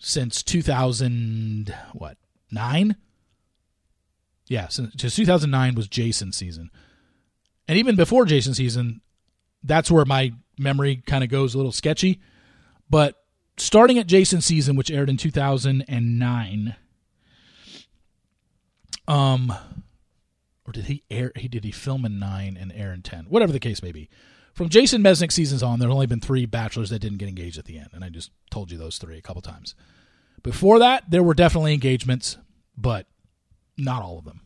since 0.00 0.42
2000, 0.42 1.74
what, 1.92 2.16
nine? 2.50 2.96
Yeah, 4.48 4.68
since 4.68 4.94
2009 4.96 5.74
was 5.74 5.86
Jason's 5.86 6.36
season. 6.36 6.70
And 7.70 7.78
even 7.78 7.94
before 7.94 8.24
Jason 8.24 8.52
season, 8.52 9.00
that's 9.62 9.92
where 9.92 10.04
my 10.04 10.32
memory 10.58 11.04
kind 11.06 11.22
of 11.22 11.30
goes 11.30 11.54
a 11.54 11.56
little 11.56 11.70
sketchy. 11.70 12.20
But 12.90 13.14
starting 13.58 13.96
at 13.96 14.08
Jason 14.08 14.40
season, 14.40 14.74
which 14.74 14.90
aired 14.90 15.08
in 15.08 15.16
2009, 15.16 16.74
um, 19.06 19.52
or 20.66 20.72
did 20.72 20.86
he 20.86 21.04
air? 21.12 21.30
He 21.36 21.46
did 21.46 21.62
he 21.62 21.70
film 21.70 22.04
in 22.04 22.18
nine 22.18 22.58
and 22.60 22.72
air 22.72 22.92
in 22.92 23.02
ten, 23.02 23.26
whatever 23.26 23.52
the 23.52 23.60
case 23.60 23.84
may 23.84 23.92
be. 23.92 24.08
From 24.52 24.68
Jason 24.68 25.00
Mesnick 25.00 25.30
seasons 25.30 25.62
on, 25.62 25.78
there 25.78 25.88
have 25.88 25.94
only 25.94 26.08
been 26.08 26.18
three 26.18 26.46
bachelors 26.46 26.90
that 26.90 26.98
didn't 26.98 27.18
get 27.18 27.28
engaged 27.28 27.56
at 27.56 27.66
the 27.66 27.78
end, 27.78 27.90
and 27.92 28.02
I 28.02 28.08
just 28.08 28.32
told 28.50 28.72
you 28.72 28.78
those 28.78 28.98
three 28.98 29.16
a 29.16 29.22
couple 29.22 29.42
times. 29.42 29.76
Before 30.42 30.80
that, 30.80 31.08
there 31.08 31.22
were 31.22 31.34
definitely 31.34 31.74
engagements, 31.74 32.36
but 32.76 33.06
not 33.78 34.02
all 34.02 34.18
of 34.18 34.24
them. 34.24 34.40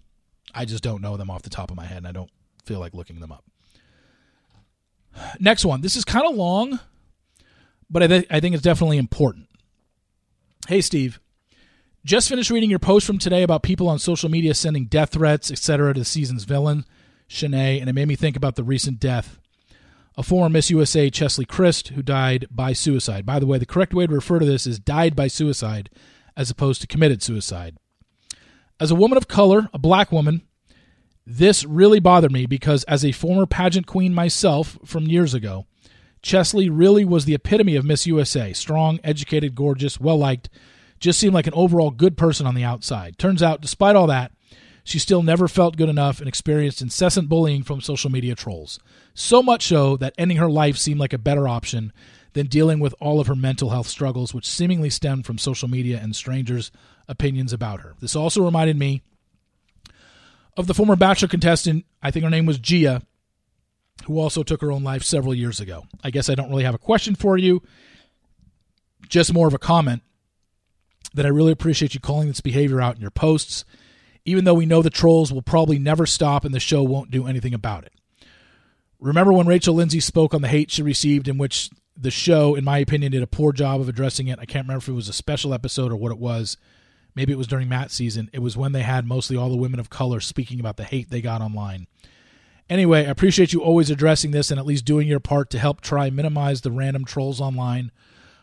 I 0.55 0.67
just 0.67 0.83
don't 0.83 1.01
know 1.01 1.17
them 1.17 1.31
off 1.31 1.41
the 1.41 1.49
top 1.49 1.71
of 1.71 1.77
my 1.79 1.87
head, 1.87 1.97
and 1.97 2.07
I 2.07 2.13
don't 2.13 2.31
feel 2.65 2.81
like 2.81 2.95
looking 2.95 3.21
them 3.21 3.33
up. 3.33 3.45
Next 5.39 5.65
one. 5.65 5.81
This 5.81 5.97
is 5.97 6.05
kind 6.05 6.27
of 6.27 6.35
long, 6.35 6.81
but 7.89 8.03
I, 8.03 8.07
th- 8.07 8.27
I 8.31 8.41
think 8.41 8.55
it's 8.55 8.65
definitely 8.65 8.99
important. 8.99 9.49
Hey, 10.69 10.81
Steve. 10.81 11.21
Just 12.05 12.29
finished 12.29 12.51
reading 12.51 12.69
your 12.69 12.79
post 12.79 13.07
from 13.07 13.19
today 13.19 13.43
about 13.43 13.63
people 13.63 13.89
on 13.89 13.99
social 13.99 14.29
media 14.29 14.55
sending 14.55 14.87
death 14.87 15.13
threats, 15.13 15.51
etc., 15.51 15.95
to 15.95 16.01
the 16.01 16.05
season's 16.05 16.45
villain, 16.45 16.85
Shanae, 17.29 17.81
and 17.81 17.89
it 17.89 17.95
made 17.95 18.09
me 18.09 18.17
think 18.17 18.37
about 18.37 18.57
the 18.57 18.65
recent 18.65 19.01
death 19.01 19.39
a 20.17 20.23
former 20.23 20.49
Miss 20.49 20.71
USA 20.71 21.11
Chesley 21.11 21.45
Kryst, 21.45 21.89
who 21.89 22.03
died 22.03 22.47
by 22.51 22.73
suicide. 22.73 23.27
By 23.27 23.39
the 23.39 23.47
way, 23.47 23.59
the 23.59 23.67
correct 23.67 23.95
way 23.95 24.07
to 24.07 24.15
refer 24.15 24.39
to 24.39 24.47
this 24.47 24.67
is 24.67 24.79
died 24.79 25.17
by 25.17 25.27
suicide 25.29 25.91
as 26.37 26.51
opposed 26.51 26.81
to 26.81 26.87
committed 26.87 27.23
suicide. 27.23 27.77
As 28.81 28.91
a 28.91 28.97
woman 28.97 29.17
of 29.17 29.29
color, 29.29 29.69
a 29.73 29.79
black 29.79 30.13
woman, 30.13 30.43
this 31.27 31.65
really 31.65 32.01
bothered 32.01 32.33
me 32.33 32.47
because 32.47 32.85
as 32.85 33.05
a 33.05 33.13
former 33.13 33.47
pageant 33.47 33.87
queen 33.87 34.13
myself 34.15 34.79
from 34.85 35.07
years 35.07 35.35
ago, 35.35 35.67
Chesley 36.23 36.71
really 36.71 37.05
was 37.05 37.25
the 37.25 37.35
epitome 37.35 37.77
of 37.77 37.85
Miss 37.85 38.07
USA 38.07 38.53
strong, 38.53 38.99
educated, 39.05 39.55
gorgeous, 39.55 40.01
well 40.01 40.19
liked, 40.19 40.49
just 40.99 41.19
seemed 41.19 41.35
like 41.35 41.47
an 41.47 41.55
overall 41.55 41.91
good 41.91 42.17
person 42.17 42.47
on 42.47 42.55
the 42.55 42.65
outside. 42.65 43.19
Turns 43.19 43.43
out, 43.43 43.61
despite 43.61 43.97
all 43.97 44.07
that, 44.07 44.33
she 44.85 44.99
still 44.99 45.23
never 45.23 45.49
felt 45.49 45.77
good 45.79 45.89
enough 45.89 46.19
and 46.19 46.29
experienced 46.29 46.83
incessant 46.83 47.29
bullying 47.29 47.63
from 47.63 47.81
social 47.81 48.11
media 48.11 48.35
trolls. 48.35 48.79
So 49.15 49.43
much 49.43 49.67
so 49.67 49.97
that 49.97 50.15
ending 50.19 50.37
her 50.37 50.51
life 50.51 50.77
seemed 50.77 51.01
like 51.01 51.15
a 51.15 51.19
better 51.19 51.49
option 51.49 51.93
than 52.35 52.47
dealing 52.47 52.81
with 52.81 52.95
all 53.01 53.21
of 53.21 53.27
her 53.27 53.35
mental 53.35 53.71
health 53.71 53.87
struggles, 53.87 54.35
which 54.35 54.49
seemingly 54.49 54.91
stemmed 54.91 55.25
from 55.25 55.39
social 55.39 55.69
media 55.69 56.01
and 56.03 56.15
strangers' 56.15 56.71
opinions 57.09 57.53
about 57.53 57.81
her. 57.81 57.95
This 58.01 58.15
also 58.15 58.45
reminded 58.45 58.77
me 58.77 59.03
of 60.57 60.67
the 60.67 60.75
former 60.75 60.97
Bachelor 60.97 61.29
contestant, 61.29 61.85
I 62.03 62.11
think 62.11 62.25
her 62.25 62.31
name 62.31 62.47
was 62.47 62.59
Gia, 62.59 63.03
who 64.07 64.19
also 64.19 64.43
took 64.43 64.61
her 64.61 64.73
own 64.73 64.85
life 64.85 65.03
several 65.03 65.35
years 65.35 65.61
ago. 65.61 65.85
I 66.03 66.11
guess 66.11 66.29
I 66.29 66.35
don't 66.35 66.51
really 66.51 66.65
have 66.65 66.75
a 66.75 66.79
question 66.79 67.15
for 67.15 67.37
you, 67.37 67.63
just 69.09 69.33
more 69.33 69.49
of 69.49 69.55
a 69.55 69.59
comment. 69.59 70.03
that 71.15 71.25
I 71.25 71.31
really 71.31 71.53
appreciate 71.53 71.95
you 71.95 72.01
calling 72.01 72.29
this 72.29 72.41
behavior 72.41 72.81
out 72.81 72.97
in 72.97 73.01
your 73.01 73.11
posts, 73.11 73.65
even 74.25 74.45
though 74.45 74.55
we 74.55 74.67
know 74.67 74.83
the 74.83 74.91
trolls 74.91 75.33
will 75.33 75.43
probably 75.43 75.79
never 75.79 76.07
stop 76.07 76.45
and 76.45 76.55
the 76.55 76.61
show 76.61 76.83
won't 76.83 77.11
do 77.11 77.27
anything 77.27 77.55
about 77.55 77.85
it. 77.85 77.93
Remember 78.99 79.33
when 79.33 79.47
Rachel 79.47 79.75
Lindsay 79.75 80.01
spoke 80.01 80.35
on 80.35 80.43
the 80.43 80.49
hate 80.49 80.71
she 80.71 80.83
received, 80.83 81.29
in 81.29 81.39
which 81.39 81.71
the 81.97 82.11
show, 82.11 82.55
in 82.55 82.65
my 82.65 82.79
opinion, 82.79 83.13
did 83.13 83.23
a 83.23 83.27
poor 83.29 83.53
job 83.53 83.81
of 83.81 83.89
addressing 83.89 84.29
it? 84.29 84.39
I 84.41 84.47
can't 84.47 84.65
remember 84.65 84.83
if 84.83 84.89
it 84.89 84.93
was 84.93 85.09
a 85.09 85.13
special 85.13 85.55
episode 85.55 85.93
or 85.93 85.97
what 85.97 86.13
it 86.13 86.19
was. 86.19 86.57
Maybe 87.15 87.33
it 87.33 87.39
was 87.39 87.47
during 87.47 87.69
Matt's 87.69 87.95
season. 87.95 88.29
It 88.33 88.41
was 88.41 88.57
when 88.57 88.73
they 88.73 88.83
had 88.83 89.07
mostly 89.07 89.37
all 89.37 89.49
the 89.49 89.57
women 89.57 89.81
of 89.81 89.91
color 89.91 90.21
speaking 90.21 90.59
about 90.59 90.77
the 90.77 90.85
hate 90.85 91.11
they 91.11 91.21
got 91.21 91.41
online. 91.41 91.87
Anyway, 92.69 93.07
I 93.07 93.11
appreciate 93.11 93.53
you 93.53 93.63
always 93.63 93.91
addressing 93.91 94.31
this 94.31 94.51
and 94.51 94.59
at 94.59 94.67
least 94.67 94.85
doing 94.85 95.07
your 95.07 95.21
part 95.21 95.51
to 95.51 95.59
help 95.59 95.81
try 95.81 96.11
minimize 96.11 96.63
the 96.63 96.71
random 96.71 97.05
trolls 97.05 97.41
online 97.41 97.93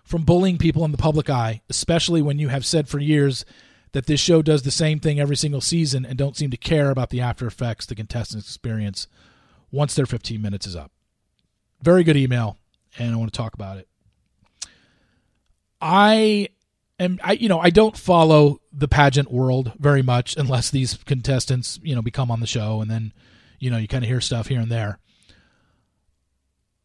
from 0.03 0.23
bullying 0.23 0.57
people 0.57 0.85
in 0.85 0.91
the 0.91 0.97
public 0.97 1.29
eye, 1.29 1.61
especially 1.69 2.21
when 2.21 2.37
you 2.37 2.49
have 2.49 2.65
said 2.65 2.87
for 2.87 2.99
years 2.99 3.45
that 3.93 4.05
this 4.05 4.19
show 4.19 4.41
does 4.41 4.61
the 4.61 4.71
same 4.71 4.99
thing 4.99 5.19
every 5.19 5.35
single 5.35 5.61
season 5.61 6.05
and 6.05 6.17
don't 6.17 6.37
seem 6.37 6.51
to 6.51 6.57
care 6.57 6.91
about 6.91 7.09
the 7.09 7.19
after 7.19 7.47
effects 7.47 7.85
the 7.85 7.95
contestants 7.95 8.47
experience 8.47 9.07
once 9.71 9.95
their 9.95 10.05
15 10.05 10.41
minutes 10.41 10.67
is 10.67 10.75
up. 10.75 10.91
Very 11.81 12.03
good 12.03 12.17
email, 12.17 12.57
and 12.97 13.13
I 13.13 13.17
want 13.17 13.33
to 13.33 13.37
talk 13.37 13.53
about 13.53 13.77
it. 13.77 13.87
I 15.81 16.49
am, 17.01 17.19
I 17.23 17.33
you 17.33 17.49
know, 17.49 17.59
I 17.59 17.69
don't 17.69 17.97
follow 17.97 18.61
the 18.71 18.87
pageant 18.87 19.31
world 19.31 19.73
very 19.77 20.01
much 20.01 20.37
unless 20.37 20.69
these 20.69 20.95
contestants, 21.05 21.79
you 21.83 21.95
know, 21.95 22.01
become 22.01 22.31
on 22.31 22.39
the 22.39 22.47
show 22.47 22.81
and 22.81 22.89
then, 22.89 23.13
you 23.59 23.69
know, 23.69 23.77
you 23.77 23.87
kind 23.87 24.03
of 24.03 24.09
hear 24.09 24.21
stuff 24.21 24.47
here 24.47 24.59
and 24.59 24.71
there. 24.71 24.99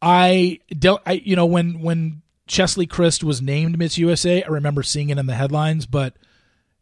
I 0.01 0.59
don't, 0.77 1.01
I 1.05 1.13
you 1.13 1.35
know, 1.35 1.45
when 1.45 1.81
when 1.81 2.21
Chesley 2.47 2.87
Kryst 2.87 3.23
was 3.23 3.41
named 3.41 3.77
Miss 3.77 3.97
USA, 3.97 4.43
I 4.43 4.47
remember 4.47 4.83
seeing 4.83 5.09
it 5.09 5.17
in 5.17 5.25
the 5.25 5.35
headlines, 5.35 5.85
but 5.85 6.15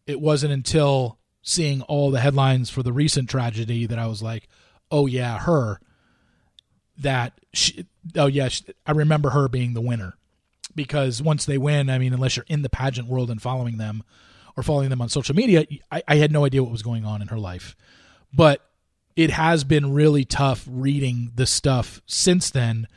it 0.05 0.19
wasn't 0.19 0.53
until 0.53 1.17
seeing 1.41 1.81
all 1.83 2.11
the 2.11 2.19
headlines 2.19 2.69
for 2.69 2.83
the 2.83 2.93
recent 2.93 3.29
tragedy 3.29 3.85
that 3.85 3.99
I 3.99 4.07
was 4.07 4.21
like, 4.21 4.47
oh 4.91 5.05
yeah, 5.05 5.39
her. 5.39 5.79
That 6.97 7.33
she, 7.53 7.85
oh 8.15 8.27
yeah, 8.27 8.47
she, 8.47 8.63
I 8.85 8.91
remember 8.91 9.31
her 9.31 9.47
being 9.49 9.73
the 9.73 9.81
winner 9.81 10.17
because 10.75 11.21
once 11.21 11.45
they 11.45 11.57
win, 11.57 11.89
I 11.89 11.97
mean, 11.97 12.13
unless 12.13 12.35
you're 12.35 12.45
in 12.47 12.61
the 12.61 12.69
pageant 12.69 13.07
world 13.07 13.29
and 13.29 13.41
following 13.41 13.77
them 13.77 14.03
or 14.57 14.63
following 14.63 14.89
them 14.89 15.01
on 15.01 15.09
social 15.09 15.35
media, 15.35 15.65
I, 15.91 16.03
I 16.07 16.15
had 16.15 16.31
no 16.31 16.45
idea 16.45 16.63
what 16.63 16.71
was 16.71 16.83
going 16.83 17.05
on 17.05 17.21
in 17.21 17.29
her 17.29 17.39
life. 17.39 17.75
But 18.33 18.61
it 19.15 19.31
has 19.31 19.63
been 19.63 19.93
really 19.93 20.25
tough 20.25 20.65
reading 20.69 21.31
the 21.35 21.45
stuff 21.45 22.01
since 22.05 22.49
then 22.49 22.87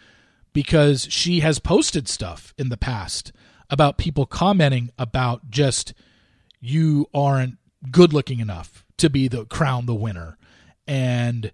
because 0.53 1.07
she 1.11 1.41
has 1.41 1.59
posted 1.59 2.09
stuff 2.09 2.53
in 2.59 2.68
the 2.68 2.76
past 2.76 3.33
about 3.70 3.99
people 3.99 4.26
commenting 4.26 4.91
about 4.99 5.51
just 5.51 5.95
you 6.61 7.07
aren't 7.14 7.59
good 7.91 8.12
looking 8.12 8.41
enough 8.41 8.85
to 8.97 9.09
be 9.09 9.29
the 9.29 9.45
crown 9.45 9.87
the 9.87 9.95
winner 9.95 10.37
and 10.87 11.53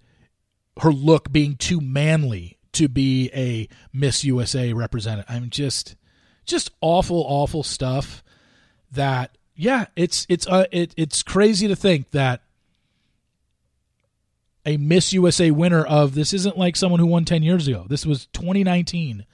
her 0.80 0.92
look 0.92 1.30
being 1.30 1.56
too 1.56 1.80
manly 1.80 2.58
to 2.72 2.88
be 2.88 3.30
a 3.34 3.68
Miss 3.92 4.24
USA 4.24 4.72
representative. 4.72 5.26
I'm 5.28 5.50
just 5.50 5.96
just 6.44 6.70
awful 6.80 7.24
awful 7.26 7.62
stuff 7.62 8.22
that 8.92 9.36
yeah, 9.56 9.86
it's 9.96 10.26
it's 10.28 10.46
uh, 10.46 10.66
it, 10.72 10.94
it's 10.96 11.22
crazy 11.22 11.68
to 11.68 11.76
think 11.76 12.10
that 12.10 12.42
a 14.66 14.76
Miss 14.76 15.12
USA 15.12 15.50
winner 15.50 15.84
of 15.84 16.14
this 16.14 16.32
isn't 16.32 16.58
like 16.58 16.76
someone 16.76 17.00
who 17.00 17.06
won 17.06 17.24
10 17.24 17.42
years 17.42 17.68
ago. 17.68 17.86
This 17.88 18.06
was 18.06 18.26
2019 18.26 19.26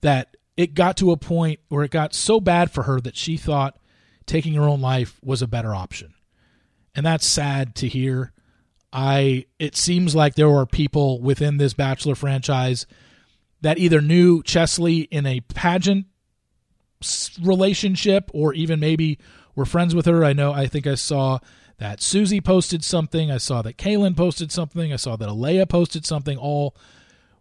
that 0.00 0.36
it 0.56 0.74
got 0.74 0.96
to 0.98 1.12
a 1.12 1.16
point 1.16 1.60
where 1.68 1.84
it 1.84 1.90
got 1.90 2.14
so 2.14 2.40
bad 2.40 2.70
for 2.70 2.82
her 2.82 3.00
that 3.00 3.16
she 3.16 3.36
thought 3.36 3.78
taking 4.26 4.54
her 4.54 4.64
own 4.64 4.80
life 4.80 5.20
was 5.22 5.40
a 5.40 5.46
better 5.46 5.74
option. 5.74 6.14
And 6.94 7.06
that's 7.06 7.26
sad 7.26 7.74
to 7.76 7.88
hear. 7.88 8.32
I 8.92 9.46
it 9.58 9.76
seems 9.76 10.14
like 10.14 10.34
there 10.34 10.50
were 10.50 10.66
people 10.66 11.20
within 11.20 11.58
this 11.58 11.74
bachelor 11.74 12.14
franchise 12.14 12.86
that 13.60 13.78
either 13.78 14.00
knew 14.00 14.42
Chesley 14.42 15.00
in 15.00 15.26
a 15.26 15.40
pageant 15.40 16.06
relationship 17.42 18.30
or 18.32 18.54
even 18.54 18.80
maybe 18.80 19.18
were 19.54 19.64
friends 19.64 19.94
with 19.94 20.06
her. 20.06 20.24
I 20.24 20.32
know 20.32 20.52
I 20.52 20.66
think 20.66 20.86
I 20.86 20.94
saw 20.94 21.38
that 21.78 22.02
Susie 22.02 22.40
posted 22.40 22.82
something. 22.84 23.30
I 23.30 23.38
saw 23.38 23.62
that 23.62 23.76
Caelynn 23.76 24.16
posted 24.16 24.50
something. 24.50 24.92
I 24.92 24.96
saw 24.96 25.16
that 25.16 25.28
Alayah 25.28 25.68
posted 25.68 26.06
something. 26.06 26.38
All 26.38 26.74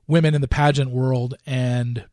women 0.08 0.36
in 0.36 0.41
the 0.41 0.47
pageant 0.47 0.91
world. 0.91 1.36
And 1.45 2.06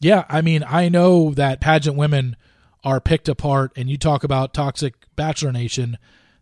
yeah, 0.00 0.24
I 0.28 0.40
mean, 0.40 0.64
I 0.66 0.88
know 0.88 1.34
that 1.34 1.60
pageant 1.60 1.96
women 1.96 2.36
are 2.82 3.00
picked 3.00 3.28
apart. 3.28 3.72
And 3.76 3.90
you 3.90 3.98
talk 3.98 4.24
about 4.24 4.54
toxic 4.54 4.94
Bachelor 5.16 5.52
Nation. 5.52 5.98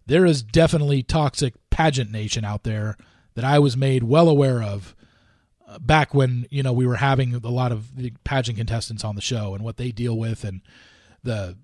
There 0.06 0.24
is 0.24 0.42
definitely 0.42 1.02
toxic 1.02 1.54
pageant 1.70 2.10
nation 2.10 2.44
out 2.44 2.64
there 2.64 2.96
that 3.34 3.44
I 3.44 3.58
was 3.58 3.76
made 3.76 4.04
well 4.04 4.28
aware 4.28 4.62
of 4.62 4.94
back 5.80 6.14
when 6.14 6.46
you 6.50 6.62
know 6.62 6.72
we 6.72 6.86
were 6.86 6.96
having 6.96 7.34
a 7.34 7.48
lot 7.48 7.72
of 7.72 7.96
the 7.96 8.12
pageant 8.24 8.58
contestants 8.58 9.04
on 9.04 9.14
the 9.14 9.20
show 9.20 9.54
and 9.54 9.62
what 9.62 9.76
they 9.76 9.90
deal 9.90 10.16
with 10.16 10.44
and 10.44 10.62
the 11.22 11.56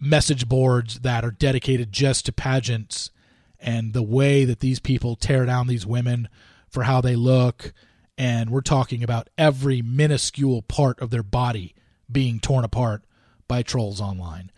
message 0.00 0.48
boards 0.48 1.00
that 1.00 1.24
are 1.24 1.30
dedicated 1.30 1.92
just 1.92 2.26
to 2.26 2.32
pageants 2.32 3.10
and 3.58 3.92
the 3.92 4.02
way 4.02 4.44
that 4.44 4.60
these 4.60 4.80
people 4.80 5.16
tear 5.16 5.46
down 5.46 5.66
these 5.66 5.86
women 5.86 6.28
for 6.68 6.82
how 6.82 7.00
they 7.00 7.16
look 7.16 7.72
and 8.18 8.50
we're 8.50 8.60
talking 8.62 9.02
about 9.02 9.28
every 9.36 9.82
minuscule 9.82 10.62
part 10.62 11.00
of 11.00 11.10
their 11.10 11.22
body 11.22 11.74
being 12.10 12.40
torn 12.40 12.64
apart 12.64 13.02
by 13.46 13.62
trolls 13.62 14.00
online. 14.00 14.50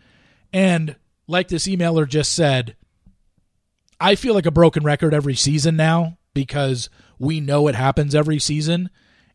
And 0.53 0.97
like 1.27 1.49
this 1.49 1.67
emailer 1.67 2.09
just 2.09 2.33
said, 2.33 2.77
I 4.01 4.15
feel 4.15 4.35
like 4.35 4.47
a 4.47 4.53
broken 4.53 4.85
record 4.85 5.13
every 5.13 5.35
season 5.35 5.77
now 5.77 6.19
because 6.35 6.89
we 7.19 7.41
know 7.41 7.69
it 7.69 7.75
happens 7.75 8.15
every 8.15 8.39
season 8.39 8.91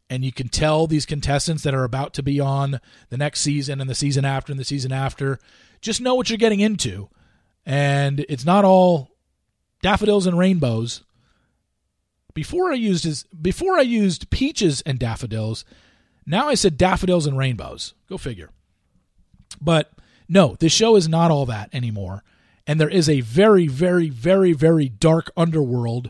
and 0.09 0.23
you 0.23 0.31
can 0.31 0.47
tell 0.47 0.85
these 0.85 1.05
contestants 1.05 1.63
that 1.63 1.73
are 1.73 1.83
about 1.83 2.13
to 2.13 2.23
be 2.23 2.39
on 2.39 2.79
the 3.09 3.17
next 3.17 3.41
season 3.41 3.81
and 3.81 3.89
the 3.89 3.95
season 3.95 4.25
after 4.25 4.51
and 4.51 4.59
the 4.59 4.65
season 4.65 4.91
after 4.91 5.39
just 5.81 6.01
know 6.01 6.15
what 6.15 6.29
you're 6.29 6.37
getting 6.37 6.59
into. 6.59 7.09
And 7.65 8.25
it's 8.29 8.45
not 8.45 8.65
all 8.65 9.09
daffodils 9.81 10.27
and 10.27 10.37
rainbows. 10.37 11.03
Before 12.33 12.71
I 12.71 12.75
used 12.75 13.03
his, 13.03 13.23
before 13.25 13.77
I 13.77 13.81
used 13.81 14.29
peaches 14.29 14.81
and 14.81 14.99
daffodils, 14.99 15.65
now 16.25 16.47
I 16.47 16.55
said 16.55 16.77
daffodils 16.77 17.27
and 17.27 17.37
rainbows. 17.37 17.93
Go 18.09 18.17
figure. 18.17 18.49
But 19.61 19.91
no, 20.27 20.55
this 20.59 20.71
show 20.71 20.95
is 20.95 21.07
not 21.07 21.31
all 21.31 21.45
that 21.45 21.69
anymore. 21.73 22.23
And 22.65 22.79
there 22.79 22.89
is 22.89 23.09
a 23.09 23.21
very, 23.21 23.67
very, 23.67 24.09
very, 24.09 24.53
very 24.53 24.89
dark 24.89 25.31
underworld 25.35 26.09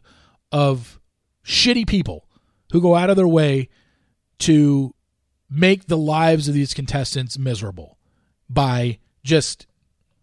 of 0.51 0.99
shitty 1.45 1.87
people 1.87 2.27
who 2.71 2.81
go 2.81 2.95
out 2.95 3.09
of 3.09 3.15
their 3.15 3.27
way 3.27 3.69
to 4.39 4.93
make 5.49 5.85
the 5.85 5.97
lives 5.97 6.47
of 6.47 6.53
these 6.53 6.73
contestants 6.73 7.37
miserable 7.37 7.97
by 8.49 8.97
just 9.23 9.67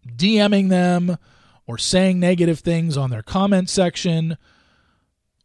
DMing 0.07 0.69
them 0.69 1.17
or 1.65 1.77
saying 1.77 2.19
negative 2.19 2.59
things 2.59 2.97
on 2.97 3.09
their 3.09 3.21
comment 3.21 3.69
section 3.69 4.37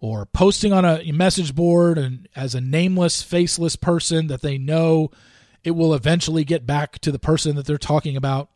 or 0.01 0.27
posting 0.27 0.72
on 0.72 0.85
a 0.85 1.12
message 1.12 1.55
board 1.55 1.99
and 1.99 2.29
as 2.37 2.55
a 2.55 2.61
nameless 2.61 3.22
faceless 3.22 3.77
person 3.77 4.27
that 4.27 4.43
they 4.43 4.59
know 4.59 5.11
it 5.64 5.72
will 5.72 5.95
eventually 5.95 6.45
get 6.45 6.66
back 6.66 6.99
to 7.01 7.11
the 7.11 7.18
person 7.18 7.57
that 7.57 7.66
they're 7.66 7.79
talking 7.79 8.16
about. 8.16 8.51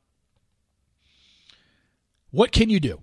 What 2.31 2.53
can 2.53 2.71
you 2.71 2.79
do 2.79 3.01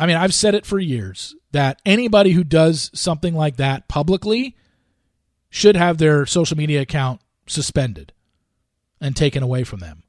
i 0.00 0.06
mean 0.06 0.16
i've 0.16 0.34
said 0.34 0.54
it 0.54 0.66
for 0.66 0.78
years 0.78 1.36
that 1.52 1.80
anybody 1.86 2.32
who 2.32 2.44
does 2.44 2.90
something 2.94 3.34
like 3.34 3.56
that 3.56 3.86
publicly 3.88 4.56
should 5.50 5.76
have 5.76 5.98
their 5.98 6.26
social 6.26 6.56
media 6.56 6.80
account 6.80 7.20
suspended 7.46 8.12
and 9.00 9.14
taken 9.14 9.42
away 9.42 9.62
from 9.62 9.80
them 9.80 10.02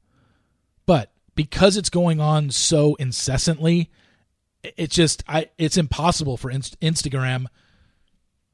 but 0.86 1.12
because 1.34 1.76
it's 1.76 1.90
going 1.90 2.20
on 2.20 2.50
so 2.50 2.94
incessantly, 2.96 3.90
it's 4.62 4.94
just 4.94 5.24
I 5.26 5.48
it's 5.58 5.76
impossible 5.76 6.36
for 6.36 6.50
Instagram 6.50 7.46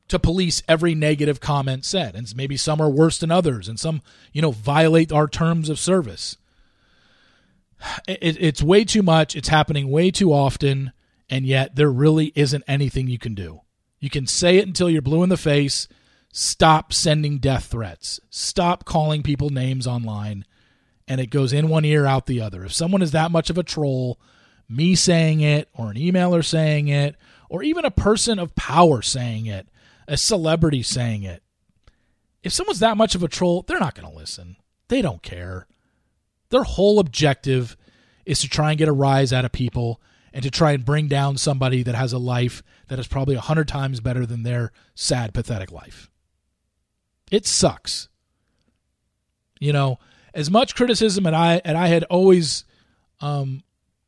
to 0.09 0.19
police 0.19 0.63
every 0.67 0.95
negative 0.95 1.41
comment 1.41 1.85
said, 1.85 2.15
and 2.15 2.35
maybe 2.35 2.57
some 2.57 2.81
are 2.81 2.89
worse 2.89 3.19
than 3.19 3.31
others, 3.31 3.69
and 3.69 3.79
some 3.79 4.03
you 4.33 4.43
know 4.43 4.53
violate 4.53 5.13
our 5.13 5.27
terms 5.27 5.69
of 5.69 5.79
service. 5.79 6.37
It, 8.09 8.37
it's 8.41 8.63
way 8.63 8.85
too 8.85 9.03
much. 9.03 9.37
It's 9.37 9.49
happening 9.49 9.91
way 9.91 10.11
too 10.11 10.33
often, 10.33 10.93
and 11.31 11.47
yet 11.47 11.77
there 11.77 11.91
really 11.91 12.33
isn't 12.35 12.65
anything 12.67 13.07
you 13.07 13.19
can 13.19 13.35
do. 13.35 13.61
You 13.99 14.11
can 14.11 14.27
say 14.27 14.59
it 14.59 14.67
until 14.67 14.89
you're 14.89 15.03
blue 15.03 15.23
in 15.23 15.29
the 15.29 15.37
face. 15.37 15.89
Stop 16.33 16.93
sending 16.93 17.39
death 17.39 17.67
threats. 17.67 18.21
Stop 18.31 18.85
calling 18.85 19.23
people 19.23 19.51
names 19.51 19.87
online 19.87 20.45
and 21.09 21.21
it 21.21 21.31
goes 21.31 21.53
in 21.53 21.69
one 21.69 21.85
ear 21.85 22.07
out 22.07 22.27
the 22.27 22.41
other. 22.41 22.65
If 22.65 22.75
someone 22.75 23.03
is 23.03 23.13
that 23.13 23.31
much 23.33 23.51
of 23.51 23.59
a 23.59 23.63
troll, 23.63 24.21
me 24.69 24.95
saying 24.95 25.41
it, 25.41 25.69
or 25.75 25.91
an 25.91 25.97
emailer 25.97 26.45
saying 26.45 26.89
it, 26.89 27.17
or 27.49 27.63
even 27.63 27.87
a 27.87 27.91
person 27.91 28.39
of 28.39 28.55
power 28.55 29.01
saying 29.01 29.47
it, 29.47 29.69
a 30.07 30.19
celebrity 30.19 30.83
saying 30.83 31.23
it, 31.23 31.43
if 32.43 32.53
someone's 32.53 32.81
that 32.81 32.97
much 32.97 33.15
of 33.15 33.23
a 33.23 33.29
troll, 33.29 33.63
they're 33.63 33.81
not 33.81 33.95
going 33.95 34.09
to 34.09 34.17
listen. 34.17 34.57
They 34.89 35.03
don't 35.03 35.23
care. 35.23 35.67
Their 36.51 36.63
whole 36.63 36.99
objective 36.99 37.77
is 38.27 38.41
to 38.41 38.49
try 38.49 38.71
and 38.71 38.79
get 38.79 38.89
a 38.89 38.93
rise 38.93 39.33
out 39.33 39.47
of 39.47 39.53
people 39.53 40.01
and 40.33 40.43
to 40.43 40.51
try 40.51 40.73
and 40.73 40.85
bring 40.85 41.09
down 41.09 41.37
somebody 41.37 41.83
that 41.83 41.95
has 41.95 42.13
a 42.13 42.19
life 42.19 42.63
that 42.89 42.99
is 42.99 43.07
probably 43.07 43.35
a 43.35 43.41
hundred 43.41 43.69
times 43.69 44.01
better 44.01 44.27
than 44.27 44.43
their 44.43 44.73
sad, 44.95 45.35
pathetic 45.35 45.73
life. 45.73 46.11
It 47.31 47.47
sucks. 47.47 48.09
You 49.61 49.73
know, 49.73 49.99
as 50.35 50.51
much 50.51 50.75
criticism 50.75 51.27
and 51.27 51.35
I 51.35 51.61
and 51.65 51.77
I 51.77 51.89
had 51.89 52.05
always 52.05 52.65
um, 53.21 53.63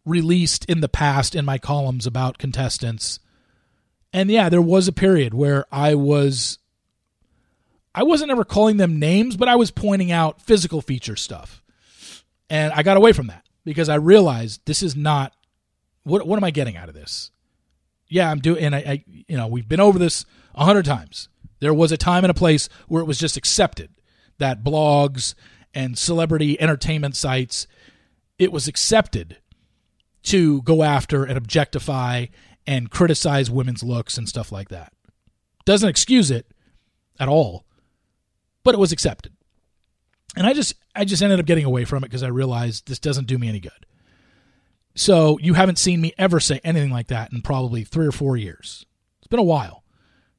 released 0.04 0.64
in 0.66 0.80
the 0.80 0.88
past 0.88 1.34
in 1.34 1.44
my 1.44 1.58
columns 1.58 2.06
about 2.06 2.38
contestants. 2.38 3.18
And 4.12 4.30
yeah, 4.30 4.48
there 4.48 4.62
was 4.62 4.88
a 4.88 4.92
period 4.92 5.34
where 5.34 5.66
I 5.72 5.94
was 5.94 6.58
I 7.94 8.04
wasn't 8.04 8.30
ever 8.30 8.44
calling 8.44 8.76
them 8.76 8.98
names, 8.98 9.36
but 9.36 9.48
I 9.48 9.56
was 9.56 9.70
pointing 9.70 10.12
out 10.12 10.40
physical 10.40 10.80
feature 10.80 11.16
stuff. 11.16 11.62
And 12.48 12.72
I 12.72 12.82
got 12.82 12.96
away 12.96 13.12
from 13.12 13.28
that 13.28 13.44
because 13.64 13.88
I 13.88 13.96
realized 13.96 14.60
this 14.64 14.82
is 14.82 14.96
not 14.96 15.32
what 16.04 16.26
what 16.26 16.36
am 16.36 16.44
I 16.44 16.50
getting 16.50 16.76
out 16.76 16.88
of 16.88 16.94
this? 16.94 17.30
Yeah, 18.08 18.30
I'm 18.30 18.40
doing 18.40 18.64
and 18.64 18.74
I, 18.74 18.78
I 18.78 19.04
you 19.06 19.36
know, 19.36 19.46
we've 19.46 19.68
been 19.68 19.80
over 19.80 19.98
this 19.98 20.24
a 20.54 20.64
hundred 20.64 20.84
times. 20.84 21.28
There 21.60 21.74
was 21.74 21.92
a 21.92 21.96
time 21.96 22.24
and 22.24 22.30
a 22.30 22.34
place 22.34 22.68
where 22.88 23.02
it 23.02 23.06
was 23.06 23.18
just 23.18 23.36
accepted 23.36 23.90
that 24.38 24.64
blogs 24.64 25.34
and 25.74 25.96
celebrity 25.96 26.60
entertainment 26.60 27.14
sites 27.14 27.66
it 28.40 28.50
was 28.50 28.66
accepted 28.66 29.36
to 30.22 30.62
go 30.62 30.82
after 30.82 31.24
and 31.24 31.36
objectify 31.36 32.26
and 32.66 32.90
criticize 32.90 33.50
women's 33.50 33.82
looks 33.82 34.16
and 34.16 34.28
stuff 34.28 34.50
like 34.50 34.70
that. 34.70 34.94
Doesn't 35.66 35.88
excuse 35.88 36.30
it 36.30 36.46
at 37.18 37.28
all, 37.28 37.66
but 38.64 38.74
it 38.74 38.78
was 38.78 38.92
accepted. 38.92 39.34
And 40.36 40.46
I 40.46 40.54
just 40.54 40.74
I 40.94 41.04
just 41.04 41.22
ended 41.22 41.38
up 41.38 41.46
getting 41.46 41.66
away 41.66 41.84
from 41.84 42.02
it 42.02 42.06
because 42.06 42.22
I 42.22 42.28
realized 42.28 42.88
this 42.88 42.98
doesn't 42.98 43.26
do 43.26 43.38
me 43.38 43.48
any 43.48 43.60
good. 43.60 43.86
So 44.94 45.38
you 45.40 45.54
haven't 45.54 45.78
seen 45.78 46.00
me 46.00 46.12
ever 46.18 46.40
say 46.40 46.60
anything 46.64 46.90
like 46.90 47.08
that 47.08 47.32
in 47.32 47.42
probably 47.42 47.84
three 47.84 48.06
or 48.06 48.12
four 48.12 48.36
years. 48.36 48.84
It's 49.18 49.28
been 49.28 49.40
a 49.40 49.44
while, 49.44 49.84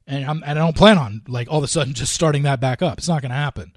and, 0.06 0.24
I'm, 0.24 0.42
and 0.44 0.58
I 0.58 0.62
don't 0.62 0.76
plan 0.76 0.98
on 0.98 1.22
like 1.26 1.50
all 1.50 1.58
of 1.58 1.64
a 1.64 1.68
sudden 1.68 1.94
just 1.94 2.12
starting 2.12 2.42
that 2.42 2.60
back 2.60 2.82
up. 2.82 2.98
It's 2.98 3.08
not 3.08 3.22
going 3.22 3.30
to 3.30 3.36
happen. 3.36 3.72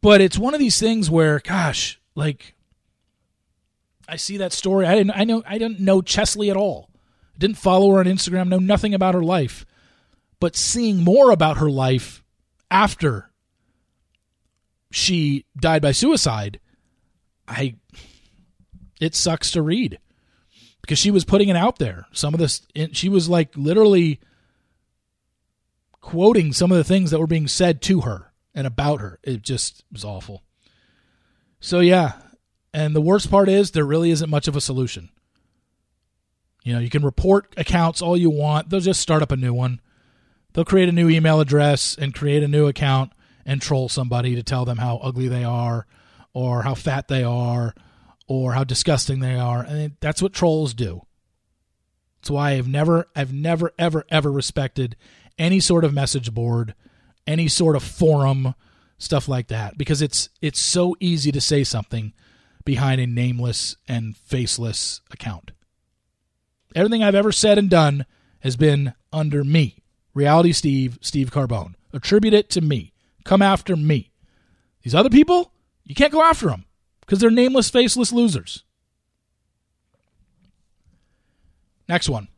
But 0.00 0.20
it's 0.20 0.38
one 0.38 0.54
of 0.54 0.60
these 0.60 0.78
things 0.78 1.10
where, 1.10 1.40
gosh, 1.40 2.00
like 2.14 2.54
I 4.08 4.16
see 4.16 4.38
that 4.38 4.52
story. 4.52 4.86
I 4.86 4.94
didn't. 4.94 5.12
I 5.12 5.24
know. 5.24 5.42
I 5.46 5.58
didn't 5.58 5.80
know 5.80 6.00
Chesley 6.00 6.50
at 6.50 6.56
all. 6.56 6.88
Didn't 7.38 7.58
follow 7.58 7.92
her 7.92 8.00
on 8.00 8.06
Instagram. 8.06 8.48
Know 8.48 8.58
nothing 8.58 8.94
about 8.94 9.14
her 9.14 9.22
life. 9.22 9.66
But 10.40 10.56
seeing 10.56 11.04
more 11.04 11.30
about 11.30 11.58
her 11.58 11.70
life 11.70 12.24
after 12.70 13.30
she 14.90 15.44
died 15.60 15.82
by 15.82 15.92
suicide, 15.92 16.58
I. 17.46 17.74
It 19.00 19.14
sucks 19.14 19.50
to 19.52 19.62
read 19.62 19.98
because 20.80 20.98
she 20.98 21.10
was 21.10 21.24
putting 21.24 21.48
it 21.48 21.56
out 21.56 21.78
there. 21.78 22.06
Some 22.12 22.34
of 22.34 22.40
this, 22.40 22.62
she 22.92 23.08
was 23.08 23.28
like 23.28 23.56
literally 23.56 24.20
quoting 26.00 26.52
some 26.52 26.72
of 26.72 26.78
the 26.78 26.84
things 26.84 27.10
that 27.10 27.18
were 27.18 27.26
being 27.26 27.48
said 27.48 27.82
to 27.82 28.00
her 28.02 28.32
and 28.54 28.66
about 28.66 29.00
her. 29.00 29.18
It 29.22 29.42
just 29.42 29.84
was 29.92 30.04
awful. 30.04 30.42
So 31.60 31.80
yeah, 31.80 32.12
and 32.72 32.94
the 32.94 33.00
worst 33.00 33.30
part 33.30 33.48
is 33.48 33.70
there 33.70 33.84
really 33.84 34.10
isn't 34.10 34.30
much 34.30 34.48
of 34.48 34.56
a 34.56 34.60
solution. 34.60 35.10
You 36.64 36.74
know, 36.74 36.80
you 36.80 36.90
can 36.90 37.04
report 37.04 37.54
accounts 37.56 38.02
all 38.02 38.16
you 38.16 38.30
want. 38.30 38.70
They'll 38.70 38.80
just 38.80 39.00
start 39.00 39.22
up 39.22 39.32
a 39.32 39.36
new 39.36 39.54
one. 39.54 39.80
They'll 40.52 40.64
create 40.64 40.88
a 40.88 40.92
new 40.92 41.08
email 41.08 41.40
address 41.40 41.96
and 41.96 42.14
create 42.14 42.42
a 42.42 42.48
new 42.48 42.66
account 42.66 43.12
and 43.46 43.62
troll 43.62 43.88
somebody 43.88 44.34
to 44.34 44.42
tell 44.42 44.64
them 44.64 44.78
how 44.78 44.98
ugly 44.98 45.28
they 45.28 45.44
are 45.44 45.86
or 46.32 46.62
how 46.62 46.74
fat 46.74 47.08
they 47.08 47.22
are 47.22 47.74
or 48.28 48.52
how 48.52 48.62
disgusting 48.62 49.18
they 49.18 49.34
are. 49.34 49.62
And 49.62 49.96
that's 50.00 50.22
what 50.22 50.34
trolls 50.34 50.74
do. 50.74 51.02
That's 52.20 52.30
why 52.30 52.52
I've 52.52 52.68
never 52.68 53.08
I've 53.16 53.32
never 53.32 53.72
ever 53.78 54.04
ever 54.08 54.30
respected 54.30 54.96
any 55.38 55.60
sort 55.60 55.84
of 55.84 55.94
message 55.94 56.32
board, 56.32 56.74
any 57.26 57.48
sort 57.48 57.74
of 57.74 57.82
forum, 57.82 58.54
stuff 58.98 59.28
like 59.28 59.48
that 59.48 59.78
because 59.78 60.02
it's 60.02 60.28
it's 60.42 60.60
so 60.60 60.94
easy 61.00 61.32
to 61.32 61.40
say 61.40 61.64
something 61.64 62.12
behind 62.64 63.00
a 63.00 63.06
nameless 63.06 63.76
and 63.88 64.16
faceless 64.16 65.00
account. 65.10 65.52
Everything 66.74 67.02
I've 67.02 67.14
ever 67.14 67.32
said 67.32 67.56
and 67.56 67.70
done 67.70 68.04
has 68.40 68.56
been 68.56 68.92
under 69.12 69.42
me. 69.42 69.82
Reality 70.12 70.52
Steve, 70.52 70.98
Steve 71.00 71.30
Carbone. 71.30 71.74
Attribute 71.92 72.34
it 72.34 72.50
to 72.50 72.60
me. 72.60 72.92
Come 73.24 73.40
after 73.40 73.74
me. 73.74 74.12
These 74.82 74.94
other 74.94 75.08
people, 75.08 75.52
you 75.84 75.94
can't 75.94 76.12
go 76.12 76.22
after 76.22 76.48
them 76.48 76.66
because 77.08 77.20
they're 77.20 77.30
nameless, 77.30 77.70
faceless 77.70 78.12
losers. 78.12 78.64
Next 81.88 82.10
one. 82.10 82.28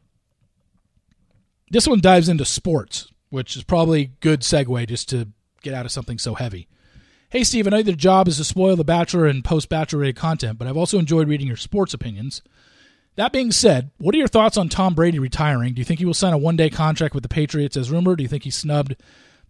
This 1.73 1.89
one 1.89 2.01
dives 2.01 2.29
into 2.29 2.45
sports, 2.45 3.09
which 3.31 3.57
is 3.57 3.64
probably 3.64 4.03
a 4.03 4.11
good 4.21 4.43
segue 4.43 4.87
just 4.87 5.09
to 5.09 5.27
get 5.62 5.75
out 5.75 5.87
of 5.87 5.93
something 5.93 6.18
so 6.18 6.35
heavy. 6.35 6.68
Hey, 7.31 7.43
Steve, 7.43 7.66
I 7.66 7.71
know 7.71 7.79
your 7.79 7.97
job 7.97 8.29
is 8.29 8.37
to 8.37 8.45
spoil 8.45 8.77
the 8.77 8.85
Bachelor 8.85 9.27
and 9.27 9.45
post 9.45 9.68
Bachelor 9.68 10.12
content, 10.12 10.57
but 10.57 10.68
I've 10.68 10.77
also 10.77 11.01
enjoyed 11.01 11.27
reading 11.27 11.49
your 11.49 11.57
sports 11.57 11.93
opinions. 11.93 12.41
That 13.16 13.33
being 13.33 13.51
said, 13.51 13.91
what 13.99 14.14
are 14.14 14.18
your 14.18 14.29
thoughts 14.29 14.57
on 14.57 14.68
Tom 14.68 14.95
Brady 14.95 15.18
retiring? 15.18 15.75
Do 15.75 15.81
you 15.81 15.85
think 15.85 15.99
he 15.99 16.07
will 16.07 16.14
sign 16.14 16.33
a 16.33 16.39
one 16.39 16.57
day 16.57 16.71
contract 16.71 17.12
with 17.14 17.25
the 17.25 17.29
Patriots 17.29 17.77
as 17.77 17.91
rumored? 17.91 18.18
Do 18.18 18.23
you 18.23 18.29
think 18.29 18.45
he 18.45 18.51
snubbed 18.51 18.95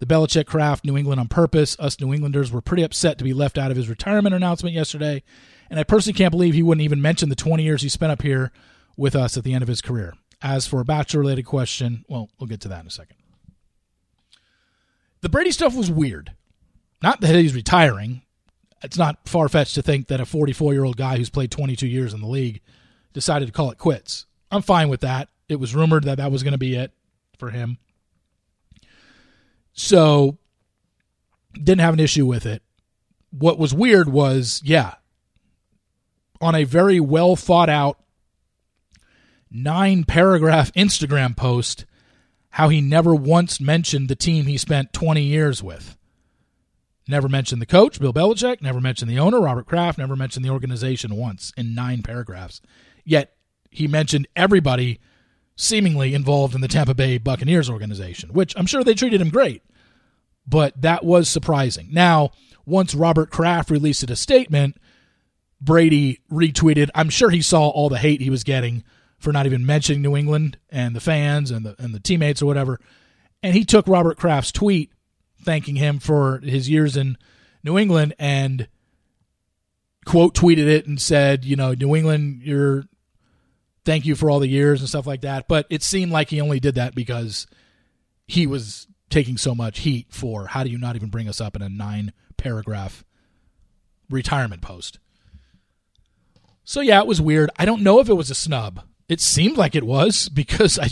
the 0.01 0.07
Belichick 0.07 0.47
Kraft, 0.47 0.85
New 0.85 0.97
England 0.97 1.21
on 1.21 1.29
purpose? 1.29 1.77
Us 1.79 2.01
New 2.01 2.13
Englanders 2.13 2.51
were 2.51 2.61
pretty 2.61 2.83
upset 2.83 3.19
to 3.19 3.25
be 3.25 3.33
left 3.33 3.57
out 3.57 3.71
of 3.71 3.77
his 3.77 3.89
retirement 3.89 4.35
announcement 4.35 4.75
yesterday, 4.75 5.23
and 5.71 5.79
I 5.79 5.85
personally 5.85 6.17
can't 6.17 6.33
believe 6.33 6.55
he 6.55 6.63
wouldn't 6.63 6.85
even 6.85 7.01
mention 7.01 7.29
the 7.29 7.37
20 7.37 7.63
years 7.63 7.83
he 7.83 7.89
spent 7.89 8.11
up 8.11 8.23
here 8.23 8.51
with 8.97 9.15
us 9.15 9.37
at 9.37 9.45
the 9.45 9.55
end 9.55 9.63
of 9.63 9.69
his 9.69 9.81
career. 9.81 10.15
As 10.43 10.67
for 10.67 10.81
a 10.81 10.85
Bachelor 10.85 11.21
related 11.21 11.45
question, 11.45 12.05
well, 12.09 12.31
we'll 12.39 12.49
get 12.49 12.61
to 12.63 12.69
that 12.69 12.81
in 12.81 12.87
a 12.87 12.91
second. 12.91 13.17
The 15.21 15.29
Brady 15.29 15.51
stuff 15.51 15.77
was 15.77 15.91
weird. 15.91 16.33
Not 17.03 17.21
that 17.21 17.35
he's 17.35 17.55
retiring. 17.55 18.23
It's 18.83 18.99
not 18.99 19.29
far 19.29 19.49
fetched 19.49 19.75
to 19.75 19.83
think 19.83 20.09
that 20.09 20.21
a 20.21 20.27
44 20.27 20.73
year 20.73 20.85
old 20.85 20.97
guy 20.97 21.19
who's 21.19 21.31
played 21.31 21.51
22 21.51 21.87
years 21.87 22.15
in 22.15 22.21
the 22.21 22.27
league 22.27 22.63
decided 23.13 23.47
to 23.47 23.53
call 23.53 23.71
it 23.71 23.79
quits. 23.79 24.27
I'm 24.51 24.63
fine 24.63 24.89
with 24.89 25.01
that. 25.01 25.29
It 25.49 25.61
was 25.61 25.75
rumored 25.75 26.05
that 26.05 26.17
that 26.17 26.33
was 26.33 26.43
going 26.43 26.53
to 26.53 26.59
be 26.59 26.75
it 26.75 26.93
for 27.39 27.51
him. 27.51 27.79
So, 29.73 30.39
didn't 31.53 31.81
have 31.81 31.95
an 31.95 32.01
issue 32.01 32.27
with 32.27 32.47
it. 32.47 32.63
What 33.31 33.59
was 33.59 33.75
weird 33.75 34.09
was, 34.09 34.61
yeah, 34.65 34.95
on 36.41 36.55
a 36.55 36.65
very 36.65 37.01
well 37.01 37.37
thought 37.37 37.69
out 37.69 37.99
nine 39.51 40.05
paragraph 40.05 40.73
Instagram 40.73 41.37
post, 41.37 41.85
how 42.51 42.69
he 42.69 42.81
never 42.81 43.15
once 43.15 43.61
mentioned 43.61 44.09
the 44.09 44.17
team 44.17 44.47
he 44.47 44.57
spent 44.57 44.93
20 44.93 45.23
years 45.23 45.63
with. 45.63 45.97
Never 47.09 47.29
mentioned 47.29 47.61
the 47.61 47.67
coach, 47.67 47.99
Bill 47.99 48.13
Belichick. 48.13 48.63
Never 48.63 48.81
mentioned 48.81 49.11
the 49.11 49.19
owner, 49.19 49.41
Robert 49.41 49.67
Kraft. 49.67 49.99
Never 49.99 50.15
mentioned 50.15 50.45
the 50.45 50.51
organization 50.51 51.17
once 51.17 51.53
in 51.57 51.75
nine 51.75 52.03
paragraphs. 52.03 52.61
Yet 53.05 53.35
he 53.71 53.89
mentioned 53.89 54.29
everybody 54.37 55.01
seemingly 55.61 56.15
involved 56.15 56.55
in 56.55 56.63
the 56.63 56.69
Tampa 56.69 56.95
Bay 56.95 57.19
Buccaneers 57.19 57.69
organization, 57.69 58.33
which 58.33 58.55
I'm 58.57 58.67
sure 58.67 58.83
they 58.83 58.95
treated 58.95 59.21
him 59.21 59.29
great. 59.29 59.63
But 60.47 60.81
that 60.81 61.05
was 61.05 61.29
surprising. 61.29 61.89
Now, 61.93 62.31
once 62.65 62.95
Robert 62.95 63.31
Kraft 63.31 63.71
released 63.71 64.09
a 64.09 64.17
statement, 64.17 64.79
Brady 65.61 66.21
retweeted. 66.33 66.89
I'm 66.95 67.11
sure 67.11 67.29
he 67.29 67.43
saw 67.43 67.69
all 67.69 67.91
the 67.91 67.99
hate 67.99 68.23
he 68.23 68.31
was 68.31 68.43
getting 68.43 68.85
for 69.19 69.33
not 69.33 69.45
even 69.45 69.67
mentioning 69.67 70.01
New 70.01 70.17
England 70.17 70.57
and 70.71 70.97
the 70.97 71.01
fans 71.01 71.51
and 71.51 71.67
the 71.67 71.77
and 71.79 71.95
the 71.95 72.01
teammates 72.01 72.41
or 72.41 72.47
whatever. 72.47 72.81
And 73.43 73.55
he 73.55 73.65
took 73.65 73.87
Robert 73.87 74.17
Kraft's 74.17 74.53
tweet 74.53 74.91
thanking 75.43 75.77
him 75.77 75.99
for 75.99 76.39
his 76.39 76.71
years 76.71 76.97
in 76.97 77.19
New 77.63 77.77
England 77.77 78.15
and 78.19 78.67
quote 80.07 80.35
tweeted 80.35 80.67
it 80.67 80.87
and 80.87 80.99
said, 80.99 81.45
you 81.45 81.57
know, 81.57 81.75
New 81.75 81.95
England, 81.95 82.41
you're 82.43 82.85
thank 83.91 84.07
you 84.07 84.15
for 84.15 84.31
all 84.31 84.39
the 84.39 84.47
years 84.47 84.79
and 84.79 84.89
stuff 84.89 85.05
like 85.05 85.23
that. 85.23 85.49
But 85.49 85.67
it 85.69 85.83
seemed 85.83 86.13
like 86.13 86.31
he 86.31 86.41
only 86.41 86.61
did 86.61 86.77
that 86.77 86.95
because 86.95 87.49
he 88.29 88.47
was 88.47 88.87
taking 89.09 89.37
so 89.37 89.53
much 89.53 89.81
heat 89.81 90.07
for 90.11 90.47
how 90.47 90.63
do 90.63 90.71
you 90.71 90.79
not 90.79 90.95
even 90.95 91.09
bring 91.09 91.29
us 91.29 91.41
up 91.41 91.57
in 91.57 91.63
a 91.63 91.69
nine 91.69 92.13
paragraph 92.37 93.05
retirement 94.09 94.63
post. 94.63 95.01
So 96.63 96.81
yeah, 96.81 97.01
it 97.01 97.09
was 97.09 97.21
weird. 97.21 97.51
I 97.57 97.65
don't 97.65 97.83
know 97.83 97.99
if 97.99 98.09
it 98.09 98.15
was 98.15 98.31
a 98.31 98.35
snub. 98.35 98.83
It 99.09 99.21
seemed 99.21 99.57
like 99.57 99.75
it 99.75 99.83
was 99.83 100.29
because 100.35 100.79
I 100.79 100.89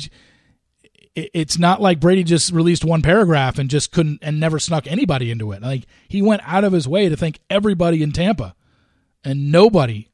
it's 1.15 1.59
not 1.59 1.81
like 1.81 2.01
Brady 2.01 2.25
just 2.25 2.53
released 2.53 2.85
one 2.85 3.03
paragraph 3.03 3.59
and 3.59 3.71
just 3.71 3.93
couldn't 3.93 4.19
and 4.23 4.41
never 4.41 4.59
snuck 4.59 4.89
anybody 4.89 5.31
into 5.31 5.53
it. 5.53 5.63
Like 5.63 5.85
he 6.09 6.21
went 6.21 6.43
out 6.45 6.65
of 6.65 6.73
his 6.73 6.89
way 6.89 7.09
to 7.09 7.17
thank 7.17 7.39
everybody 7.49 8.03
in 8.03 8.11
Tampa 8.11 8.57
and 9.23 9.53
nobody 9.53 10.08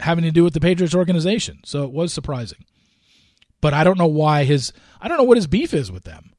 having 0.00 0.24
to 0.24 0.30
do 0.30 0.44
with 0.44 0.54
the 0.54 0.60
Patriots 0.60 0.94
organization. 0.94 1.60
So 1.64 1.84
it 1.84 1.92
was 1.92 2.12
surprising. 2.12 2.64
But 3.60 3.74
I 3.74 3.84
don't 3.84 3.98
know 3.98 4.06
why 4.06 4.44
his 4.44 4.72
I 5.00 5.08
don't 5.08 5.18
know 5.18 5.24
what 5.24 5.36
his 5.36 5.46
beef 5.46 5.74
is 5.74 5.90
with 5.90 6.04
them. 6.04 6.32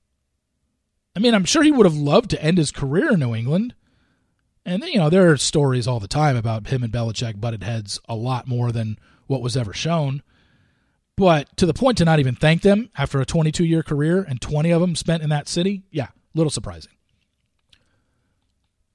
I 1.16 1.20
mean, 1.20 1.34
I'm 1.34 1.46
sure 1.46 1.64
he 1.64 1.72
would 1.72 1.86
have 1.86 1.96
loved 1.96 2.30
to 2.30 2.42
end 2.42 2.58
his 2.58 2.72
career 2.72 3.14
in 3.14 3.20
New 3.20 3.36
England, 3.36 3.74
And 4.66 4.84
you 4.84 4.98
know 4.98 5.10
there 5.10 5.30
are 5.32 5.38
stories 5.38 5.88
all 5.88 6.00
the 6.00 6.08
time 6.08 6.38
about 6.38 6.68
him 6.68 6.84
and 6.84 6.94
Belichick 6.94 7.42
butted 7.42 7.64
heads 7.64 8.00
a 8.08 8.16
lot 8.16 8.48
more 8.48 8.72
than 8.72 8.98
what 9.28 9.42
was 9.42 9.58
ever 9.58 9.74
shown. 9.74 10.22
But 11.18 11.56
to 11.58 11.66
the 11.66 11.74
point 11.74 11.98
to 11.98 12.06
not 12.06 12.20
even 12.20 12.36
thank 12.36 12.62
them 12.62 12.90
after 12.98 13.20
a 13.20 13.26
22 13.26 13.66
year 13.66 13.84
career 13.84 14.22
and 14.22 14.40
20 14.40 14.72
of 14.72 14.80
them 14.80 14.96
spent 14.96 15.22
in 15.22 15.30
that 15.30 15.50
city, 15.50 15.84
yeah, 15.92 16.06
a 16.06 16.38
little 16.38 16.50
surprising. 16.50 16.94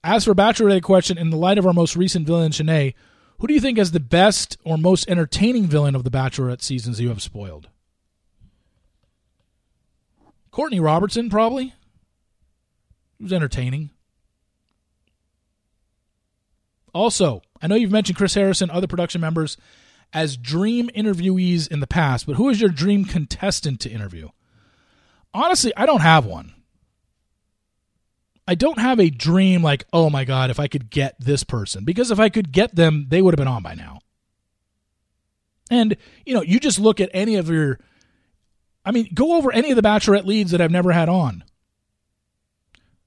As 0.03 0.25
for 0.25 0.35
Bachelor 0.35 0.71
Day 0.71 0.81
question, 0.81 1.19
in 1.19 1.31
the 1.31 1.37
light 1.37 1.59
of 1.59 1.67
our 1.67 1.73
most 1.73 1.97
recent 1.97 2.27
villain, 2.27 2.53
Shanae, 2.53 2.95
who 3.39 3.47
do 3.47 3.55
you 3.55 3.61
think 3.61 3.79
is 3.79 3.93
the 3.93 4.01
best 4.01 4.57
or 4.65 4.79
most 4.79 5.09
entertaining 5.09 5.67
villain 5.67 5.95
of 5.95 6.05
the 6.05 6.11
Bachelorette 6.11 6.63
seasons 6.63 7.01
you 7.01 7.09
have 7.09 7.23
spoiled? 7.23 7.69
Courtney 10.51 10.81
Robertson, 10.81 11.29
probably. 11.31 11.75
It 13.19 13.23
was 13.23 13.33
entertaining. 13.33 13.91
Also, 16.95 17.43
I 17.61 17.67
know 17.67 17.75
you've 17.75 17.91
mentioned 17.91 18.17
Chris 18.17 18.35
Harrison, 18.35 18.71
other 18.71 18.87
production 18.87 19.21
members, 19.21 19.57
as 20.13 20.37
dream 20.37 20.89
interviewees 20.95 21.69
in 21.69 21.81
the 21.81 21.89
past, 21.89 22.27
but 22.27 22.37
who 22.37 22.49
is 22.49 22.61
your 22.61 22.71
dream 22.71 23.05
contestant 23.05 23.81
to 23.81 23.91
interview? 23.91 24.29
Honestly, 25.35 25.73
I 25.77 25.87
don't 25.87 26.03
have 26.03 26.25
one. 26.25 26.54
I 28.47 28.55
don't 28.55 28.79
have 28.79 29.01
a 29.01 29.11
dream 29.11 29.63
like, 29.63 29.87
oh 29.93 30.11
my 30.11 30.25
God, 30.25 30.51
if 30.51 30.61
I 30.61 30.69
could 30.69 30.91
get 30.91 31.17
this 31.19 31.45
person. 31.45 31.85
Because 31.85 32.11
if 32.11 32.21
I 32.21 32.29
could 32.29 32.53
get 32.53 32.75
them, 32.75 33.07
they 33.09 33.23
would 33.23 33.33
have 33.33 33.39
been 33.39 33.49
on 33.49 33.63
by 33.63 33.75
now. 33.75 34.01
And, 35.71 35.97
you 36.27 36.35
know, 36.35 36.43
you 36.43 36.61
just 36.61 36.79
look 36.79 37.01
at 37.01 37.11
any 37.15 37.37
of 37.37 37.49
your, 37.49 37.79
I 38.85 38.91
mean, 38.91 39.09
go 39.15 39.37
over 39.37 39.51
any 39.51 39.71
of 39.71 39.77
the 39.77 39.83
Bachelorette 39.83 40.27
leads 40.27 40.51
that 40.51 40.61
I've 40.61 40.71
never 40.71 40.93
had 40.93 41.09
on 41.09 41.43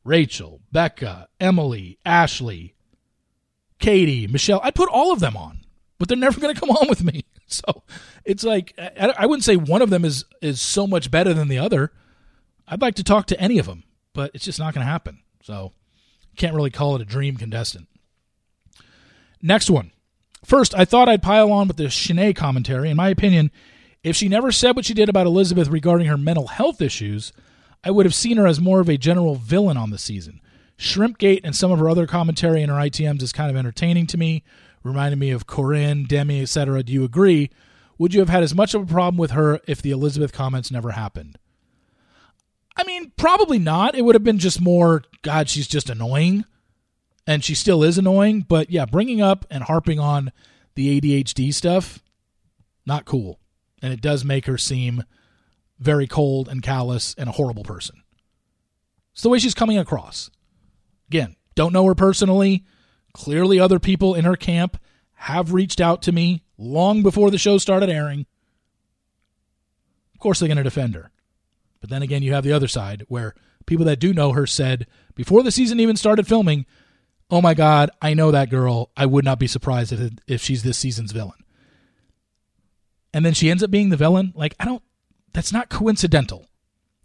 Rachel, 0.03 0.61
Becca, 0.71 1.27
Emily, 1.39 1.99
Ashley, 2.03 2.73
Katie, 3.77 4.25
Michelle. 4.25 4.61
I'd 4.63 4.73
put 4.73 4.89
all 4.89 5.11
of 5.11 5.19
them 5.19 5.37
on, 5.37 5.59
but 5.99 6.07
they're 6.07 6.17
never 6.17 6.39
going 6.39 6.53
to 6.53 6.59
come 6.59 6.71
on 6.71 6.87
with 6.89 7.03
me. 7.03 7.23
So 7.49 7.83
it's 8.25 8.43
like 8.43 8.77
I 8.77 9.25
wouldn't 9.25 9.45
say 9.45 9.55
one 9.55 9.81
of 9.81 9.89
them 9.89 10.03
is 10.03 10.25
is 10.41 10.59
so 10.59 10.85
much 10.85 11.09
better 11.09 11.33
than 11.33 11.47
the 11.47 11.59
other. 11.59 11.93
I'd 12.67 12.81
like 12.81 12.95
to 12.95 13.05
talk 13.05 13.27
to 13.27 13.39
any 13.39 13.57
of 13.57 13.67
them, 13.67 13.85
but 14.11 14.31
it's 14.33 14.43
just 14.43 14.59
not 14.59 14.73
going 14.73 14.85
to 14.85 14.91
happen. 14.91 15.21
So 15.41 15.73
can't 16.35 16.55
really 16.55 16.69
call 16.69 16.95
it 16.95 17.01
a 17.01 17.05
dream 17.05 17.35
contestant. 17.35 17.87
Next 19.41 19.69
one. 19.69 19.91
First, 20.45 20.73
I 20.75 20.85
thought 20.85 21.09
I'd 21.09 21.23
pile 21.23 21.51
on 21.51 21.67
with 21.67 21.77
the 21.77 21.85
Shanae 21.85 22.35
commentary. 22.35 22.89
In 22.89 22.97
my 22.97 23.09
opinion, 23.09 23.51
if 24.03 24.15
she 24.15 24.29
never 24.29 24.51
said 24.51 24.75
what 24.75 24.85
she 24.85 24.93
did 24.93 25.09
about 25.09 25.27
Elizabeth 25.27 25.67
regarding 25.67 26.07
her 26.07 26.17
mental 26.17 26.47
health 26.47 26.81
issues, 26.81 27.33
I 27.83 27.91
would 27.91 28.05
have 28.05 28.15
seen 28.15 28.37
her 28.37 28.47
as 28.47 28.61
more 28.61 28.79
of 28.79 28.89
a 28.89 28.97
general 28.97 29.35
villain 29.35 29.77
on 29.77 29.89
the 29.89 29.97
season. 29.97 30.39
Shrimpgate 30.77 31.41
and 31.43 31.55
some 31.55 31.71
of 31.71 31.79
her 31.79 31.89
other 31.89 32.07
commentary 32.07 32.61
in 32.61 32.69
her 32.69 32.75
ITMs 32.75 33.21
is 33.21 33.33
kind 33.33 33.49
of 33.49 33.57
entertaining 33.57 34.05
to 34.07 34.17
me, 34.17 34.43
reminding 34.83 35.19
me 35.19 35.31
of 35.31 35.47
Corinne, 35.47 36.05
Demi, 36.05 36.41
etc. 36.41 36.83
Do 36.83 36.93
you 36.93 37.03
agree? 37.03 37.49
Would 37.97 38.13
you 38.13 38.19
have 38.19 38.29
had 38.29 38.43
as 38.43 38.53
much 38.53 38.73
of 38.75 38.83
a 38.83 38.93
problem 38.93 39.17
with 39.17 39.31
her 39.31 39.59
if 39.67 39.81
the 39.81 39.91
Elizabeth 39.91 40.31
comments 40.31 40.71
never 40.71 40.91
happened? 40.91 41.39
I 42.77 42.83
mean, 42.83 43.11
probably 43.17 43.59
not. 43.59 43.95
It 43.95 44.03
would 44.03 44.15
have 44.15 44.23
been 44.23 44.37
just 44.37 44.61
more, 44.61 45.03
God, 45.23 45.49
she's 45.49 45.67
just 45.67 45.89
annoying. 45.89 46.45
And 47.25 47.43
she 47.43 47.55
still 47.55 47.83
is 47.83 47.97
annoying. 47.97 48.45
But 48.47 48.69
yeah, 48.69 48.85
bringing 48.85 49.21
up 49.21 49.45
and 49.49 49.63
harping 49.63 49.99
on 49.99 50.31
the 50.75 51.01
ADHD 51.01 51.53
stuff, 51.53 51.99
not 52.85 53.05
cool. 53.05 53.39
And 53.81 53.91
it 53.91 54.01
does 54.01 54.23
make 54.23 54.45
her 54.45 54.57
seem 54.57 55.03
very 55.79 56.07
cold 56.07 56.47
and 56.47 56.63
callous 56.63 57.15
and 57.17 57.27
a 57.29 57.33
horrible 57.33 57.63
person. 57.63 58.01
It's 59.13 59.23
the 59.23 59.29
way 59.29 59.39
she's 59.39 59.53
coming 59.53 59.77
across. 59.77 60.29
Again, 61.09 61.35
don't 61.55 61.73
know 61.73 61.85
her 61.85 61.95
personally. 61.95 62.65
Clearly, 63.13 63.59
other 63.59 63.79
people 63.79 64.13
in 64.13 64.25
her 64.25 64.35
camp 64.35 64.77
have 65.13 65.53
reached 65.53 65.81
out 65.81 66.03
to 66.03 66.11
me 66.11 66.43
long 66.57 67.01
before 67.01 67.31
the 67.31 67.37
show 67.37 67.57
started 67.57 67.89
airing. 67.89 68.27
Of 70.13 70.19
course, 70.19 70.39
they're 70.39 70.47
going 70.47 70.57
to 70.57 70.63
defend 70.63 70.95
her. 70.95 71.11
But 71.79 71.89
then 71.89 72.01
again, 72.01 72.23
you 72.23 72.33
have 72.33 72.43
the 72.43 72.53
other 72.53 72.67
side 72.67 73.05
where 73.07 73.35
people 73.65 73.85
that 73.85 73.99
do 73.99 74.13
know 74.13 74.31
her 74.31 74.47
said 74.47 74.87
before 75.15 75.43
the 75.43 75.51
season 75.51 75.79
even 75.79 75.95
started 75.95 76.27
filming, 76.27 76.65
"Oh 77.29 77.41
my 77.41 77.53
God, 77.53 77.89
I 78.01 78.13
know 78.13 78.31
that 78.31 78.49
girl. 78.49 78.91
I 78.97 79.05
would 79.05 79.25
not 79.25 79.39
be 79.39 79.47
surprised 79.47 79.91
if 79.91 80.13
if 80.27 80.41
she's 80.41 80.63
this 80.63 80.77
season's 80.77 81.11
villain." 81.11 81.43
And 83.13 83.25
then 83.25 83.33
she 83.33 83.49
ends 83.49 83.63
up 83.63 83.71
being 83.71 83.89
the 83.89 83.97
villain. 83.97 84.33
Like 84.35 84.55
I 84.59 84.65
don't. 84.65 84.83
That's 85.33 85.53
not 85.53 85.69
coincidental. 85.69 86.47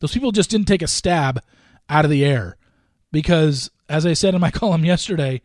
Those 0.00 0.12
people 0.12 0.32
just 0.32 0.50
didn't 0.50 0.66
take 0.66 0.82
a 0.82 0.88
stab 0.88 1.40
out 1.88 2.04
of 2.04 2.10
the 2.10 2.24
air 2.24 2.56
because 3.12 3.70
as 3.88 4.06
I 4.06 4.14
said 4.14 4.34
in 4.34 4.40
my 4.40 4.50
column 4.62 4.84
yesterday 4.84 5.42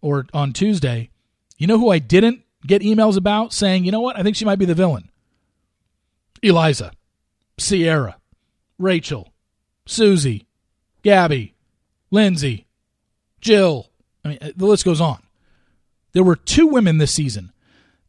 or 0.00 0.26
on 0.32 0.52
Tuesday, 0.52 1.10
you 1.58 1.66
know 1.66 1.78
who 1.78 1.90
I 1.90 1.98
didn't 1.98 2.42
get 2.66 2.82
emails 2.82 3.16
about 3.16 3.52
saying, 3.52 3.84
you 3.84 3.92
know 3.92 4.00
what, 4.00 4.18
I 4.18 4.22
think 4.22 4.36
she 4.36 4.44
might 4.44 4.58
be 4.58 4.64
the 4.64 4.74
villain? 4.74 5.10
Eliza, 6.42 6.92
Sierra, 7.58 8.16
Rachel, 8.78 9.32
Susie, 9.86 10.46
Gabby, 11.02 11.54
Lindsay, 12.10 12.66
Jill. 13.40 13.90
I 14.24 14.28
mean, 14.28 14.38
the 14.56 14.66
list 14.66 14.84
goes 14.84 15.00
on. 15.00 15.22
There 16.12 16.24
were 16.24 16.36
two 16.36 16.66
women 16.66 16.98
this 16.98 17.12
season 17.12 17.52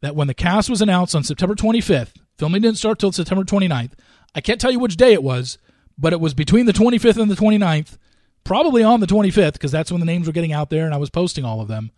that 0.00 0.14
when 0.14 0.28
the 0.28 0.34
cast 0.34 0.70
was 0.70 0.80
announced 0.80 1.14
on 1.14 1.24
September 1.24 1.54
25th, 1.54 2.12
filming 2.38 2.62
didn't 2.62 2.78
start 2.78 2.98
till 2.98 3.12
September 3.12 3.44
29th. 3.44 3.92
I 4.34 4.40
can't 4.40 4.60
tell 4.60 4.70
you 4.70 4.78
which 4.78 4.96
day 4.96 5.12
it 5.12 5.22
was, 5.22 5.58
but 5.98 6.12
it 6.12 6.20
was 6.20 6.34
between 6.34 6.66
the 6.66 6.72
25th 6.72 7.20
and 7.20 7.30
the 7.30 7.34
29th 7.34 7.98
probably 8.44 8.82
on 8.84 9.00
the 9.00 9.06
25th, 9.06 9.54
because 9.54 9.72
that's 9.72 9.90
when 9.90 10.00
the 10.00 10.06
names 10.06 10.26
were 10.26 10.32
getting 10.32 10.52
out 10.52 10.70
there 10.70 10.84
and 10.84 10.94
I 10.94 10.98
was 10.98 11.10
posting 11.10 11.44
all 11.44 11.60
of 11.60 11.68
them, 11.68 11.90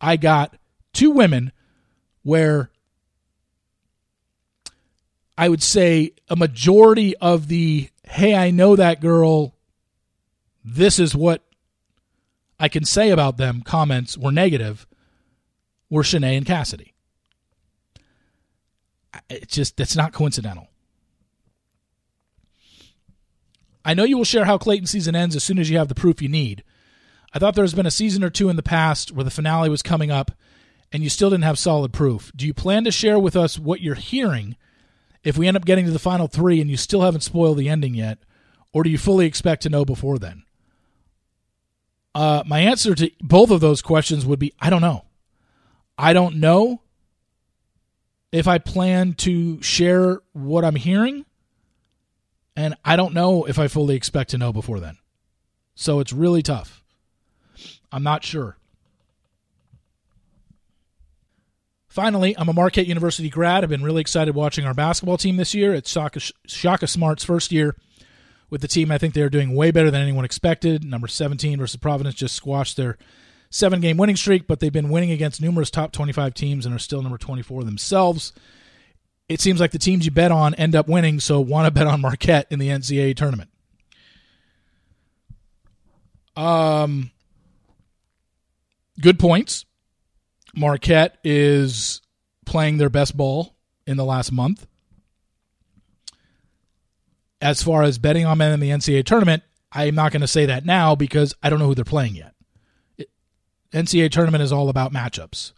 I 0.00 0.16
got 0.16 0.56
two 0.92 1.10
women 1.10 1.52
where 2.22 2.70
I 5.36 5.48
would 5.48 5.62
say 5.62 6.12
a 6.28 6.36
majority 6.36 7.16
of 7.16 7.48
the, 7.48 7.90
hey, 8.10 8.34
I 8.34 8.50
know 8.50 8.74
that 8.74 9.00
girl, 9.00 9.54
this 10.64 10.98
is 10.98 11.14
what 11.14 11.44
I 12.58 12.68
can 12.68 12.84
say 12.84 13.10
about 13.10 13.36
them 13.36 13.62
comments 13.62 14.18
were 14.18 14.32
negative, 14.32 14.86
were 15.88 16.02
Shanae 16.02 16.36
and 16.36 16.44
Cassidy. 16.44 16.92
It's 19.28 19.54
just, 19.54 19.76
that's 19.76 19.96
not 19.96 20.12
coincidental. 20.12 20.68
I 23.84 23.94
know 23.94 24.04
you 24.04 24.18
will 24.18 24.24
share 24.24 24.44
how 24.44 24.58
Clayton 24.58 24.86
season 24.86 25.14
ends 25.14 25.36
as 25.36 25.44
soon 25.44 25.58
as 25.58 25.70
you 25.70 25.78
have 25.78 25.88
the 25.88 25.94
proof 25.94 26.20
you 26.20 26.28
need. 26.28 26.64
I 27.32 27.38
thought 27.38 27.54
there 27.54 27.64
has 27.64 27.74
been 27.74 27.86
a 27.86 27.92
season 27.92 28.24
or 28.24 28.30
two 28.30 28.48
in 28.48 28.56
the 28.56 28.62
past 28.62 29.12
where 29.12 29.24
the 29.24 29.30
finale 29.30 29.68
was 29.68 29.82
coming 29.82 30.10
up 30.10 30.32
and 30.92 31.04
you 31.04 31.08
still 31.08 31.30
didn't 31.30 31.44
have 31.44 31.58
solid 31.58 31.92
proof. 31.92 32.32
Do 32.34 32.44
you 32.44 32.52
plan 32.52 32.82
to 32.84 32.90
share 32.90 33.20
with 33.20 33.36
us 33.36 33.56
what 33.56 33.80
you're 33.80 33.94
hearing 33.94 34.56
if 35.24 35.36
we 35.36 35.46
end 35.46 35.56
up 35.56 35.64
getting 35.64 35.86
to 35.86 35.90
the 35.90 35.98
final 35.98 36.26
three 36.26 36.60
and 36.60 36.70
you 36.70 36.76
still 36.76 37.02
haven't 37.02 37.22
spoiled 37.22 37.58
the 37.58 37.68
ending 37.68 37.94
yet? 37.94 38.18
Or 38.72 38.82
do 38.82 38.90
you 38.90 38.98
fully 38.98 39.26
expect 39.26 39.62
to 39.62 39.68
know 39.68 39.84
before 39.84 40.18
then? 40.18 40.44
Uh, 42.14 42.42
my 42.46 42.60
answer 42.60 42.94
to 42.94 43.10
both 43.20 43.50
of 43.50 43.60
those 43.60 43.82
questions 43.82 44.26
would 44.26 44.38
be 44.38 44.52
I 44.60 44.70
don't 44.70 44.80
know. 44.80 45.04
I 45.98 46.12
don't 46.12 46.36
know 46.36 46.80
if 48.32 48.48
I 48.48 48.58
plan 48.58 49.14
to 49.14 49.60
share 49.62 50.20
what 50.32 50.64
I'm 50.64 50.76
hearing 50.76 51.24
and 52.56 52.74
I 52.84 52.96
don't 52.96 53.14
know 53.14 53.44
if 53.44 53.58
I 53.58 53.68
fully 53.68 53.96
expect 53.96 54.30
to 54.30 54.38
know 54.38 54.52
before 54.52 54.80
then. 54.80 54.98
So 55.74 56.00
it's 56.00 56.12
really 56.12 56.42
tough. 56.42 56.82
I'm 57.92 58.02
not 58.02 58.24
sure. 58.24 58.56
Finally, 62.00 62.34
I'm 62.38 62.48
a 62.48 62.54
Marquette 62.54 62.86
University 62.86 63.28
grad. 63.28 63.62
I've 63.62 63.68
been 63.68 63.82
really 63.82 64.00
excited 64.00 64.34
watching 64.34 64.64
our 64.64 64.72
basketball 64.72 65.18
team 65.18 65.36
this 65.36 65.54
year. 65.54 65.74
It's 65.74 65.90
Shaka, 65.90 66.20
Shaka 66.46 66.86
Smart's 66.86 67.24
first 67.24 67.52
year 67.52 67.76
with 68.48 68.62
the 68.62 68.68
team. 68.68 68.90
I 68.90 68.96
think 68.96 69.12
they're 69.12 69.28
doing 69.28 69.54
way 69.54 69.70
better 69.70 69.90
than 69.90 70.00
anyone 70.00 70.24
expected. 70.24 70.82
Number 70.82 71.08
17 71.08 71.58
versus 71.58 71.76
Providence 71.76 72.14
just 72.14 72.34
squashed 72.34 72.78
their 72.78 72.96
seven 73.50 73.82
game 73.82 73.98
winning 73.98 74.16
streak, 74.16 74.46
but 74.46 74.60
they've 74.60 74.72
been 74.72 74.88
winning 74.88 75.10
against 75.10 75.42
numerous 75.42 75.70
top 75.70 75.92
25 75.92 76.32
teams 76.32 76.64
and 76.64 76.74
are 76.74 76.78
still 76.78 77.02
number 77.02 77.18
24 77.18 77.64
themselves 77.64 78.32
it 79.30 79.40
seems 79.40 79.60
like 79.60 79.70
the 79.70 79.78
teams 79.78 80.04
you 80.04 80.10
bet 80.10 80.32
on 80.32 80.54
end 80.54 80.74
up 80.74 80.88
winning, 80.88 81.20
so 81.20 81.38
want 81.38 81.64
to 81.64 81.70
bet 81.70 81.86
on 81.86 82.00
Marquette 82.00 82.48
in 82.50 82.58
the 82.58 82.66
NCAA 82.66 83.14
tournament. 83.14 83.48
Um, 86.36 87.12
good 89.00 89.20
points. 89.20 89.66
Marquette 90.54 91.18
is 91.24 92.00
playing 92.44 92.78
their 92.78 92.90
best 92.90 93.16
ball 93.16 93.54
in 93.86 93.96
the 93.96 94.04
last 94.04 94.32
month. 94.32 94.66
As 97.40 97.62
far 97.62 97.82
as 97.82 97.98
betting 97.98 98.26
on 98.26 98.38
men 98.38 98.52
in 98.52 98.60
the 98.60 98.70
NCAA 98.70 99.04
tournament, 99.04 99.42
I'm 99.72 99.94
not 99.94 100.12
going 100.12 100.20
to 100.20 100.26
say 100.26 100.46
that 100.46 100.66
now 100.66 100.94
because 100.94 101.34
I 101.42 101.48
don't 101.48 101.58
know 101.58 101.66
who 101.66 101.74
they're 101.74 101.84
playing 101.84 102.16
yet. 102.16 102.34
It, 102.98 103.08
NCAA 103.72 104.10
tournament 104.10 104.42
is 104.42 104.52
all 104.52 104.68
about 104.68 104.92
matchups 104.92 105.52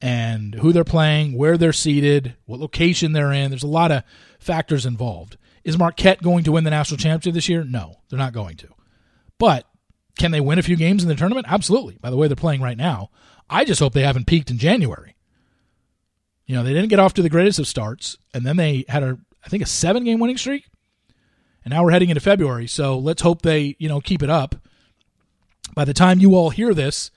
and 0.00 0.54
who 0.56 0.72
they're 0.72 0.82
playing, 0.82 1.36
where 1.36 1.56
they're 1.58 1.72
seated, 1.72 2.34
what 2.46 2.58
location 2.58 3.12
they're 3.12 3.32
in. 3.32 3.50
There's 3.50 3.62
a 3.62 3.68
lot 3.68 3.92
of 3.92 4.02
factors 4.38 4.86
involved. 4.86 5.36
Is 5.62 5.78
Marquette 5.78 6.22
going 6.22 6.42
to 6.44 6.52
win 6.52 6.64
the 6.64 6.70
national 6.70 6.96
championship 6.98 7.34
this 7.34 7.48
year? 7.50 7.62
No, 7.62 7.96
they're 8.08 8.18
not 8.18 8.32
going 8.32 8.56
to. 8.56 8.68
But 9.38 9.66
Can 10.18 10.32
they 10.32 10.40
win 10.40 10.58
a 10.58 10.62
few 10.62 10.76
games 10.76 11.02
in 11.02 11.08
the 11.08 11.14
tournament? 11.14 11.46
Absolutely. 11.48 11.96
By 12.00 12.10
the 12.10 12.16
way 12.16 12.26
they're 12.28 12.36
playing 12.36 12.60
right 12.60 12.76
now, 12.76 13.10
I 13.50 13.64
just 13.64 13.80
hope 13.80 13.92
they 13.92 14.02
haven't 14.02 14.26
peaked 14.26 14.50
in 14.50 14.58
January. 14.58 15.16
You 16.46 16.54
know, 16.54 16.62
they 16.62 16.72
didn't 16.72 16.88
get 16.88 17.00
off 17.00 17.14
to 17.14 17.22
the 17.22 17.28
greatest 17.28 17.58
of 17.58 17.66
starts, 17.66 18.16
and 18.32 18.46
then 18.46 18.56
they 18.56 18.84
had 18.88 19.02
a, 19.02 19.18
I 19.44 19.48
think, 19.48 19.62
a 19.62 19.66
seven 19.66 20.04
game 20.04 20.20
winning 20.20 20.38
streak. 20.38 20.66
And 21.64 21.72
now 21.72 21.84
we're 21.84 21.90
heading 21.90 22.08
into 22.08 22.20
February, 22.20 22.66
so 22.66 22.98
let's 22.98 23.22
hope 23.22 23.42
they, 23.42 23.76
you 23.78 23.88
know, 23.88 24.00
keep 24.00 24.22
it 24.22 24.30
up. 24.30 24.54
By 25.74 25.84
the 25.84 25.92
time 25.92 26.20
you 26.20 26.34
all 26.34 26.50
hear 26.50 26.72
this, 26.72 27.10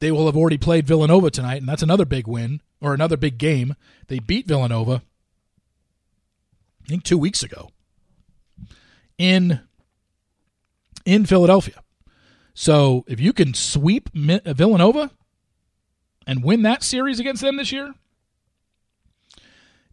they 0.00 0.10
will 0.10 0.26
have 0.26 0.36
already 0.36 0.58
played 0.58 0.86
Villanova 0.86 1.30
tonight, 1.30 1.60
and 1.60 1.68
that's 1.68 1.82
another 1.82 2.04
big 2.04 2.26
win 2.26 2.60
or 2.80 2.92
another 2.92 3.16
big 3.16 3.38
game. 3.38 3.76
They 4.08 4.18
beat 4.18 4.46
Villanova, 4.46 5.02
I 6.84 6.88
think, 6.88 7.04
two 7.04 7.18
weeks 7.18 7.42
ago 7.42 7.70
in 9.18 9.60
in 11.04 11.26
Philadelphia. 11.26 11.82
So 12.54 13.04
if 13.06 13.20
you 13.20 13.32
can 13.32 13.54
sweep 13.54 14.10
Villanova 14.12 15.10
and 16.26 16.44
win 16.44 16.62
that 16.62 16.82
series 16.82 17.20
against 17.20 17.42
them 17.42 17.56
this 17.56 17.72
year, 17.72 17.94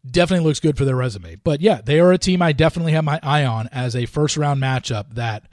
definitely 0.09 0.45
looks 0.45 0.59
good 0.59 0.77
for 0.77 0.86
their 0.86 0.95
resume. 0.95 1.36
But 1.36 1.61
yeah, 1.61 1.82
they 1.84 1.99
are 1.99 2.11
a 2.11 2.17
team 2.17 2.41
I 2.41 2.51
definitely 2.51 2.93
have 2.93 3.03
my 3.03 3.19
eye 3.21 3.45
on 3.45 3.67
as 3.71 3.95
a 3.95 4.05
first 4.05 4.38
round 4.38 4.61
matchup 4.61 5.15
that 5.15 5.43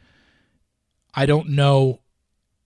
I 1.14 1.26
don't 1.26 1.51
know 1.51 2.01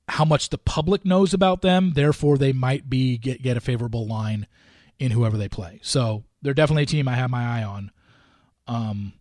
how 0.08 0.24
much 0.24 0.50
the 0.50 0.58
public 0.58 1.04
knows 1.04 1.32
about 1.32 1.62
them. 1.62 1.92
Therefore, 1.94 2.36
they 2.36 2.52
might 2.52 2.90
be 2.90 3.18
get 3.18 3.42
get 3.42 3.56
a 3.56 3.60
favorable 3.60 4.06
line 4.06 4.46
in 4.98 5.10
whoever 5.10 5.36
they 5.36 5.48
play. 5.48 5.80
So 5.82 6.24
they're 6.42 6.54
definitely 6.54 6.84
a 6.84 6.86
team 6.86 7.08
I 7.08 7.14
have 7.14 7.30
my 7.30 7.60
eye 7.60 7.64
on. 7.64 7.90
Um, 8.66 9.12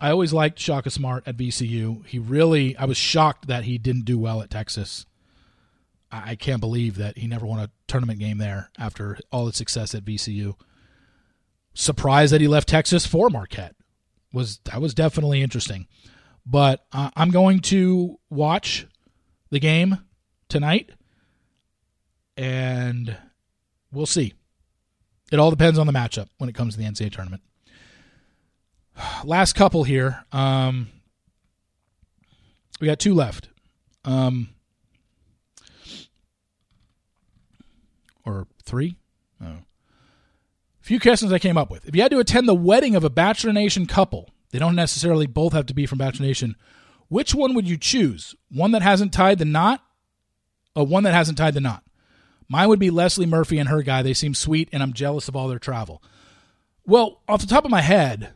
I 0.00 0.10
always 0.10 0.32
liked 0.32 0.58
Shaka 0.58 0.90
Smart 0.90 1.26
at 1.26 1.36
VCU. 1.36 2.04
He 2.06 2.18
really, 2.18 2.76
I 2.76 2.84
was 2.84 2.96
shocked 2.96 3.46
that 3.46 3.64
he 3.64 3.78
didn't 3.78 4.04
do 4.04 4.18
well 4.18 4.42
at 4.42 4.50
Texas. 4.50 5.06
I, 6.10 6.36
can't 6.36 6.60
believe 6.60 6.96
that 6.96 7.18
he 7.18 7.26
never 7.26 7.44
won 7.46 7.58
a 7.58 7.70
tournament 7.88 8.20
game 8.20 8.38
there 8.38 8.70
after 8.78 9.18
all 9.32 9.46
his 9.46 9.56
success 9.56 9.94
at 9.94 10.04
VCU. 10.04 10.54
Surprised 11.74 12.32
that 12.32 12.40
he 12.40 12.48
left 12.48 12.68
Texas 12.68 13.06
for 13.06 13.28
Marquette. 13.28 13.74
Was 14.32 14.58
that 14.64 14.80
was 14.80 14.94
definitely 14.94 15.42
interesting. 15.42 15.86
But 16.44 16.86
uh, 16.92 17.10
I'm 17.16 17.30
going 17.30 17.60
to 17.60 18.18
watch 18.30 18.86
the 19.50 19.58
game 19.58 19.98
tonight, 20.48 20.90
and 22.36 23.16
we'll 23.90 24.06
see. 24.06 24.34
It 25.32 25.38
all 25.40 25.50
depends 25.50 25.78
on 25.78 25.86
the 25.86 25.92
matchup 25.92 26.28
when 26.38 26.48
it 26.48 26.54
comes 26.54 26.74
to 26.74 26.80
the 26.80 26.86
NCAA 26.86 27.12
tournament. 27.12 27.42
Last 29.24 29.54
couple 29.54 29.84
here. 29.84 30.24
Um, 30.32 30.88
we 32.80 32.86
got 32.86 32.98
two 32.98 33.14
left. 33.14 33.48
Um, 34.04 34.50
or 38.26 38.46
three? 38.62 38.98
Oh. 39.42 39.60
Few 40.80 41.00
questions 41.00 41.32
I 41.32 41.38
came 41.38 41.56
up 41.56 41.70
with. 41.70 41.86
If 41.86 41.96
you 41.96 42.02
had 42.02 42.10
to 42.10 42.18
attend 42.18 42.48
the 42.48 42.54
wedding 42.54 42.94
of 42.94 43.04
a 43.04 43.10
Bachelor 43.10 43.52
Nation 43.52 43.86
couple, 43.86 44.30
they 44.50 44.58
don't 44.58 44.76
necessarily 44.76 45.26
both 45.26 45.52
have 45.52 45.66
to 45.66 45.74
be 45.74 45.86
from 45.86 45.98
Bachelor 45.98 46.26
Nation. 46.26 46.56
Which 47.08 47.34
one 47.34 47.54
would 47.54 47.68
you 47.68 47.76
choose? 47.76 48.34
One 48.50 48.72
that 48.72 48.82
hasn't 48.82 49.12
tied 49.12 49.38
the 49.38 49.44
knot, 49.44 49.82
or 50.74 50.86
one 50.86 51.04
that 51.04 51.14
hasn't 51.14 51.38
tied 51.38 51.54
the 51.54 51.60
knot? 51.60 51.82
Mine 52.48 52.68
would 52.68 52.78
be 52.78 52.90
Leslie 52.90 53.26
Murphy 53.26 53.58
and 53.58 53.68
her 53.68 53.82
guy. 53.82 54.02
They 54.02 54.14
seem 54.14 54.34
sweet, 54.34 54.68
and 54.72 54.82
I'm 54.82 54.92
jealous 54.92 55.28
of 55.28 55.36
all 55.36 55.48
their 55.48 55.58
travel. 55.58 56.02
Well, 56.84 57.20
off 57.28 57.40
the 57.40 57.46
top 57.46 57.64
of 57.64 57.70
my 57.70 57.80
head, 57.80 58.32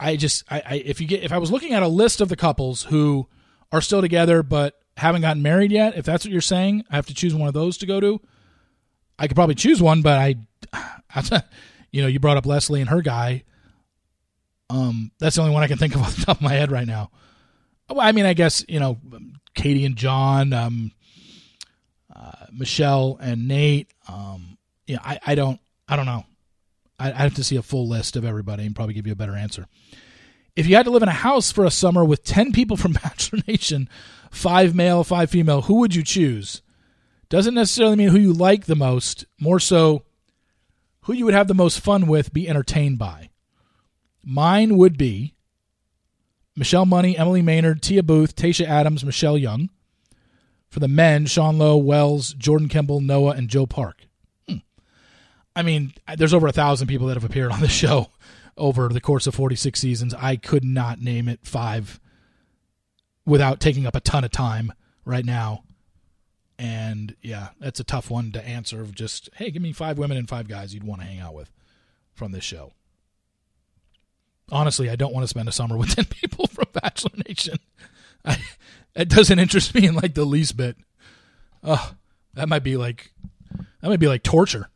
I 0.00 0.16
just 0.16 0.44
I, 0.50 0.62
I 0.64 0.74
if 0.84 1.00
you 1.00 1.06
get 1.06 1.22
if 1.22 1.32
I 1.32 1.38
was 1.38 1.52
looking 1.52 1.72
at 1.72 1.82
a 1.82 1.88
list 1.88 2.20
of 2.20 2.28
the 2.28 2.36
couples 2.36 2.84
who 2.84 3.28
are 3.70 3.80
still 3.80 4.00
together 4.00 4.42
but 4.42 4.74
haven't 4.96 5.22
gotten 5.22 5.42
married 5.42 5.70
yet, 5.70 5.96
if 5.96 6.04
that's 6.04 6.24
what 6.24 6.32
you're 6.32 6.40
saying, 6.40 6.84
I 6.90 6.96
have 6.96 7.06
to 7.06 7.14
choose 7.14 7.34
one 7.34 7.48
of 7.48 7.54
those 7.54 7.78
to 7.78 7.86
go 7.86 8.00
to. 8.00 8.20
I 9.18 9.26
could 9.26 9.34
probably 9.34 9.54
choose 9.54 9.82
one, 9.82 10.02
but 10.02 10.18
I, 10.18 10.36
you 11.92 12.02
know, 12.02 12.08
you 12.08 12.20
brought 12.20 12.36
up 12.36 12.46
Leslie 12.46 12.80
and 12.80 12.90
her 12.90 13.02
guy. 13.02 13.44
Um, 14.70 15.10
that's 15.18 15.36
the 15.36 15.42
only 15.42 15.54
one 15.54 15.62
I 15.62 15.66
can 15.66 15.78
think 15.78 15.94
of 15.94 16.02
off 16.02 16.16
the 16.16 16.26
top 16.26 16.36
of 16.36 16.42
my 16.42 16.52
head 16.52 16.70
right 16.70 16.86
now. 16.86 17.10
Well, 17.88 18.00
I 18.00 18.12
mean, 18.12 18.26
I 18.26 18.34
guess 18.34 18.64
you 18.68 18.80
know, 18.80 18.98
Katie 19.54 19.84
and 19.84 19.96
John, 19.96 20.52
um, 20.52 20.92
uh, 22.14 22.46
Michelle 22.52 23.18
and 23.20 23.48
Nate. 23.48 23.90
Um, 24.08 24.58
yeah, 24.86 24.98
I, 25.02 25.18
I 25.26 25.34
don't, 25.34 25.60
I 25.88 25.96
don't 25.96 26.06
know. 26.06 26.24
I, 26.98 27.12
I 27.12 27.16
have 27.16 27.34
to 27.34 27.44
see 27.44 27.56
a 27.56 27.62
full 27.62 27.88
list 27.88 28.16
of 28.16 28.24
everybody 28.24 28.66
and 28.66 28.74
probably 28.74 28.94
give 28.94 29.06
you 29.06 29.12
a 29.12 29.16
better 29.16 29.34
answer. 29.34 29.66
If 30.54 30.66
you 30.66 30.76
had 30.76 30.86
to 30.86 30.90
live 30.90 31.02
in 31.02 31.08
a 31.08 31.12
house 31.12 31.52
for 31.52 31.64
a 31.64 31.70
summer 31.70 32.04
with 32.04 32.24
ten 32.24 32.52
people 32.52 32.76
from 32.76 32.92
Bachelor 33.04 33.40
Nation, 33.48 33.88
five 34.30 34.74
male, 34.74 35.02
five 35.02 35.30
female, 35.30 35.62
who 35.62 35.76
would 35.76 35.94
you 35.94 36.02
choose? 36.02 36.60
Doesn't 37.28 37.54
necessarily 37.54 37.96
mean 37.96 38.08
who 38.08 38.18
you 38.18 38.32
like 38.32 38.66
the 38.66 38.76
most, 38.76 39.26
more 39.38 39.60
so 39.60 40.04
who 41.02 41.12
you 41.12 41.24
would 41.24 41.34
have 41.34 41.48
the 41.48 41.54
most 41.54 41.80
fun 41.80 42.06
with, 42.06 42.32
be 42.32 42.48
entertained 42.48 42.98
by. 42.98 43.30
Mine 44.22 44.76
would 44.76 44.98
be 44.98 45.34
Michelle 46.54 46.86
Money, 46.86 47.16
Emily 47.16 47.40
Maynard, 47.40 47.82
Tia 47.82 48.02
Booth, 48.02 48.36
Tayshia 48.36 48.66
Adams, 48.66 49.04
Michelle 49.04 49.38
Young. 49.38 49.70
For 50.68 50.80
the 50.80 50.88
men, 50.88 51.24
Sean 51.24 51.56
Lowe, 51.56 51.78
Wells, 51.78 52.34
Jordan 52.34 52.68
Kimball, 52.68 53.00
Noah, 53.00 53.32
and 53.32 53.48
Joe 53.48 53.64
Park. 53.64 54.06
Hmm. 54.46 54.56
I 55.56 55.62
mean, 55.62 55.94
there's 56.18 56.34
over 56.34 56.46
a 56.46 56.52
thousand 56.52 56.88
people 56.88 57.06
that 57.06 57.14
have 57.14 57.24
appeared 57.24 57.52
on 57.52 57.60
the 57.60 57.68
show 57.68 58.08
over 58.58 58.88
the 58.88 59.00
course 59.00 59.26
of 59.26 59.34
46 59.34 59.80
seasons. 59.80 60.12
I 60.12 60.36
could 60.36 60.64
not 60.64 61.00
name 61.00 61.26
it 61.26 61.40
five 61.42 62.00
without 63.24 63.60
taking 63.60 63.86
up 63.86 63.94
a 63.94 64.00
ton 64.00 64.24
of 64.24 64.30
time 64.30 64.72
right 65.06 65.24
now. 65.24 65.62
And 66.58 67.14
yeah, 67.22 67.50
that's 67.60 67.78
a 67.78 67.84
tough 67.84 68.10
one 68.10 68.32
to 68.32 68.46
answer 68.46 68.80
of 68.80 68.94
just, 68.94 69.28
hey, 69.36 69.50
give 69.50 69.62
me 69.62 69.72
five 69.72 69.96
women 69.96 70.16
and 70.16 70.28
five 70.28 70.48
guys 70.48 70.74
you'd 70.74 70.84
want 70.84 71.00
to 71.00 71.06
hang 71.06 71.20
out 71.20 71.34
with 71.34 71.52
from 72.14 72.32
this 72.32 72.44
show. 72.44 72.72
Honestly, 74.50 74.90
I 74.90 74.96
don't 74.96 75.12
want 75.14 75.22
to 75.24 75.28
spend 75.28 75.48
a 75.48 75.52
summer 75.52 75.76
with 75.76 75.90
10 75.94 76.06
people 76.06 76.46
from 76.48 76.66
Bachelor 76.72 77.22
Nation. 77.28 77.58
I, 78.24 78.38
it 78.96 79.08
doesn't 79.08 79.38
interest 79.38 79.74
me 79.74 79.86
in 79.86 79.94
like 79.94 80.14
the 80.14 80.24
least 80.24 80.56
bit. 80.56 80.76
Oh, 81.62 81.94
that 82.34 82.48
might 82.48 82.64
be 82.64 82.76
like 82.76 83.12
that 83.80 83.88
might 83.88 84.00
be 84.00 84.08
like 84.08 84.22
torture. 84.22 84.68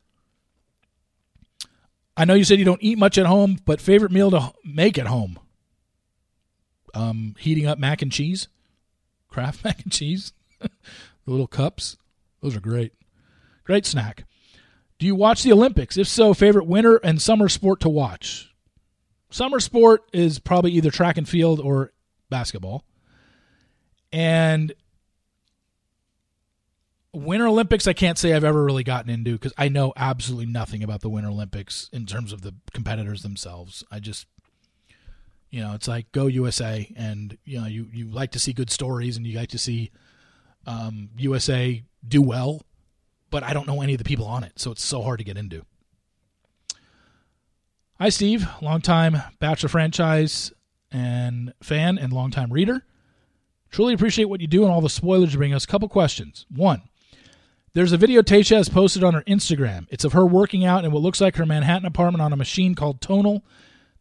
I 2.17 2.25
know 2.25 2.35
you 2.35 2.45
said 2.45 2.59
you 2.59 2.65
don't 2.65 2.83
eat 2.83 2.99
much 2.99 3.19
at 3.19 3.27
home, 3.27 3.59
but 3.65 3.81
favorite 3.81 4.13
meal 4.13 4.31
to 4.31 4.53
make 4.65 4.99
at 4.99 5.07
home? 5.07 5.39
Um, 6.95 7.35
heating 7.39 7.67
up 7.67 7.79
mac 7.79 8.03
and 8.03 8.13
cheese, 8.13 8.49
Kraft 9.29 9.65
mac 9.65 9.83
and 9.83 9.93
cheese. 9.93 10.33
The 11.25 11.31
little 11.31 11.47
cups, 11.47 11.97
those 12.41 12.57
are 12.57 12.61
great. 12.61 12.93
Great 13.65 13.87
snack. 13.87 14.25
Do 14.99 15.07
you 15.07 15.15
watch 15.15 15.43
the 15.43 15.53
Olympics? 15.53 15.97
If 15.97 16.09
so, 16.09 16.35
favorite 16.35 16.67
winter 16.67 16.97
and 16.97 17.21
summer 17.21 17.49
sport 17.49 17.81
to 17.81 17.89
watch? 17.89 18.53
Summer 19.31 19.61
sport 19.61 20.03
is 20.13 20.39
probably 20.39 20.73
either 20.73 20.91
track 20.91 21.17
and 21.17 21.29
field 21.29 21.59
or 21.59 21.93
basketball. 22.29 22.85
And 24.13 24.75
Winter 27.15 27.47
Olympics, 27.47 27.87
I 27.87 27.93
can't 27.93 28.19
say 28.19 28.33
I've 28.33 28.45
ever 28.45 28.65
really 28.65 28.85
gotten 28.85 29.11
into 29.11 29.33
because 29.33 29.53
I 29.59 29.69
know 29.69 29.93
absolutely 29.97 30.47
nothing 30.47 30.83
about 30.83 31.01
the 31.01 31.11
Winter 31.11 31.31
Olympics 31.31 31.91
in 31.93 32.07
terms 32.07 32.33
of 32.33 32.43
the 32.43 32.55
competitors 32.73 33.23
themselves. 33.23 33.85
I 33.91 34.01
just, 34.01 34.27
you 35.51 35.61
know, 35.61 35.75
it's 35.75 35.89
like 35.89 36.11
go 36.13 36.27
USA, 36.27 36.91
and 36.97 37.37
you 37.45 37.61
know, 37.61 37.67
you 37.67 37.89
you 37.93 38.11
like 38.11 38.33
to 38.33 38.39
see 38.39 38.53
good 38.53 38.71
stories 38.71 39.17
and 39.17 39.27
you 39.27 39.37
like 39.37 39.51
to 39.51 39.59
see 39.59 39.91
um, 40.67 41.11
USA 41.17 41.83
do 42.07 42.23
well, 42.23 42.63
but 43.31 43.43
I 43.43 43.53
don't 43.53 43.67
know 43.67 43.81
any 43.81 43.95
of 43.95 43.99
the 43.99 44.05
people 44.05 44.27
on 44.27 44.45
it, 44.45 44.59
so 44.59 44.71
it's 44.71 44.85
so 44.85 45.03
hard 45.03 45.19
to 45.19 45.25
get 45.25 45.37
into. 45.37 45.65
Hi, 47.99 48.09
Steve, 48.09 48.47
longtime 48.61 49.23
Bachelor 49.39 49.69
franchise 49.69 50.53
and 50.91 51.55
fan 51.63 51.99
and 51.99 52.13
longtime 52.13 52.53
reader. 52.53 52.85
Truly 53.71 53.95
appreciate 53.95 54.27
what 54.27 54.41
you 54.41 54.47
do 54.47 54.65
and 54.65 54.73
all 54.73 54.81
the 54.81 54.91
spoilers 54.91 55.33
you 55.33 55.39
bring 55.39 55.55
us. 55.55 55.65
Couple 55.65 55.89
questions. 55.89 56.45
One, 56.55 56.83
there's 57.75 57.93
a 57.93 57.97
video 57.97 58.21
Tayshia 58.21 58.57
has 58.57 58.69
posted 58.69 59.03
on 59.03 59.15
her 59.15 59.23
Instagram. 59.23 59.87
It's 59.89 60.05
of 60.05 60.13
her 60.13 60.27
working 60.27 60.65
out 60.65 60.85
in 60.85 60.93
what 60.93 61.03
looks 61.03 61.21
like 61.21 61.37
her 61.37 61.47
Manhattan 61.47 61.87
apartment 61.87 62.21
on 62.21 62.33
a 62.33 62.37
machine 62.37 62.75
called 62.75 63.01
Tonal. 63.01 63.43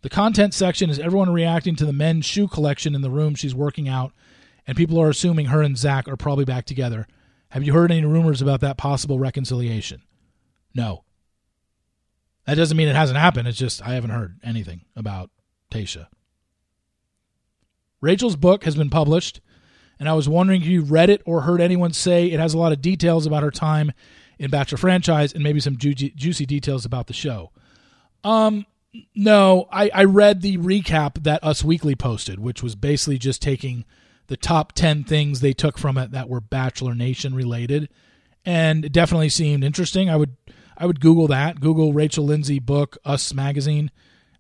The 0.02 0.10
content 0.10 0.54
section 0.54 0.90
is 0.90 1.00
everyone 1.00 1.32
reacting 1.32 1.76
to 1.78 1.86
the 1.86 1.94
men's 1.94 2.26
shoe 2.26 2.48
collection 2.48 2.96
in 2.96 3.02
the 3.02 3.10
room 3.10 3.36
she's 3.36 3.56
working 3.56 3.88
out 3.88 4.12
and 4.68 4.78
people 4.78 5.02
are 5.02 5.10
assuming 5.10 5.48
her 5.48 5.62
and 5.62 5.78
Zach 5.78 6.08
are 6.08 6.18
probably 6.18 6.46
back 6.46 6.66
together. 6.66 7.08
Have 7.50 7.64
you 7.64 7.74
heard 7.74 7.92
any 7.92 8.06
rumors 8.06 8.42
about 8.42 8.62
that 8.62 8.78
possible 8.78 9.20
reconciliation? 9.20 10.02
No. 10.74 11.04
That 12.46 12.56
doesn't 12.56 12.78
mean 12.78 12.88
it 12.88 12.96
hasn't 12.96 13.20
happened. 13.20 13.48
It's 13.48 13.58
just 13.58 13.82
I 13.86 13.94
haven't 13.94 14.12
heard 14.12 14.40
anything 14.44 14.82
about 14.96 15.30
Tayshia. 15.72 16.08
Rachel's 18.00 18.36
book 18.36 18.64
has 18.64 18.76
been 18.76 18.90
published, 18.90 19.42
and 20.00 20.10
I 20.10 20.14
was 20.14 20.28
wondering 20.28 20.62
if 20.62 20.68
you 20.68 20.82
read 20.82 21.10
it 21.10 21.22
or 21.26 21.42
heard 21.42 21.62
anyone 21.62 21.94
say 21.94 22.28
it 22.28 22.40
has 22.40 22.54
a 22.54 22.58
lot 22.58 22.72
of 22.72 22.82
details 22.82 23.26
about 23.26 23.44
her 23.44 23.52
time 23.52 23.92
in 24.40 24.50
Bachelor 24.50 24.78
franchise 24.78 25.34
and 25.34 25.44
maybe 25.44 25.60
some 25.60 25.78
juicy, 25.78 26.12
juicy 26.12 26.46
details 26.46 26.86
about 26.86 27.08
the 27.08 27.14
show. 27.14 27.52
Um, 28.24 28.66
no, 29.14 29.68
I, 29.72 29.92
I 29.94 30.04
read 30.06 30.42
the 30.42 30.58
recap 30.58 31.24
that 31.24 31.44
Us 31.44 31.64
Weekly 31.64 31.96
posted, 31.96 32.40
which 32.40 32.64
was 32.64 32.76
basically 32.76 33.18
just 33.18 33.42
taking– 33.42 33.86
the 34.32 34.38
top 34.38 34.72
10 34.72 35.04
things 35.04 35.42
they 35.42 35.52
took 35.52 35.78
from 35.78 35.98
it 35.98 36.12
that 36.12 36.30
were 36.30 36.40
Bachelor 36.40 36.96
Nation 36.96 37.36
related. 37.36 37.90
And 38.46 38.86
it 38.86 38.94
definitely 38.94 39.28
seemed 39.28 39.62
interesting. 39.62 40.10
I 40.10 40.16
would 40.16 40.38
I 40.78 40.86
would 40.86 41.02
Google 41.02 41.28
that, 41.28 41.60
Google 41.60 41.92
Rachel 41.92 42.24
Lindsay 42.24 42.58
book, 42.58 42.98
Us 43.04 43.34
Magazine, 43.34 43.92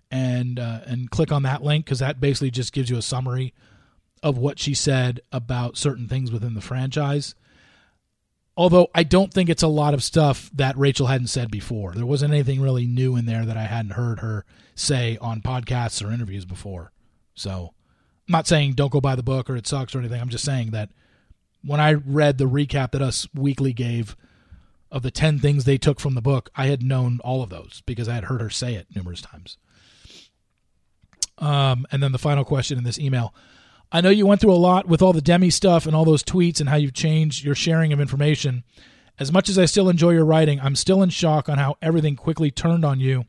and 0.09 0.57
uh, 0.57 0.79
and 0.85 1.11
click 1.11 1.33
on 1.33 1.43
that 1.43 1.61
link 1.61 1.83
because 1.83 1.99
that 1.99 2.21
basically 2.21 2.51
just 2.51 2.71
gives 2.71 2.89
you 2.89 2.95
a 2.95 3.01
summary 3.01 3.53
of 4.23 4.37
what 4.37 4.59
she 4.59 4.73
said 4.73 5.19
about 5.29 5.75
certain 5.75 6.07
things 6.07 6.31
within 6.31 6.53
the 6.53 6.61
franchise. 6.61 7.35
Although 8.55 8.87
I 8.95 9.03
don't 9.03 9.33
think 9.33 9.49
it's 9.49 9.61
a 9.61 9.67
lot 9.67 9.93
of 9.93 10.01
stuff 10.01 10.49
that 10.53 10.77
Rachel 10.77 11.07
hadn't 11.07 11.27
said 11.27 11.51
before. 11.51 11.91
There 11.95 12.05
wasn't 12.05 12.31
anything 12.31 12.61
really 12.61 12.87
new 12.87 13.17
in 13.17 13.25
there 13.25 13.45
that 13.45 13.57
I 13.57 13.63
hadn't 13.63 13.91
heard 13.91 14.21
her 14.21 14.45
say 14.73 15.17
on 15.19 15.41
podcasts 15.41 16.01
or 16.01 16.13
interviews 16.13 16.45
before. 16.45 16.93
So 17.35 17.73
I'm 18.31 18.37
not 18.37 18.47
saying 18.47 18.75
don't 18.75 18.93
go 18.93 19.01
buy 19.01 19.17
the 19.17 19.23
book 19.23 19.49
or 19.49 19.57
it 19.57 19.67
sucks 19.67 19.93
or 19.93 19.99
anything. 19.99 20.21
I'm 20.21 20.29
just 20.29 20.45
saying 20.45 20.71
that 20.71 20.89
when 21.65 21.81
I 21.81 21.95
read 21.95 22.37
the 22.37 22.47
recap 22.47 22.91
that 22.91 23.01
Us 23.01 23.27
Weekly 23.35 23.73
gave 23.73 24.15
of 24.89 25.03
the 25.03 25.11
10 25.11 25.39
things 25.39 25.65
they 25.65 25.77
took 25.77 25.99
from 25.99 26.15
the 26.15 26.21
book, 26.21 26.49
I 26.55 26.67
had 26.67 26.81
known 26.81 27.19
all 27.25 27.43
of 27.43 27.49
those 27.49 27.83
because 27.85 28.07
I 28.07 28.13
had 28.13 28.23
heard 28.23 28.39
her 28.39 28.49
say 28.49 28.75
it 28.75 28.87
numerous 28.95 29.19
times. 29.19 29.57
Um, 31.39 31.85
and 31.91 32.01
then 32.01 32.13
the 32.13 32.17
final 32.17 32.45
question 32.45 32.77
in 32.77 32.85
this 32.85 32.97
email. 32.97 33.35
I 33.91 33.99
know 33.99 34.09
you 34.09 34.25
went 34.25 34.39
through 34.39 34.53
a 34.53 34.55
lot 34.55 34.87
with 34.87 35.01
all 35.01 35.11
the 35.11 35.19
Demi 35.19 35.49
stuff 35.49 35.85
and 35.85 35.93
all 35.93 36.05
those 36.05 36.23
tweets 36.23 36.61
and 36.61 36.69
how 36.69 36.77
you've 36.77 36.93
changed 36.93 37.43
your 37.43 37.53
sharing 37.53 37.91
of 37.91 37.99
information. 37.99 38.63
As 39.19 39.29
much 39.29 39.49
as 39.49 39.59
I 39.59 39.65
still 39.65 39.89
enjoy 39.89 40.11
your 40.11 40.23
writing, 40.23 40.57
I'm 40.61 40.77
still 40.77 41.03
in 41.03 41.09
shock 41.09 41.49
on 41.49 41.57
how 41.57 41.75
everything 41.81 42.15
quickly 42.15 42.49
turned 42.49 42.85
on 42.85 43.01
you, 43.01 43.25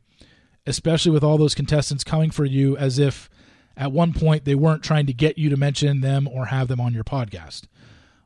especially 0.65 1.11
with 1.11 1.25
all 1.25 1.37
those 1.37 1.55
contestants 1.55 2.05
coming 2.05 2.31
for 2.31 2.45
you 2.45 2.77
as 2.77 2.99
if 2.99 3.29
at 3.75 3.91
one 3.91 4.13
point 4.13 4.45
they 4.45 4.55
weren't 4.55 4.83
trying 4.83 5.05
to 5.07 5.13
get 5.13 5.37
you 5.37 5.49
to 5.49 5.57
mention 5.57 6.01
them 6.01 6.27
or 6.27 6.45
have 6.45 6.67
them 6.67 6.79
on 6.79 6.93
your 6.93 7.03
podcast. 7.03 7.63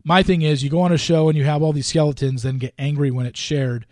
My 0.04 0.24
thing 0.24 0.42
is, 0.42 0.64
you 0.64 0.70
go 0.70 0.82
on 0.82 0.92
a 0.92 0.98
show 0.98 1.28
and 1.28 1.38
you 1.38 1.44
have 1.44 1.62
all 1.62 1.74
these 1.74 1.88
skeletons, 1.88 2.44
then 2.44 2.58
get 2.58 2.74
angry 2.78 3.12
when 3.12 3.26
it's 3.26 3.40
shared. 3.40 3.86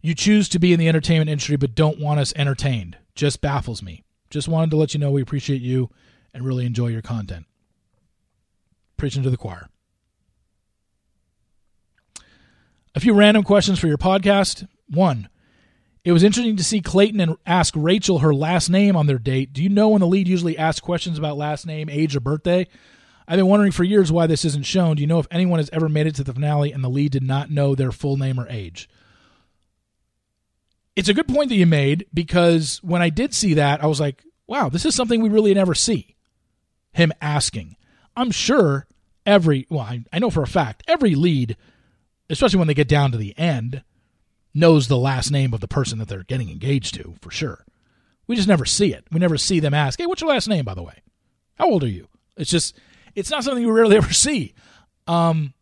You 0.00 0.14
choose 0.14 0.48
to 0.50 0.58
be 0.58 0.72
in 0.72 0.78
the 0.78 0.88
entertainment 0.88 1.30
industry 1.30 1.56
but 1.56 1.74
don't 1.74 1.98
want 1.98 2.20
us 2.20 2.32
entertained. 2.36 2.96
Just 3.14 3.40
baffles 3.40 3.82
me. 3.82 4.04
Just 4.30 4.48
wanted 4.48 4.70
to 4.70 4.76
let 4.76 4.94
you 4.94 5.00
know 5.00 5.10
we 5.10 5.22
appreciate 5.22 5.60
you 5.60 5.90
and 6.32 6.44
really 6.44 6.66
enjoy 6.66 6.86
your 6.88 7.02
content. 7.02 7.46
Preaching 8.96 9.22
to 9.22 9.30
the 9.30 9.36
choir. 9.36 9.68
A 12.94 13.00
few 13.00 13.14
random 13.14 13.42
questions 13.42 13.78
for 13.78 13.86
your 13.86 13.98
podcast. 13.98 14.68
One, 14.88 15.29
it 16.04 16.12
was 16.12 16.22
interesting 16.22 16.56
to 16.56 16.64
see 16.64 16.80
Clayton 16.80 17.20
and 17.20 17.36
ask 17.46 17.74
Rachel 17.76 18.20
her 18.20 18.34
last 18.34 18.70
name 18.70 18.96
on 18.96 19.06
their 19.06 19.18
date. 19.18 19.52
Do 19.52 19.62
you 19.62 19.68
know 19.68 19.90
when 19.90 20.00
the 20.00 20.06
lead 20.06 20.28
usually 20.28 20.56
asks 20.56 20.80
questions 20.80 21.18
about 21.18 21.36
last 21.36 21.66
name, 21.66 21.88
age, 21.90 22.16
or 22.16 22.20
birthday? 22.20 22.66
I've 23.28 23.36
been 23.36 23.46
wondering 23.46 23.72
for 23.72 23.84
years 23.84 24.10
why 24.10 24.26
this 24.26 24.44
isn't 24.44 24.64
shown. 24.64 24.96
Do 24.96 25.02
you 25.02 25.06
know 25.06 25.18
if 25.18 25.28
anyone 25.30 25.58
has 25.58 25.70
ever 25.72 25.88
made 25.88 26.06
it 26.06 26.14
to 26.16 26.24
the 26.24 26.32
finale 26.32 26.72
and 26.72 26.82
the 26.82 26.88
lead 26.88 27.12
did 27.12 27.22
not 27.22 27.50
know 27.50 27.74
their 27.74 27.92
full 27.92 28.16
name 28.16 28.40
or 28.40 28.48
age? 28.48 28.88
It's 30.96 31.08
a 31.08 31.14
good 31.14 31.28
point 31.28 31.50
that 31.50 31.54
you 31.54 31.66
made 31.66 32.06
because 32.12 32.78
when 32.82 33.02
I 33.02 33.10
did 33.10 33.32
see 33.32 33.54
that, 33.54 33.84
I 33.84 33.86
was 33.86 34.00
like, 34.00 34.24
wow, 34.46 34.68
this 34.68 34.84
is 34.84 34.94
something 34.94 35.22
we 35.22 35.28
really 35.28 35.54
never 35.54 35.74
see. 35.74 36.16
Him 36.92 37.12
asking. 37.20 37.76
I'm 38.16 38.32
sure 38.32 38.86
every, 39.24 39.66
well, 39.70 39.80
I, 39.80 40.04
I 40.12 40.18
know 40.18 40.30
for 40.30 40.42
a 40.42 40.48
fact, 40.48 40.82
every 40.88 41.14
lead, 41.14 41.56
especially 42.28 42.58
when 42.58 42.68
they 42.68 42.74
get 42.74 42.88
down 42.88 43.12
to 43.12 43.18
the 43.18 43.38
end, 43.38 43.84
knows 44.54 44.88
the 44.88 44.96
last 44.98 45.30
name 45.30 45.54
of 45.54 45.60
the 45.60 45.68
person 45.68 45.98
that 45.98 46.08
they're 46.08 46.24
getting 46.24 46.50
engaged 46.50 46.94
to, 46.94 47.14
for 47.20 47.30
sure. 47.30 47.64
We 48.26 48.36
just 48.36 48.48
never 48.48 48.64
see 48.64 48.92
it. 48.92 49.04
We 49.10 49.18
never 49.18 49.38
see 49.38 49.60
them 49.60 49.74
ask, 49.74 49.98
hey, 49.98 50.06
what's 50.06 50.20
your 50.20 50.30
last 50.30 50.48
name, 50.48 50.64
by 50.64 50.74
the 50.74 50.82
way? 50.82 51.02
How 51.56 51.68
old 51.68 51.82
are 51.84 51.88
you? 51.88 52.08
It's 52.36 52.50
just, 52.50 52.76
it's 53.14 53.30
not 53.30 53.44
something 53.44 53.62
you 53.62 53.72
rarely 53.72 53.96
ever 53.98 54.12
see. 54.12 54.54
Um, 55.06 55.54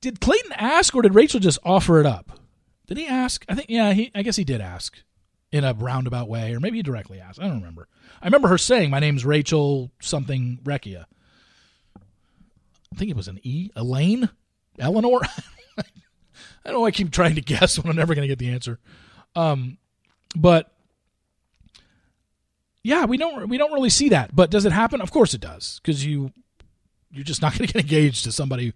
did 0.00 0.20
Clayton 0.20 0.52
ask 0.52 0.94
or 0.94 1.02
did 1.02 1.14
Rachel 1.14 1.40
just 1.40 1.58
offer 1.64 2.00
it 2.00 2.06
up? 2.06 2.38
Did 2.86 2.98
he 2.98 3.06
ask? 3.06 3.44
I 3.48 3.54
think 3.54 3.70
yeah, 3.70 3.92
he 3.92 4.10
I 4.14 4.22
guess 4.22 4.36
he 4.36 4.44
did 4.44 4.60
ask 4.60 4.98
in 5.50 5.64
a 5.64 5.72
roundabout 5.72 6.28
way, 6.28 6.52
or 6.52 6.60
maybe 6.60 6.78
he 6.78 6.82
directly 6.82 7.20
asked. 7.20 7.40
I 7.40 7.44
don't 7.44 7.58
remember. 7.58 7.88
I 8.20 8.26
remember 8.26 8.48
her 8.48 8.58
saying, 8.58 8.90
"My 8.90 8.98
name's 8.98 9.24
Rachel 9.24 9.90
something 10.00 10.58
Recchia." 10.62 11.06
I 11.96 12.96
think 12.96 13.10
it 13.10 13.16
was 13.16 13.28
an 13.28 13.40
E, 13.42 13.70
Elaine, 13.74 14.28
Eleanor. 14.78 15.20
I 16.64 16.72
know. 16.72 16.84
I 16.84 16.90
keep 16.90 17.10
trying 17.10 17.34
to 17.34 17.40
guess 17.42 17.78
when 17.78 17.90
I'm 17.90 17.96
never 17.96 18.14
going 18.14 18.22
to 18.22 18.28
get 18.28 18.38
the 18.38 18.50
answer. 18.50 18.78
Um, 19.34 19.78
but 20.36 20.72
yeah, 22.82 23.04
we 23.04 23.16
don't 23.16 23.48
we 23.48 23.58
don't 23.58 23.72
really 23.72 23.90
see 23.90 24.10
that. 24.10 24.34
But 24.34 24.50
does 24.50 24.64
it 24.64 24.72
happen? 24.72 25.00
Of 25.00 25.10
course 25.10 25.34
it 25.34 25.40
does, 25.40 25.80
because 25.82 26.04
you 26.04 26.32
you're 27.10 27.24
just 27.24 27.42
not 27.42 27.56
going 27.56 27.66
to 27.66 27.72
get 27.72 27.82
engaged 27.82 28.24
to 28.24 28.32
somebody. 28.32 28.72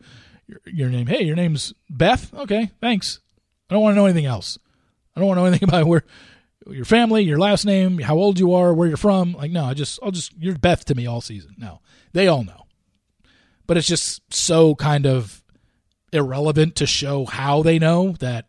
Your, 0.47 0.61
your 0.67 0.89
name, 0.91 1.09
hey, 1.09 1.23
your 1.23 1.37
name's 1.37 1.75
Beth. 1.91 2.33
Okay, 2.33 2.71
thanks. 2.81 3.21
I 3.69 3.75
don't 3.75 3.83
want 3.83 3.95
to 3.95 3.97
know 3.97 4.07
anything 4.07 4.27
else. 4.27 4.59
I 5.17 5.21
don't 5.21 5.29
want 5.29 5.39
to 5.39 5.43
know 5.43 5.47
anything 5.49 5.69
about 5.69 5.87
where 5.87 6.05
your 6.69 6.85
family, 6.85 7.23
your 7.23 7.39
last 7.39 7.65
name, 7.65 7.99
how 7.99 8.17
old 8.17 8.39
you 8.39 8.55
are, 8.55 8.73
where 8.73 8.89
you're 8.89 8.97
from. 8.97 9.33
Like, 9.33 9.51
no, 9.51 9.65
I 9.65 9.75
just, 9.75 9.99
I'll 10.03 10.11
just, 10.11 10.33
you're 10.39 10.57
Beth 10.57 10.85
to 10.87 10.95
me 10.95 11.07
all 11.07 11.21
season. 11.21 11.55
No, 11.59 11.81
they 12.13 12.29
all 12.29 12.45
know. 12.45 12.67
But 13.67 13.77
it's 13.77 13.87
just 13.87 14.23
so 14.33 14.75
kind 14.77 15.07
of 15.07 15.43
irrelevant 16.13 16.77
to 16.77 16.87
show 16.87 17.25
how 17.25 17.63
they 17.63 17.79
know 17.79 18.13
that 18.21 18.47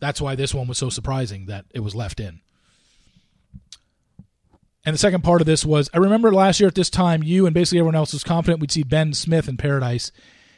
that's 0.00 0.20
why 0.20 0.34
this 0.34 0.54
one 0.54 0.66
was 0.66 0.78
so 0.78 0.88
surprising 0.88 1.46
that 1.46 1.66
it 1.74 1.80
was 1.80 1.94
left 1.94 2.20
in. 2.20 2.40
And 4.84 4.94
the 4.94 4.98
second 4.98 5.22
part 5.22 5.42
of 5.42 5.46
this 5.46 5.64
was 5.64 5.90
I 5.92 5.98
remember 5.98 6.32
last 6.32 6.58
year 6.58 6.68
at 6.68 6.74
this 6.74 6.90
time, 6.90 7.22
you 7.22 7.46
and 7.46 7.54
basically 7.54 7.78
everyone 7.78 7.94
else 7.94 8.12
was 8.12 8.24
confident 8.24 8.60
we'd 8.60 8.72
see 8.72 8.82
Ben 8.82 9.12
Smith 9.12 9.48
in 9.48 9.56
Paradise. 9.56 10.10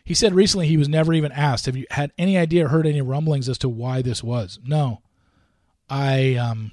He 0.04 0.14
said 0.14 0.34
recently 0.34 0.68
he 0.68 0.76
was 0.76 0.88
never 0.88 1.12
even 1.12 1.32
asked. 1.32 1.66
Have 1.66 1.76
you 1.76 1.86
had 1.90 2.12
any 2.16 2.36
idea 2.38 2.66
or 2.66 2.68
heard 2.68 2.86
any 2.86 3.00
rumblings 3.00 3.48
as 3.48 3.58
to 3.58 3.68
why 3.68 4.00
this 4.00 4.22
was? 4.22 4.60
No. 4.64 5.02
I 5.90 6.36
um 6.36 6.72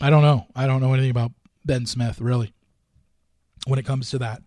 I 0.00 0.10
don't 0.10 0.22
know. 0.22 0.46
I 0.54 0.66
don't 0.66 0.80
know 0.80 0.94
anything 0.94 1.10
about 1.10 1.32
Ben 1.64 1.86
Smith 1.86 2.20
really 2.20 2.52
when 3.66 3.78
it 3.78 3.86
comes 3.86 4.10
to 4.10 4.18
that. 4.18 4.42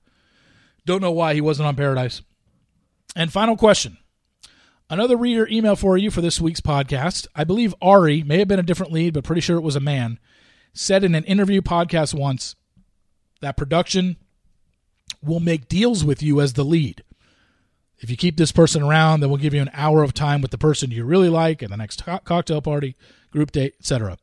Don't 0.86 1.02
know 1.02 1.12
why 1.12 1.34
he 1.34 1.42
wasn't 1.42 1.68
on 1.68 1.76
Paradise. 1.76 2.22
And 3.16 3.32
final 3.32 3.58
question. 3.58 3.98
Another 4.90 5.18
reader 5.18 5.48
email 5.48 5.76
for 5.76 5.98
you 5.98 6.12
for 6.12 6.22
this 6.22 6.40
week's 6.40 6.62
podcast. 6.62 7.26
I 7.36 7.44
believe 7.44 7.74
Ari 7.82 8.24
may 8.24 8.40
have 8.40 8.48
been 8.48 8.60
a 8.60 8.64
different 8.64 8.92
lead, 8.92 9.14
but 9.14 9.24
pretty 9.24 9.42
sure 9.42 9.58
it 9.58 9.62
was 9.62 9.76
a 9.76 9.80
man. 9.80 10.20
Said 10.74 11.04
in 11.04 11.16
an 11.16 11.24
interview 11.24 11.62
podcast 11.62 12.14
once 12.14 12.56
that 13.42 13.58
production 13.58 14.18
will 15.24 15.40
make 15.40 15.68
deals 15.68 16.04
with 16.04 16.22
you 16.22 16.40
as 16.40 16.54
the 16.54 16.64
lead. 16.64 17.04
If 18.00 18.10
you 18.10 18.18
keep 18.18 18.38
this 18.38 18.52
person 18.52 18.84
around, 18.84 19.22
then 19.22 19.30
we'll 19.30 19.40
give 19.40 19.54
you 19.54 19.62
an 19.62 19.72
hour 19.74 20.04
of 20.04 20.14
time 20.14 20.42
with 20.42 20.52
the 20.52 20.58
person 20.58 20.92
you 20.92 21.06
really 21.06 21.30
like 21.30 21.64
at 21.64 21.70
the 21.70 21.78
next 21.78 22.04
co- 22.06 22.20
cocktail 22.20 22.62
party, 22.62 22.96
group 23.32 23.52
date, 23.52 23.76
etc. 23.80 24.18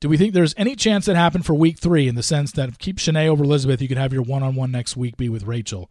Do 0.00 0.08
we 0.08 0.16
think 0.16 0.34
there's 0.34 0.54
any 0.56 0.76
chance 0.76 1.06
that 1.06 1.16
happened 1.16 1.46
for 1.46 1.54
week 1.54 1.78
three 1.78 2.06
in 2.06 2.14
the 2.14 2.22
sense 2.22 2.52
that 2.52 2.68
if 2.68 2.78
keep 2.78 2.98
Shanae 2.98 3.28
over 3.28 3.44
Elizabeth, 3.44 3.80
you 3.80 3.88
could 3.88 3.96
have 3.96 4.12
your 4.12 4.22
one 4.22 4.42
on 4.42 4.54
one 4.54 4.70
next 4.70 4.96
week 4.96 5.16
be 5.16 5.28
with 5.28 5.44
Rachel? 5.44 5.90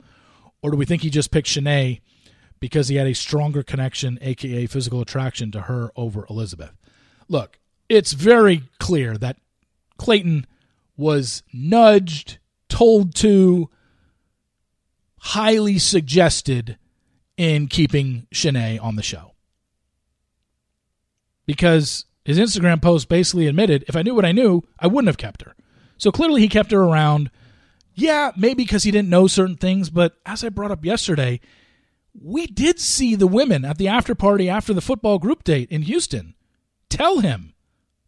Or 0.62 0.72
do 0.72 0.78
we 0.78 0.86
think 0.86 1.01
he 1.01 1.10
just 1.10 1.32
picked 1.32 1.47
Shanae 1.47 2.01
because 2.60 2.88
he 2.88 2.95
had 2.95 3.08
a 3.08 3.16
stronger 3.16 3.64
connection, 3.64 4.20
aka 4.22 4.68
physical 4.68 5.01
attraction, 5.01 5.51
to 5.51 5.62
her 5.62 5.91
over 5.95 6.26
Elizabeth? 6.30 6.74
Look, 7.28 7.60
it's 7.89 8.14
very 8.14 8.64
clear 8.80 9.18
that 9.18 9.38
Clayton 9.97 10.45
was 10.97 11.43
nudged, 11.51 12.38
told 12.70 13.16
to, 13.16 13.70
highly 15.18 15.80
suggested 15.80 16.78
in 17.38 17.68
keeping 17.68 18.28
Shanae 18.34 18.82
on 18.82 18.95
the 18.95 19.03
show. 19.03 19.34
Because 21.45 22.06
his 22.26 22.39
Instagram 22.39 22.82
post 22.82 23.07
basically 23.07 23.47
admitted 23.47 23.86
if 23.88 23.95
I 23.95 24.01
knew 24.01 24.15
what 24.15 24.26
I 24.26 24.34
knew, 24.34 24.63
I 24.80 24.88
wouldn't 24.88 25.07
have 25.07 25.17
kept 25.17 25.43
her. 25.43 25.55
So 25.97 26.11
clearly 26.11 26.41
he 26.41 26.49
kept 26.49 26.71
her 26.71 26.84
around. 26.84 27.32
Yeah, 27.93 28.32
maybe 28.36 28.63
because 28.63 28.84
he 28.84 28.91
didn't 28.91 29.09
know 29.09 29.28
certain 29.28 29.55
things, 29.55 29.89
but 29.89 30.17
as 30.26 30.43
I 30.43 30.49
brought 30.49 30.71
up 30.71 30.84
yesterday, 30.84 31.39
we 32.19 32.47
did 32.47 32.80
see 32.80 33.15
the 33.15 33.28
women 33.28 33.63
at 33.63 33.78
the 33.78 33.88
after 33.88 34.15
party 34.15 34.49
after 34.49 34.73
the 34.73 34.82
football 34.82 35.19
group 35.19 35.43
date 35.43 35.69
in 35.71 35.84
Houston 35.84 36.36
tell 36.89 37.19
him. 37.19 37.53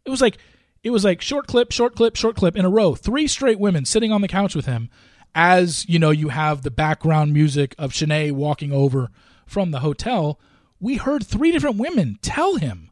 It 0.04 0.10
was 0.10 0.20
like 0.20 0.38
it 0.82 0.90
was 0.90 1.04
like 1.04 1.20
short 1.20 1.46
clip, 1.46 1.72
short 1.72 1.94
clip, 1.94 2.16
short 2.16 2.36
clip 2.36 2.56
in 2.56 2.64
a 2.64 2.70
row. 2.70 2.94
Three 2.94 3.26
straight 3.26 3.58
women 3.58 3.84
sitting 3.84 4.12
on 4.12 4.20
the 4.20 4.28
couch 4.28 4.54
with 4.54 4.66
him 4.66 4.90
as, 5.34 5.88
you 5.88 5.98
know, 5.98 6.10
you 6.10 6.28
have 6.28 6.62
the 6.62 6.70
background 6.70 7.32
music 7.32 7.74
of 7.78 7.92
Shanae 7.92 8.32
walking 8.32 8.72
over 8.72 9.10
from 9.46 9.70
the 9.70 9.80
hotel. 9.80 10.40
We 10.80 10.96
heard 10.96 11.26
three 11.26 11.50
different 11.50 11.76
women 11.76 12.18
tell 12.22 12.56
him 12.56 12.90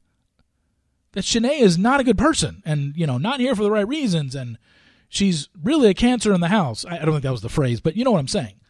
that 1.16 1.24
Shanae 1.24 1.60
is 1.60 1.78
not 1.78 1.98
a 1.98 2.04
good 2.04 2.18
person 2.18 2.62
and, 2.66 2.94
you 2.94 3.06
know, 3.06 3.16
not 3.16 3.40
here 3.40 3.54
for 3.54 3.62
the 3.62 3.70
right 3.70 3.88
reasons 3.88 4.34
and 4.34 4.58
she's 5.08 5.48
really 5.62 5.88
a 5.88 5.94
cancer 5.94 6.34
in 6.34 6.42
the 6.42 6.48
house. 6.48 6.84
I, 6.84 6.98
I 6.98 7.04
don't 7.06 7.12
think 7.12 7.22
that 7.22 7.32
was 7.32 7.40
the 7.40 7.48
phrase, 7.48 7.80
but 7.80 7.96
you 7.96 8.04
know 8.04 8.10
what 8.10 8.18
I'm 8.18 8.28
saying. 8.28 8.60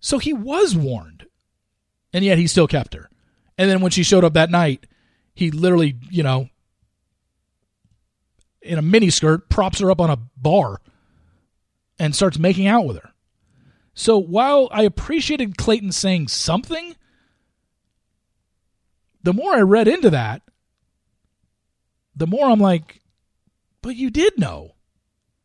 So 0.00 0.18
he 0.18 0.32
was 0.32 0.74
warned, 0.74 1.26
and 2.10 2.24
yet 2.24 2.38
he 2.38 2.46
still 2.46 2.68
kept 2.68 2.94
her. 2.94 3.10
And 3.58 3.68
then 3.68 3.82
when 3.82 3.90
she 3.90 4.02
showed 4.02 4.24
up 4.24 4.32
that 4.32 4.50
night, 4.50 4.86
he 5.34 5.50
literally, 5.50 5.96
you 6.08 6.22
know, 6.22 6.48
in 8.62 8.78
a 8.78 8.82
mini 8.82 9.10
skirt, 9.10 9.50
props 9.50 9.80
her 9.80 9.90
up 9.90 10.00
on 10.00 10.08
a 10.08 10.18
bar 10.38 10.80
and 11.98 12.16
starts 12.16 12.38
making 12.38 12.66
out 12.66 12.86
with 12.86 12.96
her. 12.96 13.10
So 13.92 14.16
while 14.16 14.70
I 14.72 14.84
appreciated 14.84 15.58
Clayton 15.58 15.92
saying 15.92 16.28
something, 16.28 16.96
the 19.22 19.34
more 19.34 19.54
I 19.54 19.60
read 19.60 19.86
into 19.86 20.08
that, 20.08 20.40
the 22.18 22.26
more 22.26 22.50
I'm 22.50 22.60
like, 22.60 23.00
but 23.80 23.96
you 23.96 24.10
did 24.10 24.38
know. 24.38 24.74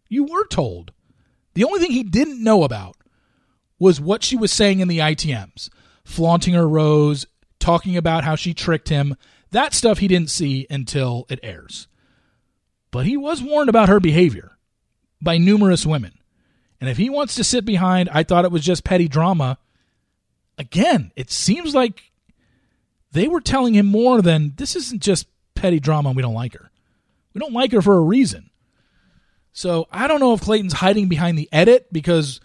You 0.10 0.26
were 0.26 0.46
told. 0.48 0.92
The 1.54 1.64
only 1.64 1.80
thing 1.80 1.92
he 1.92 2.04
didn't 2.04 2.44
know 2.44 2.64
about 2.64 2.98
was 3.80 4.02
what 4.02 4.24
she 4.24 4.36
was 4.36 4.52
saying 4.52 4.80
in 4.80 4.88
the 4.88 5.00
ITMs, 5.00 5.70
flaunting 6.04 6.56
her 6.56 6.68
rose, 6.68 7.26
talking 7.60 7.96
about 7.96 8.24
how 8.24 8.36
she 8.36 8.54
tricked 8.54 8.90
him. 8.90 9.16
That 9.52 9.74
stuff 9.74 10.00
he 10.00 10.08
didn't 10.08 10.32
see 10.32 10.66
until 10.70 11.26
it 11.30 11.40
airs. 11.44 11.88
But 12.90 13.06
he 13.06 13.18
was 13.18 13.42
warned 13.42 13.70
about 13.70 13.90
her 13.90 14.00
behavior 14.00 14.58
by 15.22 15.38
numerous 15.38 15.86
women. 15.86 16.18
And 16.82 16.90
if 16.90 16.98
he 16.98 17.10
wants 17.10 17.36
to 17.36 17.44
sit 17.44 17.66
behind, 17.66 18.10
I 18.12 18.24
thought 18.24 18.46
it 18.46 18.52
was 18.52 18.66
just 18.66 18.84
petty 18.84 19.08
drama. 19.08 19.60
Again, 20.58 21.12
it 21.16 21.32
seems 21.32 21.76
like 21.76 22.12
they 23.12 23.28
were 23.28 23.42
telling 23.42 23.76
him 23.76 23.86
more 23.86 24.22
than 24.22 24.54
this 24.58 24.76
isn't 24.76 25.02
just 25.02 25.28
petty 25.64 25.80
drama 25.80 26.10
and 26.10 26.16
we 26.18 26.22
don't 26.22 26.34
like 26.34 26.54
her. 26.54 26.70
We 27.34 27.40
don't 27.40 27.54
like 27.54 27.72
her 27.72 27.82
for 27.82 27.96
a 27.96 28.02
reason. 28.02 28.50
So 29.54 29.88
I 29.90 30.08
don't 30.08 30.20
know 30.20 30.34
if 30.34 30.42
Clayton's 30.42 30.74
hiding 30.74 31.08
behind 31.08 31.38
the 31.38 31.48
edit 31.54 31.88
because 31.90 32.42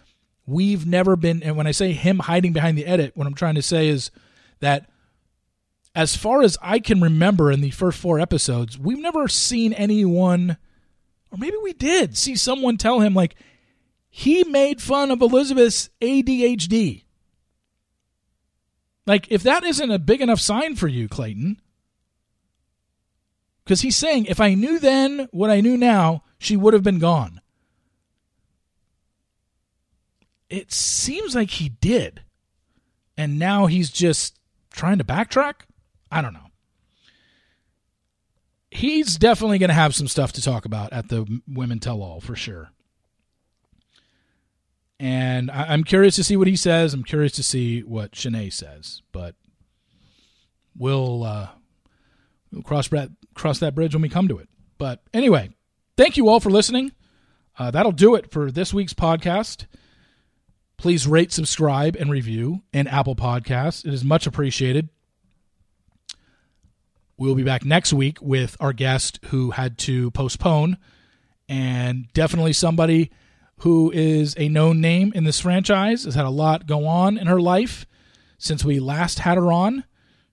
we've 0.46 0.86
never 0.86 1.16
been, 1.16 1.42
and 1.42 1.56
when 1.56 1.66
I 1.66 1.72
say 1.72 1.92
him 1.92 2.20
hiding 2.20 2.52
behind 2.52 2.78
the 2.78 2.86
edit, 2.86 3.16
what 3.16 3.26
I'm 3.26 3.34
trying 3.34 3.56
to 3.56 3.62
say 3.62 3.88
is 3.88 4.12
that 4.60 4.88
as 5.96 6.14
far 6.14 6.42
as 6.42 6.56
I 6.62 6.78
can 6.78 7.00
remember 7.00 7.50
in 7.50 7.60
the 7.60 7.70
first 7.70 7.98
four 7.98 8.20
episodes, 8.20 8.78
we've 8.78 9.00
never 9.00 9.26
seen 9.26 9.72
anyone, 9.72 10.56
or 11.32 11.38
maybe 11.38 11.56
we 11.60 11.72
did 11.72 12.16
see 12.16 12.36
someone 12.36 12.76
tell 12.76 13.00
him, 13.00 13.14
like, 13.14 13.34
he 14.08 14.44
made 14.44 14.80
fun 14.80 15.10
of 15.10 15.20
Elizabeth's 15.20 15.90
ADHD. 16.00 17.02
Like, 19.06 19.26
if 19.28 19.42
that 19.42 19.64
isn't 19.64 19.90
a 19.90 19.98
big 19.98 20.20
enough 20.20 20.40
sign 20.40 20.76
for 20.76 20.86
you, 20.86 21.08
Clayton, 21.08 21.60
because 23.68 23.82
he's 23.82 23.98
saying, 23.98 24.24
if 24.24 24.40
I 24.40 24.54
knew 24.54 24.78
then 24.78 25.28
what 25.30 25.50
I 25.50 25.60
knew 25.60 25.76
now, 25.76 26.22
she 26.38 26.56
would 26.56 26.72
have 26.72 26.82
been 26.82 26.98
gone. 26.98 27.42
It 30.48 30.72
seems 30.72 31.34
like 31.34 31.50
he 31.50 31.68
did. 31.68 32.22
And 33.14 33.38
now 33.38 33.66
he's 33.66 33.90
just 33.90 34.38
trying 34.72 34.96
to 34.96 35.04
backtrack? 35.04 35.66
I 36.10 36.22
don't 36.22 36.32
know. 36.32 36.46
He's 38.70 39.16
definitely 39.18 39.58
going 39.58 39.68
to 39.68 39.74
have 39.74 39.94
some 39.94 40.08
stuff 40.08 40.32
to 40.32 40.42
talk 40.42 40.64
about 40.64 40.94
at 40.94 41.10
the 41.10 41.42
Women 41.46 41.78
Tell 41.78 42.02
All 42.02 42.22
for 42.22 42.34
sure. 42.34 42.70
And 44.98 45.50
I- 45.50 45.74
am 45.74 45.84
curious 45.84 46.16
to 46.16 46.24
see 46.24 46.38
what 46.38 46.46
he 46.46 46.56
says. 46.56 46.94
I'm 46.94 47.04
curious 47.04 47.32
to 47.32 47.42
see 47.42 47.82
what 47.82 48.12
Shanae 48.12 48.50
says. 48.50 49.02
But 49.12 49.34
we'll, 50.74 51.22
uh, 51.22 51.48
we'll 52.50 52.62
cross 52.62 52.88
cross 53.38 53.58
that 53.60 53.74
bridge 53.74 53.94
when 53.94 54.02
we 54.02 54.08
come 54.08 54.28
to 54.28 54.38
it. 54.38 54.48
But 54.76 55.02
anyway, 55.12 55.50
thank 55.96 56.16
you 56.16 56.28
all 56.28 56.40
for 56.40 56.50
listening. 56.50 56.92
Uh, 57.58 57.70
that'll 57.70 57.92
do 57.92 58.14
it 58.14 58.30
for 58.30 58.50
this 58.50 58.72
week's 58.72 58.94
podcast. 58.94 59.66
Please 60.76 61.08
rate, 61.08 61.32
subscribe, 61.32 61.96
and 61.96 62.10
review 62.10 62.62
in 62.72 62.86
Apple 62.86 63.16
Podcasts. 63.16 63.84
It 63.84 63.92
is 63.92 64.04
much 64.04 64.26
appreciated. 64.26 64.88
We'll 67.16 67.34
be 67.34 67.42
back 67.42 67.64
next 67.64 67.92
week 67.92 68.18
with 68.22 68.56
our 68.60 68.72
guest 68.72 69.18
who 69.26 69.50
had 69.50 69.76
to 69.78 70.12
postpone, 70.12 70.78
and 71.48 72.06
definitely 72.12 72.52
somebody 72.52 73.10
who 73.62 73.90
is 73.90 74.36
a 74.38 74.48
known 74.48 74.80
name 74.80 75.12
in 75.16 75.24
this 75.24 75.40
franchise, 75.40 76.04
has 76.04 76.14
had 76.14 76.26
a 76.26 76.30
lot 76.30 76.68
go 76.68 76.86
on 76.86 77.18
in 77.18 77.26
her 77.26 77.40
life 77.40 77.86
since 78.38 78.64
we 78.64 78.78
last 78.78 79.18
had 79.18 79.36
her 79.36 79.50
on. 79.50 79.82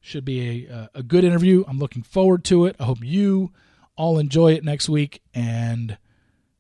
Should 0.06 0.24
be 0.24 0.68
a, 0.68 0.90
a 0.94 1.02
good 1.02 1.24
interview. 1.24 1.64
I'm 1.68 1.80
looking 1.80 2.04
forward 2.04 2.44
to 2.44 2.68
it. 2.68 2.76
I 2.80 2.84
hope 2.84 3.04
you 3.04 3.52
all 3.96 4.20
enjoy 4.20 4.54
it 4.54 4.64
next 4.64 4.88
week. 4.88 5.24
And, 5.34 5.98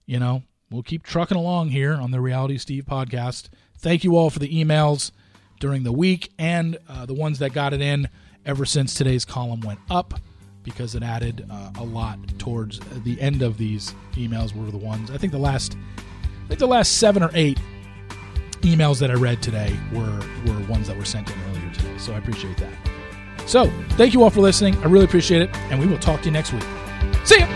you 0.07 0.17
know, 0.17 0.41
we'll 0.71 0.81
keep 0.81 1.03
trucking 1.03 1.37
along 1.37 1.69
here 1.69 1.93
on 1.93 2.09
the 2.09 2.19
Reality 2.19 2.57
Steve 2.57 2.85
podcast. 2.85 3.49
Thank 3.77 4.03
you 4.03 4.17
all 4.17 4.31
for 4.31 4.39
the 4.39 4.49
emails 4.49 5.11
during 5.59 5.83
the 5.83 5.91
week 5.91 6.31
and 6.39 6.79
uh, 6.89 7.05
the 7.05 7.13
ones 7.13 7.37
that 7.37 7.53
got 7.53 7.71
it 7.71 7.81
in 7.81 8.09
ever 8.47 8.65
since 8.65 8.95
today's 8.95 9.25
column 9.25 9.61
went 9.61 9.79
up 9.91 10.15
because 10.63 10.95
it 10.95 11.03
added 11.03 11.45
uh, 11.47 11.69
a 11.77 11.83
lot 11.83 12.17
towards 12.39 12.79
the 13.03 13.21
end 13.21 13.43
of 13.43 13.59
these 13.59 13.93
emails 14.13 14.55
were 14.55 14.71
the 14.71 14.77
ones 14.77 15.11
I 15.11 15.17
think 15.19 15.31
the 15.31 15.37
last 15.37 15.77
I 16.45 16.47
think 16.47 16.59
the 16.59 16.65
last 16.65 16.97
seven 16.97 17.21
or 17.21 17.29
eight 17.35 17.59
emails 18.61 18.99
that 19.01 19.11
I 19.11 19.13
read 19.13 19.43
today 19.43 19.77
were 19.93 20.19
were 20.47 20.59
ones 20.67 20.87
that 20.87 20.97
were 20.97 21.05
sent 21.05 21.29
in 21.29 21.35
earlier 21.51 21.71
today. 21.75 21.97
So 21.99 22.11
I 22.13 22.17
appreciate 22.17 22.57
that. 22.57 22.73
So 23.45 23.69
thank 23.91 24.13
you 24.13 24.23
all 24.23 24.29
for 24.29 24.41
listening. 24.41 24.75
I 24.77 24.85
really 24.87 25.05
appreciate 25.05 25.41
it, 25.41 25.55
and 25.69 25.79
we 25.79 25.87
will 25.87 25.99
talk 25.99 26.21
to 26.21 26.25
you 26.25 26.31
next 26.31 26.53
week. 26.53 26.63
See 27.23 27.39
ya. 27.39 27.47